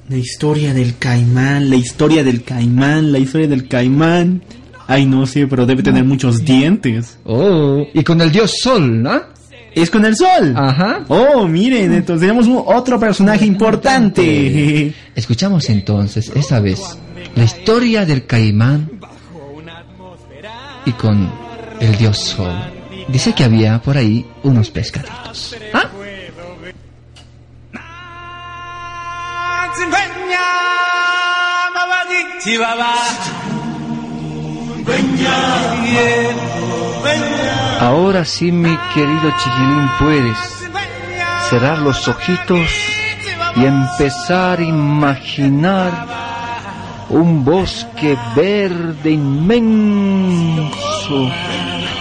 La 0.09 0.17
historia 0.17 0.75
del 0.75 0.99
caimán, 0.99 1.71
la 1.71 1.77
historia 1.77 2.25
del 2.25 2.43
caimán, 2.43 3.13
la 3.13 3.19
historia 3.19 3.47
del 3.47 3.69
caimán. 3.69 4.43
Ay, 4.89 5.05
no 5.07 5.27
sé, 5.27 5.47
pero 5.47 5.67
debe 5.67 5.83
tener 5.83 6.03
muchos 6.03 6.43
dientes. 6.45 7.19
Oh, 7.25 7.87
y 7.93 8.03
con 8.03 8.21
el 8.23 8.33
dios 8.33 8.55
Sol, 8.61 9.03
¿no? 9.03 9.21
Es 9.75 9.91
con 9.91 10.05
el 10.07 10.17
sol. 10.17 10.55
Ajá. 10.57 11.05
Oh, 11.09 11.47
miren, 11.47 11.93
entonces 11.93 12.23
tenemos 12.27 12.47
un- 12.49 12.63
otro 12.67 12.99
personaje 12.99 13.45
importante. 13.45 14.93
Escuchamos 15.15 15.69
entonces, 15.69 16.33
esta 16.35 16.59
vez, 16.59 16.81
la 17.37 17.45
historia 17.45 18.05
del 18.07 18.25
caimán 18.27 18.91
y 20.87 20.93
con 20.93 21.31
el 21.81 21.97
dios 21.99 22.19
Sol. 22.19 22.55
Dice 23.09 23.35
que 23.35 23.45
había 23.45 23.79
por 23.81 23.97
ahí 23.99 24.27
unos 24.43 24.71
pescaditos. 24.71 25.55
¿Ah? 25.75 25.85
Ahora 37.81 38.25
sí, 38.25 38.51
mi 38.51 38.77
querido 38.95 39.31
chiquilín, 39.39 39.89
puedes 39.99 40.39
cerrar 41.49 41.79
los 41.79 42.09
ojitos 42.09 42.69
y 43.57 43.65
empezar 43.65 44.59
a 44.59 44.63
imaginar 44.63 46.07
un 47.11 47.45
bosque 47.45 48.17
verde 48.37 49.11
inmenso 49.11 50.69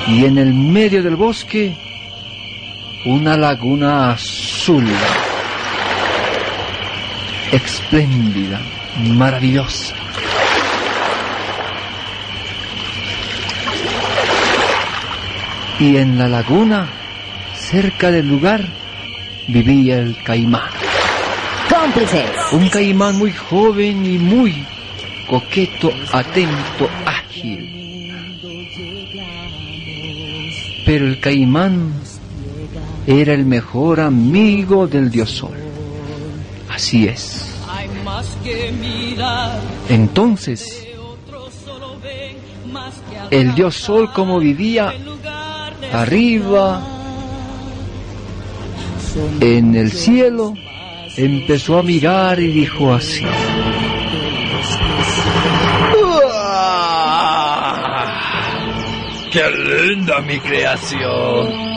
y 0.07 0.25
en 0.25 0.37
el 0.37 0.53
medio 0.53 1.01
del 1.03 1.15
bosque 1.15 1.77
una 3.05 3.37
laguna 3.37 4.11
azul, 4.11 4.85
espléndida, 7.51 8.59
maravillosa. 8.97 10.06
Y 15.79 15.97
en 15.97 16.17
la 16.17 16.27
laguna, 16.27 16.89
cerca 17.55 18.09
del 18.09 18.27
lugar, 18.27 18.65
vivía 19.47 19.99
el 19.99 20.17
caimán. 20.23 20.69
Cómplices. 21.69 22.31
Un 22.51 22.67
caimán 22.69 23.17
muy 23.17 23.31
joven 23.31 24.05
y 24.05 24.17
muy 24.17 24.65
coqueto, 25.29 25.91
atento, 26.11 26.89
ágil. 27.05 28.11
Pero 30.85 31.05
el 31.05 31.19
caimán 31.19 31.93
era 33.05 33.33
el 33.33 33.45
mejor 33.45 33.99
amigo 33.99 34.87
del 34.87 35.11
dios 35.11 35.29
Sol. 35.29 35.57
Así 36.69 37.07
es. 37.07 37.53
Entonces, 39.89 40.87
el 43.29 43.53
dios 43.53 43.75
Sol 43.75 44.11
como 44.13 44.39
vivía 44.39 44.93
arriba 45.91 46.81
en 49.39 49.75
el 49.75 49.91
cielo, 49.91 50.53
empezó 51.15 51.79
a 51.79 51.83
mirar 51.83 52.39
y 52.39 52.47
dijo 52.47 52.93
así. 52.93 53.25
¡Qué 59.31 59.43
linda 59.51 60.21
mi 60.21 60.39
creación! 60.39 61.67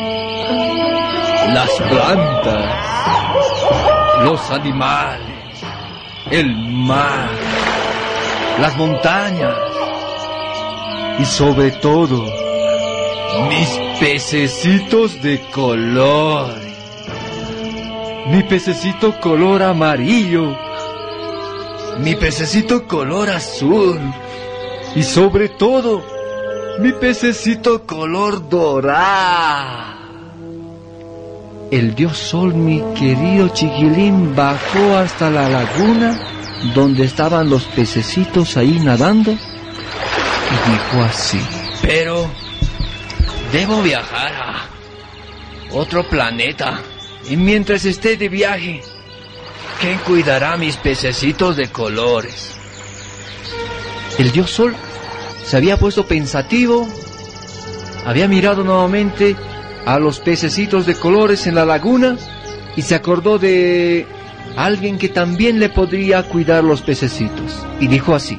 las 1.53 1.71
plantas, 1.89 2.75
los 4.23 4.51
animales, 4.51 5.65
el 6.31 6.55
mar, 6.57 7.29
las 8.61 8.77
montañas 8.77 9.57
y 11.19 11.25
sobre 11.25 11.73
todo 11.73 12.50
mis 13.49 13.69
pececitos 13.99 15.21
de 15.23 15.41
color. 15.53 16.55
Mi 18.31 18.43
pececito 18.45 19.19
color 19.21 19.63
amarillo, 19.63 20.57
mi 21.99 22.15
pececito 22.15 22.87
color 22.87 23.31
azul 23.31 23.99
y 24.95 25.03
sobre 25.03 25.49
todo 25.49 26.03
mi 26.79 26.93
pececito 26.93 27.87
color 27.87 28.49
dorado. 28.49 29.91
El 31.71 31.95
dios 31.95 32.17
sol, 32.17 32.55
mi 32.55 32.83
querido 32.95 33.49
chiquilín, 33.49 34.35
bajó 34.35 34.97
hasta 34.97 35.31
la 35.31 35.49
laguna 35.49 36.19
donde 36.75 37.05
estaban 37.05 37.49
los 37.49 37.65
pececitos 37.65 38.57
ahí 38.57 38.81
nadando 38.81 39.31
y 39.31 39.37
dijo 40.71 41.05
así. 41.05 41.41
Pero 41.83 42.29
debo 43.53 43.83
viajar 43.83 44.33
a 44.33 44.69
otro 45.73 46.09
planeta 46.09 46.81
y 47.29 47.37
mientras 47.37 47.85
esté 47.85 48.17
de 48.17 48.29
viaje, 48.29 48.81
¿quién 49.81 49.99
cuidará 49.99 50.57
mis 50.57 50.77
pececitos 50.77 51.57
de 51.57 51.69
colores? 51.69 52.57
El 54.19 54.33
dios 54.33 54.51
sol 54.51 54.75
se 55.45 55.57
había 55.57 55.77
puesto 55.77 56.07
pensativo, 56.07 56.89
había 58.07 58.29
mirado 58.29 58.65
nuevamente 58.65 59.37
a 59.87 59.99
los 59.99 60.21
pececitos 60.21 60.87
de 60.87 60.95
colores 60.95 61.47
en 61.47 61.55
la 61.55 61.65
laguna 61.65 62.17
y 62.77 62.83
se 62.83 62.95
acordó 62.95 63.39
de 63.39 64.07
alguien 64.57 64.99
que 64.99 65.09
también 65.09 65.59
le 65.59 65.69
podría 65.69 66.23
cuidar 66.23 66.63
los 66.65 66.83
pececitos. 66.83 67.65
Y 67.81 67.89
dijo 67.89 68.15
así. 68.15 68.39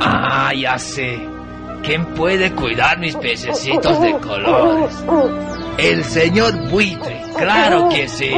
Ah, 0.00 0.52
ya 0.54 0.78
sé. 0.78 1.31
¿Quién 1.82 2.06
puede 2.14 2.52
cuidar 2.52 2.98
mis 2.98 3.16
pececitos 3.16 4.00
de 4.00 4.12
colores? 4.18 4.94
El 5.78 6.04
señor 6.04 6.70
buitre, 6.70 7.22
claro 7.36 7.88
que 7.88 8.08
sí. 8.08 8.30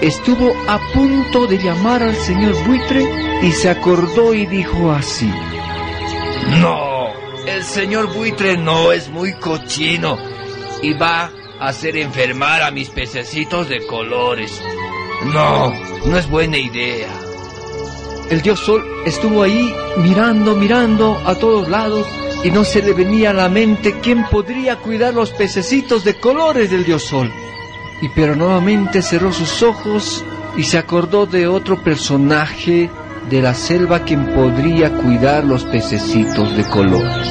Estuvo 0.00 0.52
a 0.68 0.78
punto 0.92 1.46
de 1.46 1.58
llamar 1.58 2.02
al 2.02 2.16
señor 2.16 2.54
buitre 2.66 3.04
y 3.42 3.52
se 3.52 3.70
acordó 3.70 4.34
y 4.34 4.46
dijo 4.46 4.90
así. 4.90 5.32
No, 6.60 7.08
el 7.46 7.62
señor 7.62 8.12
buitre 8.12 8.56
no 8.56 8.92
es 8.92 9.08
muy 9.08 9.32
cochino 9.34 10.18
y 10.82 10.92
va 10.92 11.30
a 11.60 11.68
hacer 11.68 11.96
enfermar 11.96 12.62
a 12.62 12.70
mis 12.70 12.90
pececitos 12.90 13.68
de 13.68 13.86
colores. 13.86 14.60
No, 15.32 15.72
no 16.04 16.18
es 16.18 16.28
buena 16.28 16.58
idea. 16.58 17.08
El 18.32 18.40
dios 18.40 18.60
sol 18.60 18.82
estuvo 19.04 19.42
ahí 19.42 19.74
mirando, 19.98 20.56
mirando 20.56 21.20
a 21.26 21.34
todos 21.34 21.68
lados 21.68 22.06
y 22.42 22.50
no 22.50 22.64
se 22.64 22.80
le 22.80 22.94
venía 22.94 23.28
a 23.28 23.34
la 23.34 23.50
mente 23.50 24.00
quién 24.00 24.24
podría 24.30 24.76
cuidar 24.76 25.12
los 25.12 25.32
pececitos 25.32 26.02
de 26.02 26.14
colores 26.14 26.70
del 26.70 26.82
dios 26.82 27.02
sol. 27.02 27.30
Y 28.00 28.08
pero 28.08 28.34
nuevamente 28.34 29.02
cerró 29.02 29.34
sus 29.34 29.62
ojos 29.62 30.24
y 30.56 30.62
se 30.62 30.78
acordó 30.78 31.26
de 31.26 31.46
otro 31.46 31.82
personaje 31.82 32.88
de 33.28 33.42
la 33.42 33.52
selva 33.52 34.02
quien 34.02 34.32
podría 34.32 34.94
cuidar 34.94 35.44
los 35.44 35.66
pececitos 35.66 36.56
de 36.56 36.64
colores. 36.64 37.28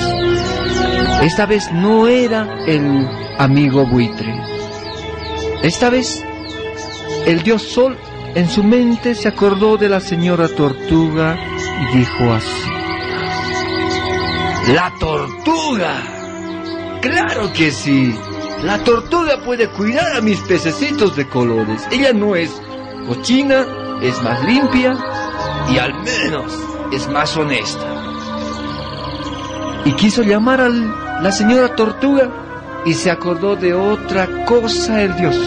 Esta 1.23 1.47
vez 1.47 1.71
no 1.73 2.07
era 2.07 2.63
el 2.67 3.09
amigo 3.39 3.87
buitre. 3.87 4.39
Esta 5.63 5.89
vez 5.89 6.23
el 7.25 7.41
dios 7.41 7.63
sol 7.63 7.97
en 8.35 8.49
su 8.49 8.63
mente 8.63 9.15
se 9.15 9.27
acordó 9.27 9.77
de 9.77 9.89
la 9.89 9.99
señora 9.99 10.47
tortuga 10.47 11.37
y 11.81 11.97
dijo 11.97 12.33
así. 12.33 12.71
¡La 14.73 14.93
tortuga! 14.99 16.99
¡Claro 17.01 17.51
que 17.53 17.71
sí! 17.71 18.15
La 18.63 18.83
tortuga 18.83 19.41
puede 19.43 19.69
cuidar 19.69 20.15
a 20.15 20.21
mis 20.21 20.39
pececitos 20.41 21.15
de 21.15 21.27
colores. 21.27 21.87
Ella 21.91 22.13
no 22.13 22.35
es 22.35 22.61
cochina, 23.07 23.65
es 24.01 24.21
más 24.21 24.43
limpia 24.45 24.95
y 25.73 25.77
al 25.77 25.93
menos 26.03 26.53
es 26.91 27.07
más 27.09 27.35
honesta. 27.35 27.87
Y 29.83 29.93
quiso 29.93 30.21
llamar 30.21 30.61
a 30.61 30.69
la 30.69 31.31
señora 31.31 31.75
tortuga 31.75 32.29
y 32.85 32.93
se 32.93 33.09
acordó 33.09 33.55
de 33.55 33.73
otra 33.73 34.45
cosa 34.45 35.01
el 35.01 35.15
dios. 35.15 35.37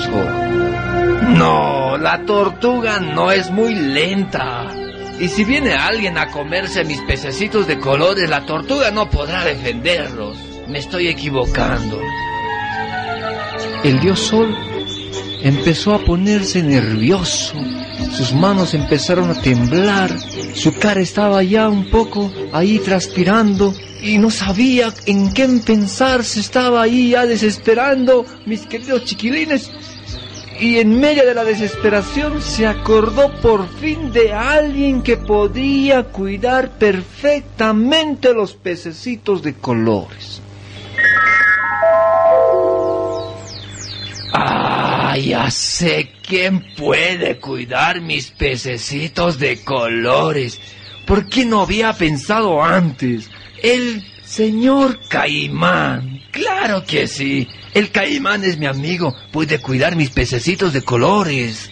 No, 1.28 1.96
la 1.96 2.24
tortuga 2.24 3.00
no 3.00 3.30
es 3.32 3.50
muy 3.50 3.74
lenta. 3.74 4.70
Y 5.18 5.28
si 5.28 5.44
viene 5.44 5.74
alguien 5.74 6.18
a 6.18 6.30
comerse 6.30 6.84
mis 6.84 7.00
pececitos 7.02 7.66
de 7.66 7.78
colores, 7.78 8.28
la 8.28 8.44
tortuga 8.44 8.90
no 8.90 9.08
podrá 9.08 9.44
defenderlos. 9.44 10.36
Me 10.68 10.78
estoy 10.78 11.08
equivocando. 11.08 12.00
El 13.84 14.00
dios 14.00 14.18
sol 14.18 14.56
empezó 15.42 15.94
a 15.94 16.04
ponerse 16.04 16.62
nervioso. 16.62 17.54
Sus 18.16 18.32
manos 18.32 18.74
empezaron 18.74 19.30
a 19.30 19.40
temblar. 19.40 20.10
Su 20.54 20.74
cara 20.78 21.00
estaba 21.00 21.42
ya 21.42 21.68
un 21.68 21.90
poco 21.90 22.32
ahí 22.52 22.78
transpirando 22.78 23.74
y 24.02 24.18
no 24.18 24.30
sabía 24.30 24.92
en 25.06 25.32
qué 25.32 25.48
pensar. 25.64 26.24
Se 26.24 26.40
estaba 26.40 26.82
ahí 26.82 27.10
ya 27.10 27.26
desesperando, 27.26 28.24
mis 28.46 28.66
queridos 28.66 29.04
chiquilines. 29.04 29.70
Y 30.60 30.78
en 30.78 31.00
medio 31.00 31.26
de 31.26 31.34
la 31.34 31.44
desesperación 31.44 32.40
se 32.40 32.66
acordó 32.66 33.32
por 33.40 33.68
fin 33.80 34.12
de 34.12 34.32
alguien 34.32 35.02
que 35.02 35.16
podía 35.16 36.04
cuidar 36.04 36.70
perfectamente 36.78 38.32
los 38.32 38.54
pececitos 38.54 39.42
de 39.42 39.54
colores. 39.54 40.40
Ah, 44.32 45.16
ya 45.16 45.50
sé 45.50 46.12
quién 46.26 46.64
puede 46.76 47.38
cuidar 47.38 48.00
mis 48.00 48.30
pececitos 48.30 49.38
de 49.38 49.62
colores. 49.62 50.60
¿Por 51.06 51.28
qué 51.28 51.44
no 51.44 51.62
había 51.62 51.92
pensado 51.92 52.62
antes? 52.62 53.30
El 53.62 54.04
señor 54.24 55.00
Caimán. 55.08 56.20
Claro 56.30 56.84
que 56.84 57.06
sí. 57.06 57.48
El 57.74 57.90
Caimán 57.90 58.44
es 58.44 58.56
mi 58.56 58.66
amigo. 58.66 59.14
Puede 59.32 59.60
cuidar 59.60 59.96
mis 59.96 60.10
pececitos 60.10 60.72
de 60.72 60.82
colores. 60.82 61.70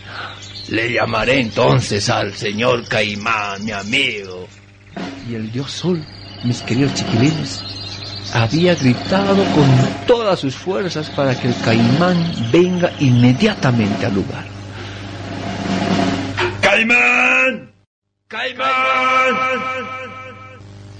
Le 0.68 0.92
llamaré 0.92 1.40
entonces 1.40 2.10
al 2.10 2.34
señor 2.34 2.88
Caimán, 2.88 3.64
mi 3.64 3.70
amigo. 3.70 4.48
Y 5.30 5.36
el 5.36 5.50
dios 5.52 5.70
Sol, 5.70 6.04
mis 6.44 6.60
queridos 6.62 6.94
chiquilines, 6.94 7.62
había 8.32 8.74
gritado 8.74 9.44
con 9.54 9.68
todas 10.06 10.40
sus 10.40 10.54
fuerzas 10.56 11.10
para 11.10 11.38
que 11.38 11.48
el 11.48 11.54
caimán 11.64 12.50
venga 12.50 12.92
inmediatamente 12.98 14.06
al 14.06 14.14
lugar. 14.14 14.44
¡Caimán! 16.60 17.72
¡Caimán! 18.28 18.72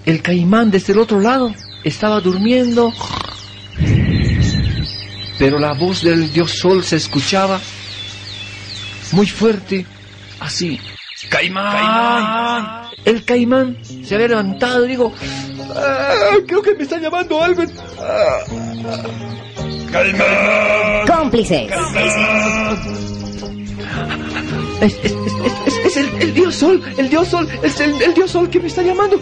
El 0.05 0.21
caimán 0.23 0.71
desde 0.71 0.93
el 0.93 0.99
otro 0.99 1.21
lado 1.21 1.55
estaba 1.85 2.21
durmiendo, 2.21 2.93
pero 5.39 5.59
la 5.59 5.73
voz 5.75 6.03
del 6.03 6.33
dios 6.33 6.53
sol 6.59 6.85
se 6.85 6.97
escuchaba 6.97 7.61
muy 9.13 9.27
fuerte, 9.27 9.85
así. 10.41 10.81
¡Caimán! 11.29 12.83
El 13.05 13.25
caimán 13.25 13.77
se 14.05 14.15
había 14.15 14.29
levantado 14.29 14.85
y 14.85 14.89
digo, 14.91 15.13
"Ah, 15.75 16.13
creo 16.47 16.63
que 16.63 16.75
me 16.75 16.83
está 16.85 16.99
llamando 16.99 17.43
algo. 17.43 17.63
Ah, 17.99 18.39
¡Caimán! 19.91 21.07
Cómplices. 21.07 21.71
Es, 24.81 24.95
es- 25.05 25.13
es- 25.13 25.67
es- 25.67 25.87
es 25.87 25.97
el, 25.97 26.23
el 26.23 26.35
dios 26.35 26.55
sol, 26.57 26.83
el 26.97 27.09
dios 27.09 27.29
sol, 27.29 27.49
es 27.63 27.79
el, 27.81 28.01
el 28.03 28.15
dios 28.15 28.31
sol 28.31 28.49
que 28.51 28.59
me 28.61 28.67
está 28.67 28.83
llamando. 28.83 29.21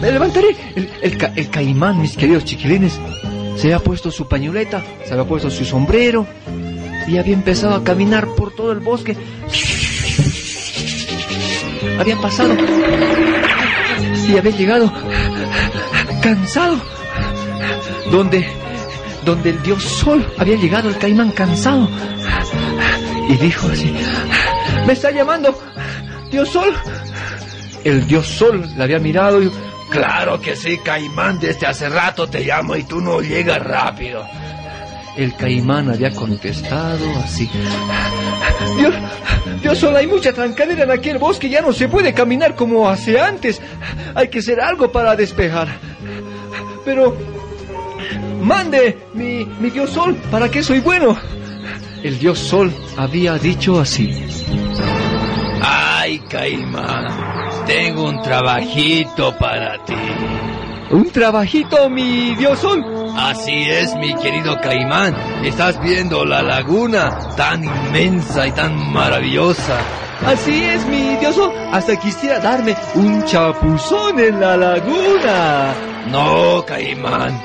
Me 0.00 0.10
levantaré. 0.12 0.56
El, 0.76 0.90
el 1.02 1.18
ca- 1.18 1.32
el 1.36 1.50
caimán, 1.50 2.00
mis 2.00 2.16
queridos 2.16 2.44
chiquilines, 2.46 2.98
se 3.60 3.66
había 3.66 3.84
puesto 3.84 4.10
su 4.10 4.26
pañoleta, 4.26 4.82
se 5.04 5.12
había 5.12 5.26
puesto 5.26 5.50
su 5.50 5.66
sombrero 5.66 6.26
y 7.06 7.18
había 7.18 7.34
empezado 7.34 7.74
a 7.74 7.84
caminar 7.84 8.26
por 8.34 8.54
todo 8.54 8.72
el 8.72 8.80
bosque. 8.80 9.14
Había 11.98 12.16
pasado 12.16 12.56
y 14.26 14.38
había 14.38 14.56
llegado 14.56 14.90
cansado 16.22 16.80
donde 18.10 18.46
donde 19.26 19.50
el 19.50 19.62
dios 19.62 19.82
sol 19.82 20.26
había 20.38 20.56
llegado 20.56 20.88
el 20.88 20.96
caimán 20.96 21.30
cansado 21.32 21.86
y 23.28 23.36
dijo 23.36 23.68
así 23.68 23.94
me 24.86 24.94
está 24.94 25.10
llamando 25.10 25.58
dios 26.30 26.48
sol 26.48 26.72
el 27.84 28.06
dios 28.06 28.26
sol 28.26 28.66
le 28.76 28.82
había 28.82 28.98
mirado 28.98 29.42
y 29.42 29.50
claro 29.90 30.40
que 30.40 30.56
sí 30.56 30.78
caimán 30.78 31.38
desde 31.38 31.66
hace 31.66 31.88
rato 31.88 32.28
te 32.28 32.40
llamo 32.44 32.76
y 32.76 32.84
tú 32.84 33.00
no 33.00 33.20
llegas 33.20 33.62
rápido 33.62 34.24
el 35.16 35.34
caimán 35.34 35.90
había 35.90 36.10
contestado 36.12 37.04
así. 37.22 37.48
Dios, 38.78 38.94
Dios 39.62 39.78
solo 39.78 39.98
hay 39.98 40.06
mucha 40.06 40.32
trancadera 40.32 40.84
en 40.84 40.90
aquel 40.90 41.18
bosque, 41.18 41.48
ya 41.48 41.60
no 41.60 41.72
se 41.72 41.88
puede 41.88 42.14
caminar 42.14 42.54
como 42.54 42.88
hace 42.88 43.20
antes. 43.20 43.60
Hay 44.14 44.28
que 44.28 44.38
hacer 44.38 44.60
algo 44.60 44.90
para 44.90 45.16
despejar. 45.16 45.68
Pero 46.84 47.16
mande 48.40 48.98
mi, 49.14 49.44
mi 49.60 49.70
dios 49.70 49.90
sol, 49.90 50.16
¿para 50.30 50.50
qué 50.50 50.62
soy 50.62 50.80
bueno? 50.80 51.18
El 52.02 52.18
dios 52.18 52.38
sol 52.38 52.72
había 52.96 53.36
dicho 53.36 53.78
así. 53.78 54.24
Ay, 55.62 56.20
Caimán, 56.30 57.49
tengo 57.70 58.08
un 58.08 58.20
trabajito 58.20 59.32
para 59.38 59.84
ti. 59.84 59.94
¿Un 60.90 61.08
trabajito, 61.12 61.88
mi 61.88 62.34
dios 62.34 62.58
sol? 62.58 62.84
Así 63.16 63.70
es, 63.70 63.94
mi 63.94 64.12
querido 64.16 64.60
Caimán. 64.60 65.14
Estás 65.44 65.80
viendo 65.80 66.24
la 66.24 66.42
laguna 66.42 67.16
tan 67.36 67.62
inmensa 67.62 68.48
y 68.48 68.52
tan 68.52 68.92
maravillosa. 68.92 69.78
Así 70.26 70.64
es, 70.64 70.84
mi 70.86 71.14
dios 71.18 71.36
sol. 71.36 71.52
Hasta 71.70 71.94
quisiera 71.94 72.40
darme 72.40 72.74
un 72.96 73.24
chapuzón 73.24 74.18
en 74.18 74.40
la 74.40 74.56
laguna. 74.56 75.72
No, 76.10 76.64
Caimán. 76.66 77.40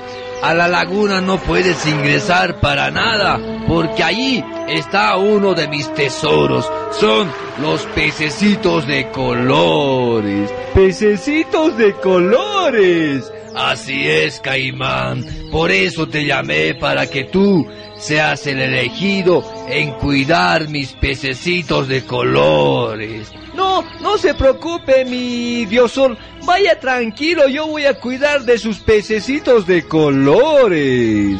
A 0.45 0.53
la 0.53 0.67
laguna 0.67 1.21
no 1.21 1.39
puedes 1.39 1.87
ingresar 1.87 2.59
para 2.59 2.91
nada, 2.91 3.39
porque 3.67 4.03
allí 4.03 4.43
está 4.67 5.17
uno 5.17 5.55
de 5.55 5.67
mis 5.67 5.91
tesoros. 5.95 6.71
Son 6.91 7.27
los 7.59 7.81
pececitos 7.95 8.85
de 8.85 9.09
colores. 9.09 10.53
Pececitos 10.75 11.75
de 11.79 11.93
colores. 11.93 13.33
Así 13.55 14.07
es, 14.07 14.39
Caimán. 14.39 15.25
Por 15.51 15.71
eso 15.71 16.07
te 16.07 16.23
llamé 16.23 16.75
para 16.75 17.07
que 17.07 17.23
tú 17.23 17.67
seas 18.05 18.45
el 18.45 18.61
elegido 18.61 19.43
en 19.67 19.91
cuidar 19.93 20.69
mis 20.69 20.93
pececitos 20.93 21.87
de 21.87 22.03
colores. 22.05 23.31
No, 23.55 23.83
no 24.01 24.17
se 24.17 24.33
preocupe, 24.33 25.05
mi 25.05 25.65
dios 25.65 25.93
sol. 25.93 26.17
Vaya 26.45 26.79
tranquilo, 26.79 27.47
yo 27.47 27.67
voy 27.67 27.85
a 27.85 27.99
cuidar 27.99 28.43
de 28.43 28.57
sus 28.57 28.77
pececitos 28.79 29.65
de 29.65 29.85
colores. 29.87 31.39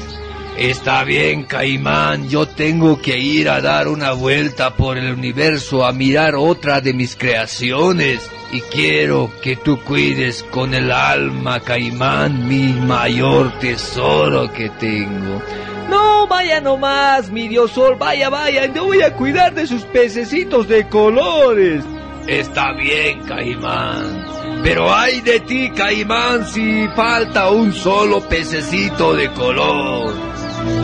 Está 0.58 1.04
bien, 1.04 1.44
Caimán, 1.44 2.30
yo 2.30 2.48
tengo 2.48 3.02
que 3.02 3.20
ir 3.20 3.50
a 3.50 3.60
dar 3.60 3.90
una 3.90 4.14
vuelta 4.14 4.74
por 4.76 4.98
el 4.98 5.12
universo 5.14 5.86
a 5.86 5.92
mirar 5.92 6.36
otra 6.36 6.80
de 6.80 6.94
mis 6.94 7.18
creaciones. 7.18 8.22
Y 8.54 8.62
quiero 8.62 9.30
que 9.42 9.58
tú 9.58 9.82
cuides 9.82 10.44
con 10.44 10.74
el 10.74 10.92
alma, 10.92 11.60
Caimán, 11.60 12.48
mi 12.48 12.72
mayor 12.72 13.60
tesoro 13.60 14.50
que 14.54 14.70
tengo. 14.70 15.42
No, 15.90 16.28
vaya 16.28 16.60
nomás, 16.62 17.30
mi 17.30 17.48
dios 17.48 17.72
sol, 17.72 17.95
vaya, 17.98 18.30
vaya, 18.30 18.66
yo 18.68 18.86
voy 18.86 19.02
a 19.02 19.14
cuidar 19.14 19.53
de 19.53 19.68
sus 19.68 19.84
pececitos 19.84 20.68
de 20.68 20.88
colores. 20.90 21.84
Está 22.28 22.74
bien, 22.74 23.22
Caimán. 23.22 24.26
Pero 24.64 24.91
ay 24.91 25.22
de 25.22 25.40
ti, 25.41 25.70
Caimán, 25.70 26.48
si 26.48 26.88
falta 26.95 27.52
un 27.52 27.72
solo 27.72 28.22
pececito 28.28 29.14
de 29.14 29.32
color. 29.34 30.14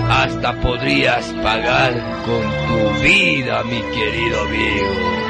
Hasta 0.07 0.53
podrías 0.61 1.25
pagar 1.41 1.93
con 2.25 2.41
tu 2.67 3.03
vida, 3.03 3.63
mi 3.63 3.81
querido 3.81 4.41
amigo. 4.41 5.21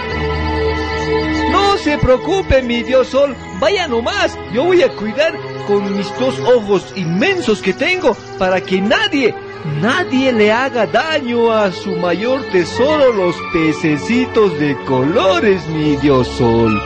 No 1.51 1.77
se 1.77 1.97
preocupe, 1.97 2.61
mi 2.61 2.83
dios 2.83 3.07
sol, 3.07 3.35
vaya 3.59 3.87
nomás, 3.87 4.37
yo 4.53 4.65
voy 4.65 4.81
a 4.81 4.89
cuidar 4.95 5.33
con 5.67 5.97
mis 5.97 6.07
dos 6.19 6.37
ojos 6.39 6.93
inmensos 6.95 7.61
que 7.61 7.73
tengo 7.73 8.15
para 8.37 8.59
que 8.61 8.81
nadie, 8.81 9.33
nadie 9.81 10.31
le 10.31 10.51
haga 10.51 10.85
daño 10.85 11.51
a 11.51 11.71
su 11.71 11.95
mayor 11.97 12.43
tesoro, 12.51 13.13
los 13.13 13.35
pececitos 13.53 14.59
de 14.59 14.75
colores, 14.85 15.67
mi 15.67 15.95
dios 15.97 16.27
sol. 16.27 16.81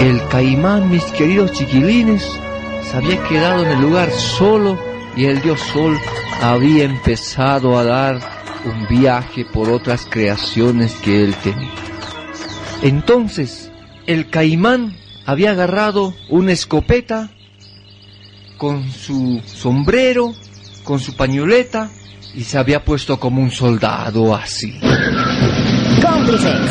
El 0.00 0.26
caimán, 0.28 0.90
mis 0.90 1.04
queridos 1.04 1.52
chiquilines, 1.52 2.24
se 2.82 2.96
había 2.96 3.22
quedado 3.24 3.64
en 3.64 3.70
el 3.72 3.80
lugar 3.80 4.10
solo 4.10 4.78
y 5.16 5.24
el 5.24 5.42
dios 5.42 5.60
sol 5.72 5.98
había 6.40 6.84
empezado 6.84 7.76
a 7.76 7.84
dar 7.84 8.20
un 8.64 8.86
viaje 8.88 9.44
por 9.44 9.70
otras 9.70 10.06
creaciones 10.08 10.94
que 10.94 11.24
él 11.24 11.34
tenía. 11.42 11.74
Entonces, 12.82 13.70
el 14.06 14.30
caimán 14.30 14.96
había 15.26 15.50
agarrado 15.50 16.14
una 16.28 16.52
escopeta 16.52 17.30
con 18.56 18.90
su 18.90 19.42
sombrero, 19.44 20.32
con 20.88 21.00
su 21.00 21.14
pañoleta 21.14 21.90
y 22.34 22.44
se 22.44 22.56
había 22.56 22.82
puesto 22.82 23.20
como 23.20 23.42
un 23.42 23.50
soldado 23.50 24.34
así. 24.34 24.80
Cómplices. 26.00 26.70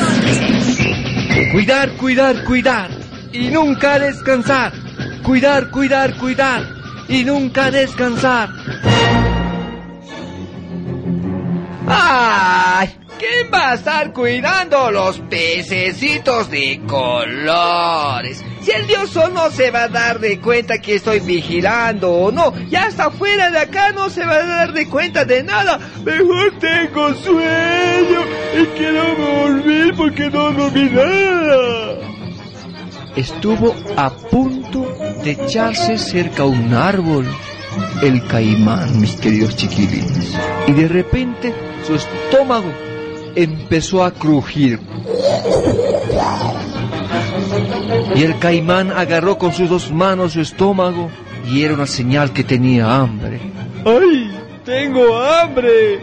Cuidar, 1.51 1.91
cuidar, 1.97 2.43
cuidar 2.43 2.89
y 3.31 3.49
nunca 3.49 3.99
descansar. 3.99 4.73
Cuidar, 5.21 5.69
cuidar, 5.69 6.17
cuidar 6.17 6.63
y 7.07 7.23
nunca 7.25 7.69
descansar. 7.69 8.49
¡Ay! 11.85 12.89
¿Quién 13.19 13.51
va 13.51 13.71
a 13.71 13.73
estar 13.73 14.13
cuidando 14.13 14.91
los 14.91 15.17
pececitos 15.21 16.51
de 16.51 16.79
colores? 16.87 18.43
Si 18.61 18.71
el 18.71 18.85
dios 18.85 19.09
sol 19.09 19.33
no 19.33 19.49
se 19.49 19.71
va 19.71 19.83
a 19.83 19.87
dar 19.87 20.19
de 20.19 20.39
cuenta 20.39 20.79
que 20.79 20.95
estoy 20.95 21.21
vigilando 21.21 22.11
o 22.11 22.31
no, 22.31 22.53
ya 22.69 22.85
hasta 22.85 23.09
fuera 23.09 23.49
de 23.49 23.57
acá 23.57 23.91
no 23.91 24.11
se 24.11 24.23
va 24.23 24.35
a 24.35 24.45
dar 24.45 24.73
de 24.73 24.87
cuenta 24.87 25.25
de 25.25 25.41
nada. 25.41 25.79
Mejor 26.05 26.59
tengo 26.59 27.13
sueño 27.15 28.21
y 28.61 28.65
quiero 28.77 29.15
dormir 29.15 29.93
porque 29.97 30.29
no 30.29 30.51
dormí 30.51 30.89
nada. 30.89 31.97
Estuvo 33.15 33.73
a 33.95 34.11
punto 34.11 34.95
de 35.23 35.31
echarse 35.31 35.97
cerca 35.97 36.43
a 36.43 36.45
un 36.45 36.71
árbol 36.71 37.25
el 38.03 38.27
caimán, 38.27 39.01
mis 39.01 39.15
queridos 39.15 39.55
chiquilines. 39.55 40.37
Y 40.67 40.73
de 40.73 40.87
repente 40.87 41.55
su 41.85 41.95
estómago 41.95 42.71
empezó 43.37 44.03
a 44.03 44.11
crujir. 44.11 44.79
Y 48.15 48.23
el 48.23 48.39
caimán 48.39 48.91
agarró 48.91 49.37
con 49.37 49.53
sus 49.53 49.69
dos 49.69 49.91
manos 49.91 50.33
su 50.33 50.41
estómago 50.41 51.09
y 51.47 51.63
era 51.63 51.75
una 51.75 51.87
señal 51.87 52.33
que 52.33 52.43
tenía 52.43 52.93
hambre. 52.93 53.39
¡Ay! 53.85 54.31
¡Tengo 54.65 55.15
hambre! 55.15 55.99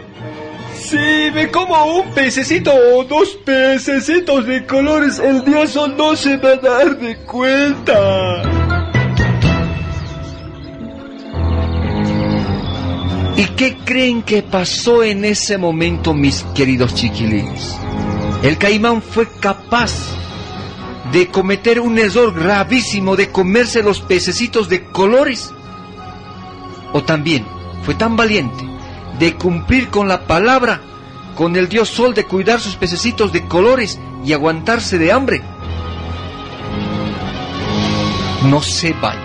Si 0.75 0.97
me 1.33 1.51
como 1.51 1.99
un 1.99 2.13
pececito 2.13 2.71
o 2.73 3.03
dos 3.03 3.37
pececitos 3.45 4.45
de 4.45 4.65
colores, 4.65 5.19
el 5.19 5.43
dios 5.43 5.71
sol 5.71 5.95
no 5.97 6.15
se 6.15 6.37
va 6.37 6.51
a 6.51 6.55
dar 6.55 6.97
de 6.97 7.17
cuenta. 7.17 8.64
¿Y 13.37 13.43
qué 13.57 13.77
creen 13.83 14.23
que 14.23 14.43
pasó 14.43 15.03
en 15.03 15.25
ese 15.25 15.57
momento, 15.57 16.13
mis 16.13 16.43
queridos 16.55 16.95
chiquilines? 16.95 17.75
El 18.43 18.57
caimán 18.57 19.01
fue 19.01 19.27
capaz 19.41 19.91
de 21.11 21.27
cometer 21.27 21.81
un 21.81 21.97
error 21.97 22.33
gravísimo 22.33 23.17
de 23.17 23.31
comerse 23.31 23.83
los 23.83 23.99
pececitos 23.99 24.69
de 24.69 24.85
colores. 24.85 25.51
O 26.93 27.03
también 27.03 27.45
fue 27.83 27.95
tan 27.95 28.15
valiente 28.15 28.63
de 29.19 29.35
cumplir 29.35 29.89
con 29.89 30.07
la 30.07 30.27
palabra, 30.27 30.81
con 31.35 31.57
el 31.57 31.67
dios 31.67 31.89
sol 31.89 32.13
de 32.13 32.23
cuidar 32.23 32.61
sus 32.61 32.75
pececitos 32.75 33.33
de 33.33 33.45
colores 33.47 33.99
y 34.23 34.31
aguantarse 34.31 34.97
de 34.97 35.11
hambre. 35.11 35.41
No 38.49 38.61
se 38.61 38.93
vaya. 38.93 39.24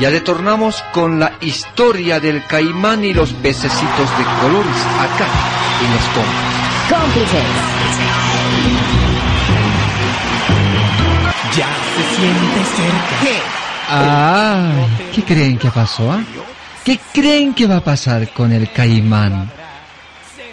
Ya 0.00 0.08
retornamos 0.08 0.82
con 0.94 1.20
la 1.20 1.32
historia 1.42 2.18
del 2.20 2.42
caimán 2.46 3.04
y 3.04 3.12
los 3.12 3.34
pececitos 3.34 4.18
de 4.18 4.24
colores 4.40 4.76
acá 4.98 5.28
en 5.84 5.92
los 5.92 6.04
cómplices. 6.14 6.88
Cómplices. 6.88 7.44
Ya 11.54 11.68
se 11.96 12.16
siente 12.16 12.64
cerca. 12.76 13.44
Ah, 13.90 14.72
¿qué 15.14 15.22
creen 15.22 15.58
que 15.58 15.70
pasó? 15.70 16.10
ah? 16.10 16.24
¿Qué 16.82 16.98
creen 17.12 17.52
que 17.52 17.66
va 17.66 17.76
a 17.76 17.84
pasar 17.84 18.32
con 18.32 18.52
el 18.52 18.72
caimán? 18.72 19.50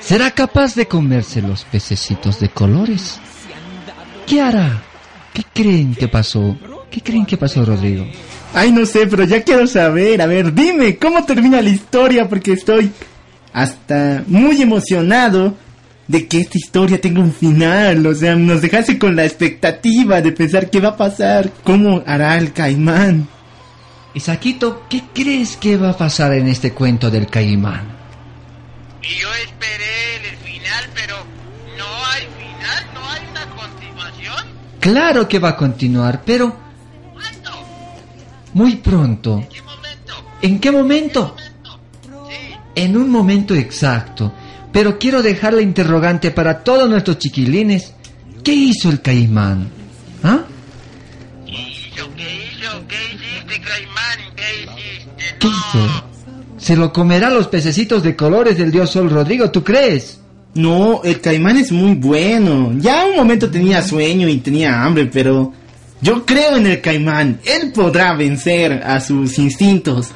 ¿Será 0.01 0.31
capaz 0.31 0.75
de 0.75 0.89
comerse 0.89 1.41
los 1.41 1.63
pececitos 1.63 2.41
de 2.41 2.49
colores? 2.49 3.21
¿Qué 4.25 4.41
hará? 4.41 4.81
¿Qué 5.33 5.43
creen 5.53 5.95
que 5.95 6.09
pasó? 6.09 6.57
¿Qué 6.91 7.01
creen 7.01 7.25
que 7.25 7.37
pasó, 7.37 7.63
Rodrigo? 7.63 8.05
Ay, 8.53 8.71
no 8.71 8.85
sé, 8.85 9.07
pero 9.07 9.23
ya 9.23 9.43
quiero 9.43 9.67
saber. 9.67 10.21
A 10.21 10.25
ver, 10.25 10.53
dime, 10.53 10.97
¿cómo 10.97 11.23
termina 11.25 11.61
la 11.61 11.69
historia? 11.69 12.27
Porque 12.27 12.53
estoy 12.53 12.91
hasta 13.53 14.23
muy 14.27 14.61
emocionado 14.61 15.55
de 16.07 16.27
que 16.27 16.39
esta 16.39 16.57
historia 16.57 16.99
tenga 16.99 17.21
un 17.21 17.33
final. 17.33 18.05
O 18.05 18.15
sea, 18.15 18.35
nos 18.35 18.61
dejaste 18.61 18.97
con 18.97 19.15
la 19.15 19.25
expectativa 19.25 20.21
de 20.21 20.31
pensar 20.31 20.69
qué 20.69 20.79
va 20.79 20.89
a 20.89 20.97
pasar, 20.97 21.51
cómo 21.63 22.03
hará 22.05 22.37
el 22.37 22.53
caimán. 22.53 23.27
Isaquito, 24.13 24.87
¿qué 24.89 25.03
crees 25.13 25.57
que 25.57 25.77
va 25.77 25.91
a 25.91 25.97
pasar 25.97 26.33
en 26.33 26.47
este 26.47 26.71
cuento 26.71 27.11
del 27.11 27.27
caimán? 27.27 27.83
Y 29.03 29.21
yo 29.21 29.27
esperé 29.43 30.29
el 30.31 30.37
final, 30.37 30.85
pero 30.95 31.15
no 31.77 31.85
hay 32.05 32.23
final, 32.37 32.85
no 32.95 33.09
hay 33.09 33.21
una 33.29 33.45
continuación. 33.55 34.45
Claro 34.79 35.27
que 35.27 35.39
va 35.39 35.49
a 35.49 35.55
continuar, 35.57 36.23
pero... 36.25 36.66
Muy 38.57 38.77
pronto. 38.77 39.43
¿En 40.41 40.59
qué 40.59 40.71
momento? 40.71 41.35
En 42.73 42.97
un 42.97 43.07
momento 43.07 43.53
exacto. 43.53 44.33
Pero 44.71 44.97
quiero 44.97 45.21
dejar 45.21 45.53
la 45.53 45.61
interrogante 45.61 46.31
para 46.31 46.63
todos 46.63 46.89
nuestros 46.89 47.19
chiquilines. 47.19 47.93
¿Qué 48.43 48.53
hizo 48.53 48.89
el 48.89 49.03
caimán? 49.03 49.69
¿Ah? 50.23 50.39
¿Qué 55.37 55.47
hizo? 55.47 56.03
Se 56.57 56.75
lo 56.75 56.91
comerá 56.91 57.29
los 57.29 57.47
pececitos 57.49 58.01
de 58.01 58.15
colores 58.15 58.57
del 58.57 58.71
dios 58.71 58.89
Sol 58.89 59.11
Rodrigo, 59.11 59.51
¿tú 59.51 59.63
crees? 59.63 60.19
No, 60.55 61.01
el 61.03 61.21
caimán 61.21 61.57
es 61.57 61.71
muy 61.71 61.93
bueno. 61.93 62.73
Ya 62.79 63.05
un 63.05 63.17
momento 63.17 63.51
tenía 63.51 63.83
sueño 63.83 64.27
y 64.27 64.37
tenía 64.37 64.83
hambre, 64.83 65.05
pero 65.05 65.53
yo 66.01 66.25
creo 66.25 66.57
en 66.57 66.67
el 66.67 66.81
caimán. 66.81 67.39
Él 67.45 67.71
podrá 67.73 68.13
vencer 68.13 68.83
a 68.85 68.99
sus 68.99 69.37
instintos. 69.39 70.11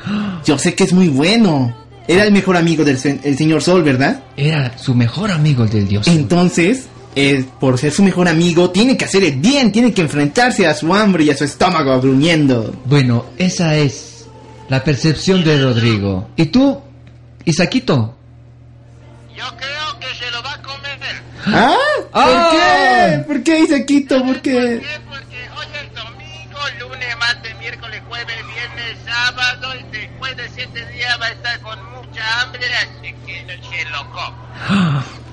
Yo 0.45 0.57
sé 0.57 0.73
que 0.75 0.83
es 0.83 0.93
muy 0.93 1.07
bueno. 1.07 1.75
Era 2.07 2.23
el 2.23 2.31
mejor 2.31 2.57
amigo 2.57 2.83
del 2.83 2.97
se- 2.97 3.19
el 3.23 3.37
señor 3.37 3.61
Sol, 3.61 3.83
¿verdad? 3.83 4.23
Era 4.35 4.77
su 4.77 4.93
mejor 4.95 5.31
amigo 5.31 5.63
el 5.63 5.69
del 5.69 5.87
dios. 5.87 6.05
Sol. 6.05 6.15
Entonces, 6.15 6.87
eh, 7.15 7.45
por 7.59 7.77
ser 7.77 7.91
su 7.91 8.03
mejor 8.03 8.27
amigo, 8.27 8.69
tiene 8.71 8.97
que 8.97 9.05
hacer 9.05 9.23
el 9.23 9.33
bien, 9.39 9.71
tiene 9.71 9.93
que 9.93 10.01
enfrentarse 10.01 10.65
a 10.67 10.73
su 10.73 10.93
hambre 10.93 11.23
y 11.25 11.29
a 11.29 11.37
su 11.37 11.43
estómago 11.45 11.99
gruñendo. 12.01 12.75
Bueno, 12.85 13.25
esa 13.37 13.75
es 13.77 14.25
la 14.69 14.83
percepción 14.83 15.43
de 15.43 15.61
Rodrigo. 15.61 16.29
¿Y 16.35 16.45
tú, 16.47 16.79
Isaquito? 17.45 18.15
¿Ah? 21.45 21.75
¿Por 22.11 22.21
Ah. 22.23 22.49
qué? 22.51 23.23
¿Por 23.27 23.43
qué 23.43 23.59
Isaquito? 23.61 24.23
¿Por 24.23 24.41
qué? 24.41 24.81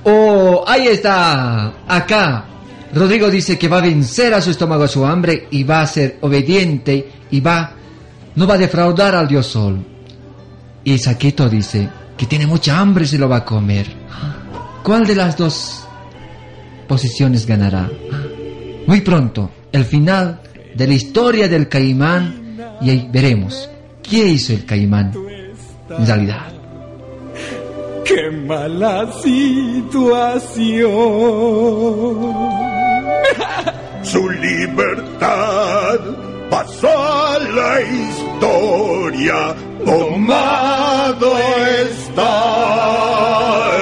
Oh, 0.05 0.65
ahí 0.67 0.89
está. 0.89 1.73
Acá. 1.87 2.45
Rodrigo 2.95 3.31
dice 3.31 3.59
que 3.59 3.69
va 3.69 3.79
a 3.79 3.83
vencer 3.83 4.33
a 4.33 4.41
su 4.41 4.51
estómago, 4.51 4.85
a 4.85 4.89
su 4.89 5.05
hambre 5.05 5.47
y 5.51 5.63
va 5.63 5.83
a 5.83 5.87
ser 5.87 6.17
obediente 6.23 7.13
y 7.31 7.41
va, 7.41 7.73
no 8.35 8.47
va 8.47 8.55
a 8.55 8.59
defraudar 8.59 9.15
al 9.15 9.29
dios 9.29 9.47
Sol. 9.47 9.85
Y 10.85 10.97
Saquito 10.97 11.51
dice 11.51 11.87
que 12.17 12.25
tiene 12.25 12.47
mucha 12.47 12.79
hambre 12.79 13.05
y 13.05 13.09
se 13.09 13.19
lo 13.19 13.29
va 13.29 13.39
a 13.39 13.45
comer. 13.45 13.87
¿Cuál 14.83 15.07
de 15.07 15.15
las 15.15 15.37
dos 15.37 15.87
posiciones 16.89 17.45
ganará? 17.45 17.91
Muy 18.87 19.03
pronto, 19.03 19.51
el 19.71 19.85
final 19.85 20.41
de 20.75 20.87
la 20.87 20.95
historia 20.95 21.47
del 21.47 21.69
caimán 21.69 22.57
y 22.81 22.89
ahí 22.89 23.09
veremos 23.13 23.69
qué 24.09 24.29
hizo 24.29 24.53
el 24.53 24.65
caimán 24.65 25.13
en 25.91 26.07
realidad. 26.07 26.53
¡Qué 28.05 28.31
mala 28.31 29.11
situación! 29.13 30.89
Su 34.03 34.29
libertad 34.31 35.99
pasó 36.51 36.89
a 36.89 37.39
la 37.39 37.81
historia. 37.83 39.55
Tomado 39.85 41.37
está 41.83 43.78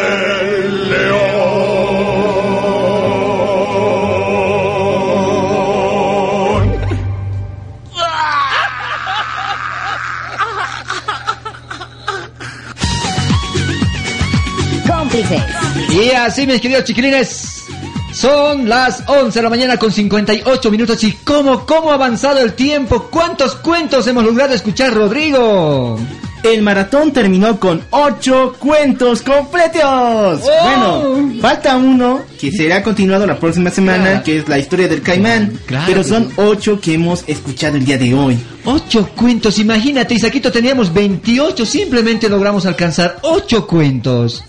Y 16.01 16.11
así, 16.11 16.47
mis 16.47 16.61
queridos 16.61 16.85
chiquilines, 16.85 17.65
son 18.13 18.69
las 18.69 19.03
11 19.07 19.39
de 19.39 19.43
la 19.43 19.49
mañana 19.51 19.77
con 19.79 19.91
58 19.91 20.71
minutos. 20.71 21.03
¿Y 21.05 21.13
cómo, 21.13 21.65
cómo 21.65 21.91
ha 21.91 21.95
avanzado 21.95 22.39
el 22.41 22.53
tiempo? 22.53 23.09
¿Cuántos 23.11 23.55
cuentos 23.57 24.07
hemos 24.07 24.25
logrado 24.25 24.53
escuchar, 24.55 24.93
Rodrigo? 24.93 25.99
El 26.43 26.63
maratón 26.63 27.13
terminó 27.13 27.59
con 27.59 27.83
ocho 27.91 28.55
cuentos 28.59 29.23
completos. 29.23 30.43
Bueno, 30.63 31.31
falta 31.41 31.77
uno 31.77 32.21
que 32.39 32.53
será 32.53 32.83
continuado 32.83 33.27
la 33.27 33.39
próxima 33.39 33.71
semana, 33.71 34.05
Claro. 34.05 34.23
que 34.23 34.39
es 34.39 34.49
la 34.49 34.59
historia 34.59 34.87
del 34.87 35.03
caimán. 35.03 35.59
Claro. 35.67 35.87
Pero 35.89 36.05
son 36.05 36.31
ocho 36.37 36.79
que 36.79 36.95
hemos 36.95 37.25
escuchado 37.27 37.77
el 37.79 37.85
día 37.85 37.99
de 37.99 38.15
hoy. 38.15 38.39
Ocho 38.65 39.09
cuentos, 39.17 39.59
imagínate, 39.59 40.15
Isaquito 40.15 40.53
teníamos 40.53 40.93
28, 40.93 41.65
simplemente 41.67 42.29
logramos 42.29 42.65
alcanzar 42.67 43.17
ocho 43.23 43.67
cuentos. 43.67 44.45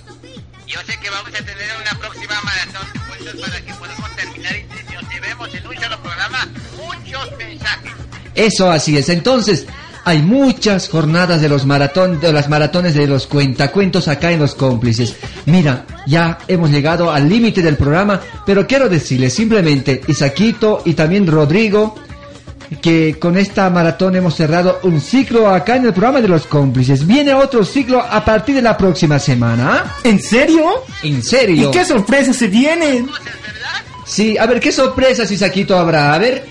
Yo 0.67 0.79
sé 0.85 0.99
que 0.99 1.09
vamos 1.09 1.29
a 1.29 1.45
tener 1.45 1.69
una 1.81 1.97
próxima 1.97 2.35
maratón 2.41 2.93
de 2.93 2.99
cuentos 3.07 3.41
para 3.41 3.61
que 3.61 3.73
podamos 3.73 4.15
terminar 4.17 4.53
y 4.57 4.93
nos 4.93 5.13
llevemos 5.13 5.53
en 5.55 5.67
un 5.67 5.75
solo 5.77 6.01
programa 6.01 6.47
muchos 6.75 7.37
mensajes. 7.37 7.93
Eso 8.35 8.69
así 8.69 8.97
es. 8.97 9.07
Entonces, 9.07 9.65
hay 10.03 10.21
muchas 10.21 10.89
jornadas 10.89 11.39
de 11.39 11.47
los 11.47 11.65
maratón, 11.65 12.19
de 12.19 12.33
las 12.33 12.49
maratones 12.49 12.95
de 12.95 13.07
los 13.07 13.27
cuentacuentos 13.27 14.09
acá 14.09 14.31
en 14.33 14.39
los 14.39 14.55
cómplices. 14.55 15.15
Mira, 15.45 15.85
ya 16.05 16.37
hemos 16.49 16.69
llegado 16.69 17.11
al 17.11 17.29
límite 17.29 17.61
del 17.61 17.77
programa, 17.77 18.19
pero 18.45 18.67
quiero 18.67 18.89
decirles 18.89 19.33
simplemente, 19.33 20.01
Isaquito 20.07 20.81
y 20.83 20.95
también 20.95 21.27
Rodrigo, 21.27 21.95
que 22.81 23.17
con 23.19 23.37
esta 23.37 23.69
maratón 23.69 24.15
hemos 24.15 24.35
cerrado 24.35 24.79
un 24.83 24.99
ciclo 25.01 25.49
acá 25.49 25.75
en 25.77 25.85
el 25.85 25.93
programa 25.93 26.21
de 26.21 26.27
los 26.27 26.45
cómplices. 26.45 27.05
Viene 27.07 27.33
otro 27.33 27.63
ciclo 27.63 28.01
a 28.01 28.23
partir 28.23 28.55
de 28.55 28.61
la 28.61 28.77
próxima 28.77 29.19
semana. 29.19 29.95
¿En 30.03 30.21
serio? 30.21 30.83
¿En 31.03 31.23
serio? 31.23 31.69
¿Y 31.69 31.71
qué 31.71 31.85
sorpresas 31.85 32.35
se 32.35 32.47
vienen? 32.47 33.09
Sí, 34.05 34.37
a 34.37 34.45
ver, 34.45 34.59
¿qué 34.59 34.71
sorpresas, 34.71 35.29
Isaquito, 35.31 35.77
habrá? 35.77 36.13
A 36.13 36.17
ver, 36.17 36.45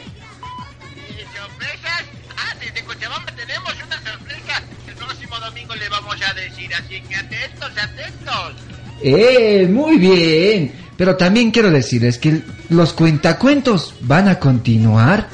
Ah, 2.37 2.55
desde 2.61 2.83
Cochabamba 2.85 3.33
tenemos 3.35 3.73
una 3.87 3.97
sorpresa. 4.11 4.63
El 4.89 4.95
próximo 4.95 5.39
domingo 5.41 5.75
le 5.75 5.89
vamos 5.89 6.17
a 6.29 6.35
decir, 6.35 6.71
así 6.75 7.01
que 7.09 7.17
atentos, 7.17 7.71
atentos. 7.71 8.55
Eh, 9.03 9.67
muy 9.71 9.97
bien. 9.99 10.73
Pero 10.97 11.17
también 11.17 11.51
quiero 11.51 11.71
decirles 11.71 12.19
que 12.19 12.43
los 12.71 12.93
cuentacuentos 12.95 13.95
van 14.01 14.29
a 14.29 14.39
continuar, 14.39 15.29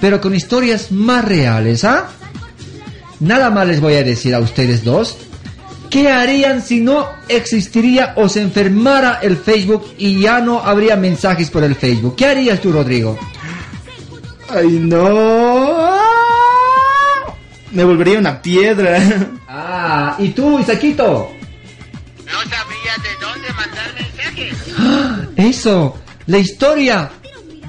pero 0.00 0.20
con 0.20 0.34
historias 0.34 0.92
más 0.92 1.24
reales, 1.24 1.84
¿ah? 1.84 2.08
Nada 3.20 3.50
más 3.50 3.66
les 3.66 3.80
voy 3.80 3.94
a 3.94 4.02
decir 4.02 4.34
a 4.34 4.40
ustedes 4.40 4.84
dos. 4.84 5.16
¿Qué 5.90 6.10
harían 6.10 6.60
si 6.60 6.80
no 6.80 7.08
existiría 7.28 8.14
o 8.16 8.28
se 8.28 8.42
enfermara 8.42 9.20
el 9.22 9.36
Facebook 9.36 9.94
y 9.96 10.20
ya 10.20 10.40
no 10.40 10.58
habría 10.60 10.96
mensajes 10.96 11.50
por 11.50 11.62
el 11.62 11.76
Facebook? 11.76 12.16
¿Qué 12.16 12.26
harías 12.26 12.60
tú, 12.60 12.72
Rodrigo? 12.72 13.16
Ay, 14.50 14.78
no. 14.82 15.96
Me 17.70 17.84
volvería 17.84 18.18
una 18.18 18.42
piedra. 18.42 19.00
Ah, 19.48 20.16
¿y 20.18 20.30
tú, 20.30 20.58
Isaquito? 20.58 21.30
No 22.24 22.40
sabía 22.40 22.94
de 23.02 23.24
dónde 23.24 23.52
mandar 23.52 23.94
mensajes. 23.94 24.54
¡Ah! 24.76 25.20
Eso, 25.36 25.96
la 26.26 26.38
historia 26.38 27.10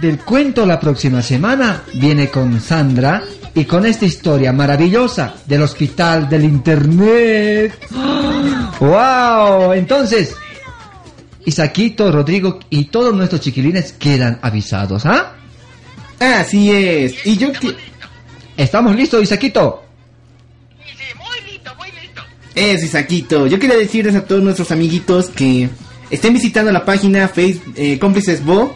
del 0.06 0.20
cuento 0.20 0.68
la 0.68 0.80
próxima 0.80 1.24
semana 1.24 1.84
viene 1.96 2.30
con 2.30 2.62
Sandra 2.62 3.24
y 3.56 3.66
con 3.66 3.88
esta 3.88 4.06
historia 4.06 4.54
maravillosa 4.54 5.34
del 5.48 5.64
hospital 5.64 6.30
del 6.30 6.44
internet. 6.44 7.88
¡Wow! 8.80 9.74
Entonces, 9.74 10.36
Isaquito, 11.44 12.12
Rodrigo 12.12 12.60
y 12.70 12.86
todos 12.86 13.16
nuestros 13.16 13.42
chiquilines 13.42 13.94
quedan 13.94 14.38
avisados, 14.44 15.08
¿ah? 15.08 15.34
Así 16.20 16.72
es. 16.72 17.26
Y 17.26 17.38
yo 17.38 17.52
que... 17.52 17.76
¿Estamos 18.56 18.96
listos, 18.96 19.24
Isaquito? 19.24 19.84
Es 22.54 22.84
Isaquito. 22.84 23.48
Yo 23.48 23.58
quería 23.58 23.78
decirles 23.78 24.14
a 24.14 24.24
todos 24.24 24.44
nuestros 24.44 24.72
amiguitos 24.72 25.30
que 25.30 25.68
estén 26.12 26.32
visitando 26.32 26.72
la 26.72 26.86
página 26.86 27.28
Face, 27.28 27.60
eh, 27.76 27.98
Cómplices 27.98 28.46
Bo 28.46 28.76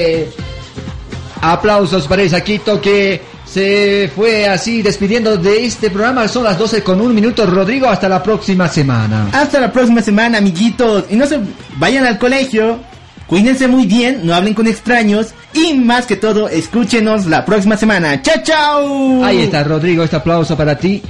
Aplausos 1.41 2.07
para 2.07 2.23
Isaquito 2.23 2.79
que 2.79 3.21
se 3.45 4.09
fue 4.15 4.47
así 4.47 4.81
despidiendo 4.81 5.37
de 5.37 5.65
este 5.65 5.89
programa. 5.89 6.27
Son 6.27 6.43
las 6.43 6.57
12 6.57 6.83
con 6.83 7.01
un 7.01 7.13
minuto. 7.13 7.45
Rodrigo, 7.45 7.87
hasta 7.87 8.07
la 8.07 8.23
próxima 8.23 8.67
semana. 8.69 9.27
Hasta 9.33 9.59
la 9.59 9.71
próxima 9.71 10.01
semana, 10.01 10.37
amiguitos. 10.37 11.05
Y 11.09 11.15
no 11.15 11.25
se 11.25 11.39
vayan 11.77 12.05
al 12.05 12.17
colegio. 12.17 12.79
Cuídense 13.27 13.67
muy 13.67 13.85
bien, 13.85 14.21
no 14.23 14.35
hablen 14.35 14.53
con 14.53 14.67
extraños. 14.67 15.33
Y 15.53 15.73
más 15.73 16.05
que 16.05 16.15
todo, 16.15 16.47
escúchenos 16.47 17.25
la 17.25 17.43
próxima 17.43 17.75
semana. 17.75 18.21
¡Chao, 18.21 18.43
chao! 18.43 19.23
Ahí 19.23 19.41
está, 19.41 19.63
Rodrigo. 19.63 20.03
Este 20.03 20.17
aplauso 20.17 20.55
para 20.55 20.77
ti. 20.77 21.01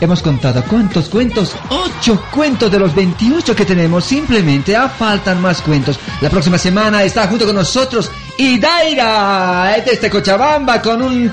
Hemos 0.00 0.20
contado 0.20 0.62
cuántos 0.68 1.08
cuentos, 1.08 1.56
ocho 1.70 2.22
cuentos 2.30 2.70
de 2.70 2.78
los 2.78 2.94
28 2.94 3.56
que 3.56 3.64
tenemos, 3.64 4.04
simplemente 4.04 4.76
ah, 4.76 4.90
faltan 4.90 5.40
más 5.40 5.62
cuentos. 5.62 5.98
La 6.20 6.28
próxima 6.28 6.58
semana 6.58 7.02
está 7.02 7.26
junto 7.26 7.46
con 7.46 7.54
nosotros 7.56 8.10
Idaira 8.38 9.82
de 9.84 9.92
este 9.92 10.10
Cochabamba 10.10 10.80
con 10.82 11.02
un, 11.02 11.32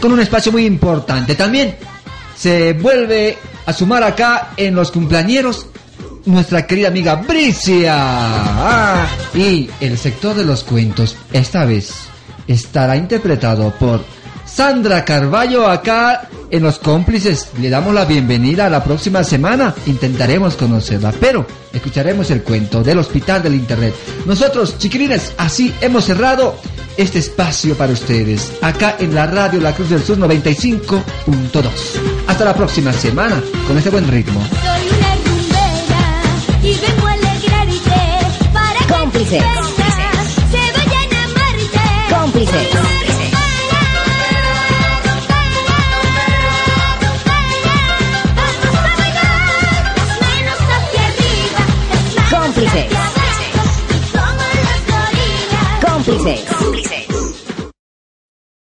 con 0.00 0.12
un 0.12 0.20
espacio 0.20 0.52
muy 0.52 0.64
importante. 0.66 1.34
También 1.34 1.76
se 2.36 2.72
vuelve 2.72 3.36
a 3.66 3.72
sumar 3.72 4.02
acá 4.02 4.50
en 4.56 4.74
los 4.74 4.90
cumpleañeros 4.90 5.66
nuestra 6.24 6.66
querida 6.66 6.88
amiga 6.88 7.16
Bricia. 7.16 7.94
Ah, 7.96 9.06
y 9.34 9.68
el 9.80 9.98
sector 9.98 10.34
de 10.34 10.44
los 10.44 10.64
cuentos, 10.64 11.16
esta 11.32 11.64
vez, 11.64 11.92
estará 12.46 12.96
interpretado 12.96 13.70
por 13.78 14.04
Sandra 14.58 15.04
Carballo 15.04 15.68
acá 15.68 16.28
en 16.50 16.64
Los 16.64 16.80
Cómplices. 16.80 17.50
Le 17.60 17.70
damos 17.70 17.94
la 17.94 18.04
bienvenida 18.04 18.66
a 18.66 18.68
la 18.68 18.82
próxima 18.82 19.22
semana. 19.22 19.72
Intentaremos 19.86 20.56
conocerla, 20.56 21.12
pero 21.20 21.46
escucharemos 21.72 22.28
el 22.32 22.42
cuento 22.42 22.82
del 22.82 22.98
Hospital 22.98 23.40
del 23.40 23.54
Internet. 23.54 23.94
Nosotros, 24.26 24.76
chiquilines, 24.76 25.32
así 25.38 25.72
hemos 25.80 26.06
cerrado 26.06 26.56
este 26.96 27.20
espacio 27.20 27.76
para 27.76 27.92
ustedes, 27.92 28.50
acá 28.60 28.96
en 28.98 29.14
la 29.14 29.28
radio 29.28 29.60
La 29.60 29.76
Cruz 29.76 29.90
del 29.90 30.02
Sur 30.02 30.18
95.2. 30.18 31.02
Hasta 32.26 32.44
la 32.44 32.54
próxima 32.56 32.92
semana, 32.92 33.40
con 33.68 33.78
este 33.78 33.90
buen 33.90 34.08
ritmo. 34.10 34.40
Soy 34.40 34.88
una 34.88 35.14
rumbera 35.24 36.64
y 36.64 36.74
vengo 36.84 37.06
a 37.06 37.12
alegrarte 37.12 38.52
para 38.52 38.78
que 38.80 38.92
Cómplices. 38.92 39.40
se 40.50 40.56
vayan 40.58 41.12
a 41.12 41.24
amarte. 41.26 42.12
Cómplices. 42.12 43.07
Arriba, 56.28 56.57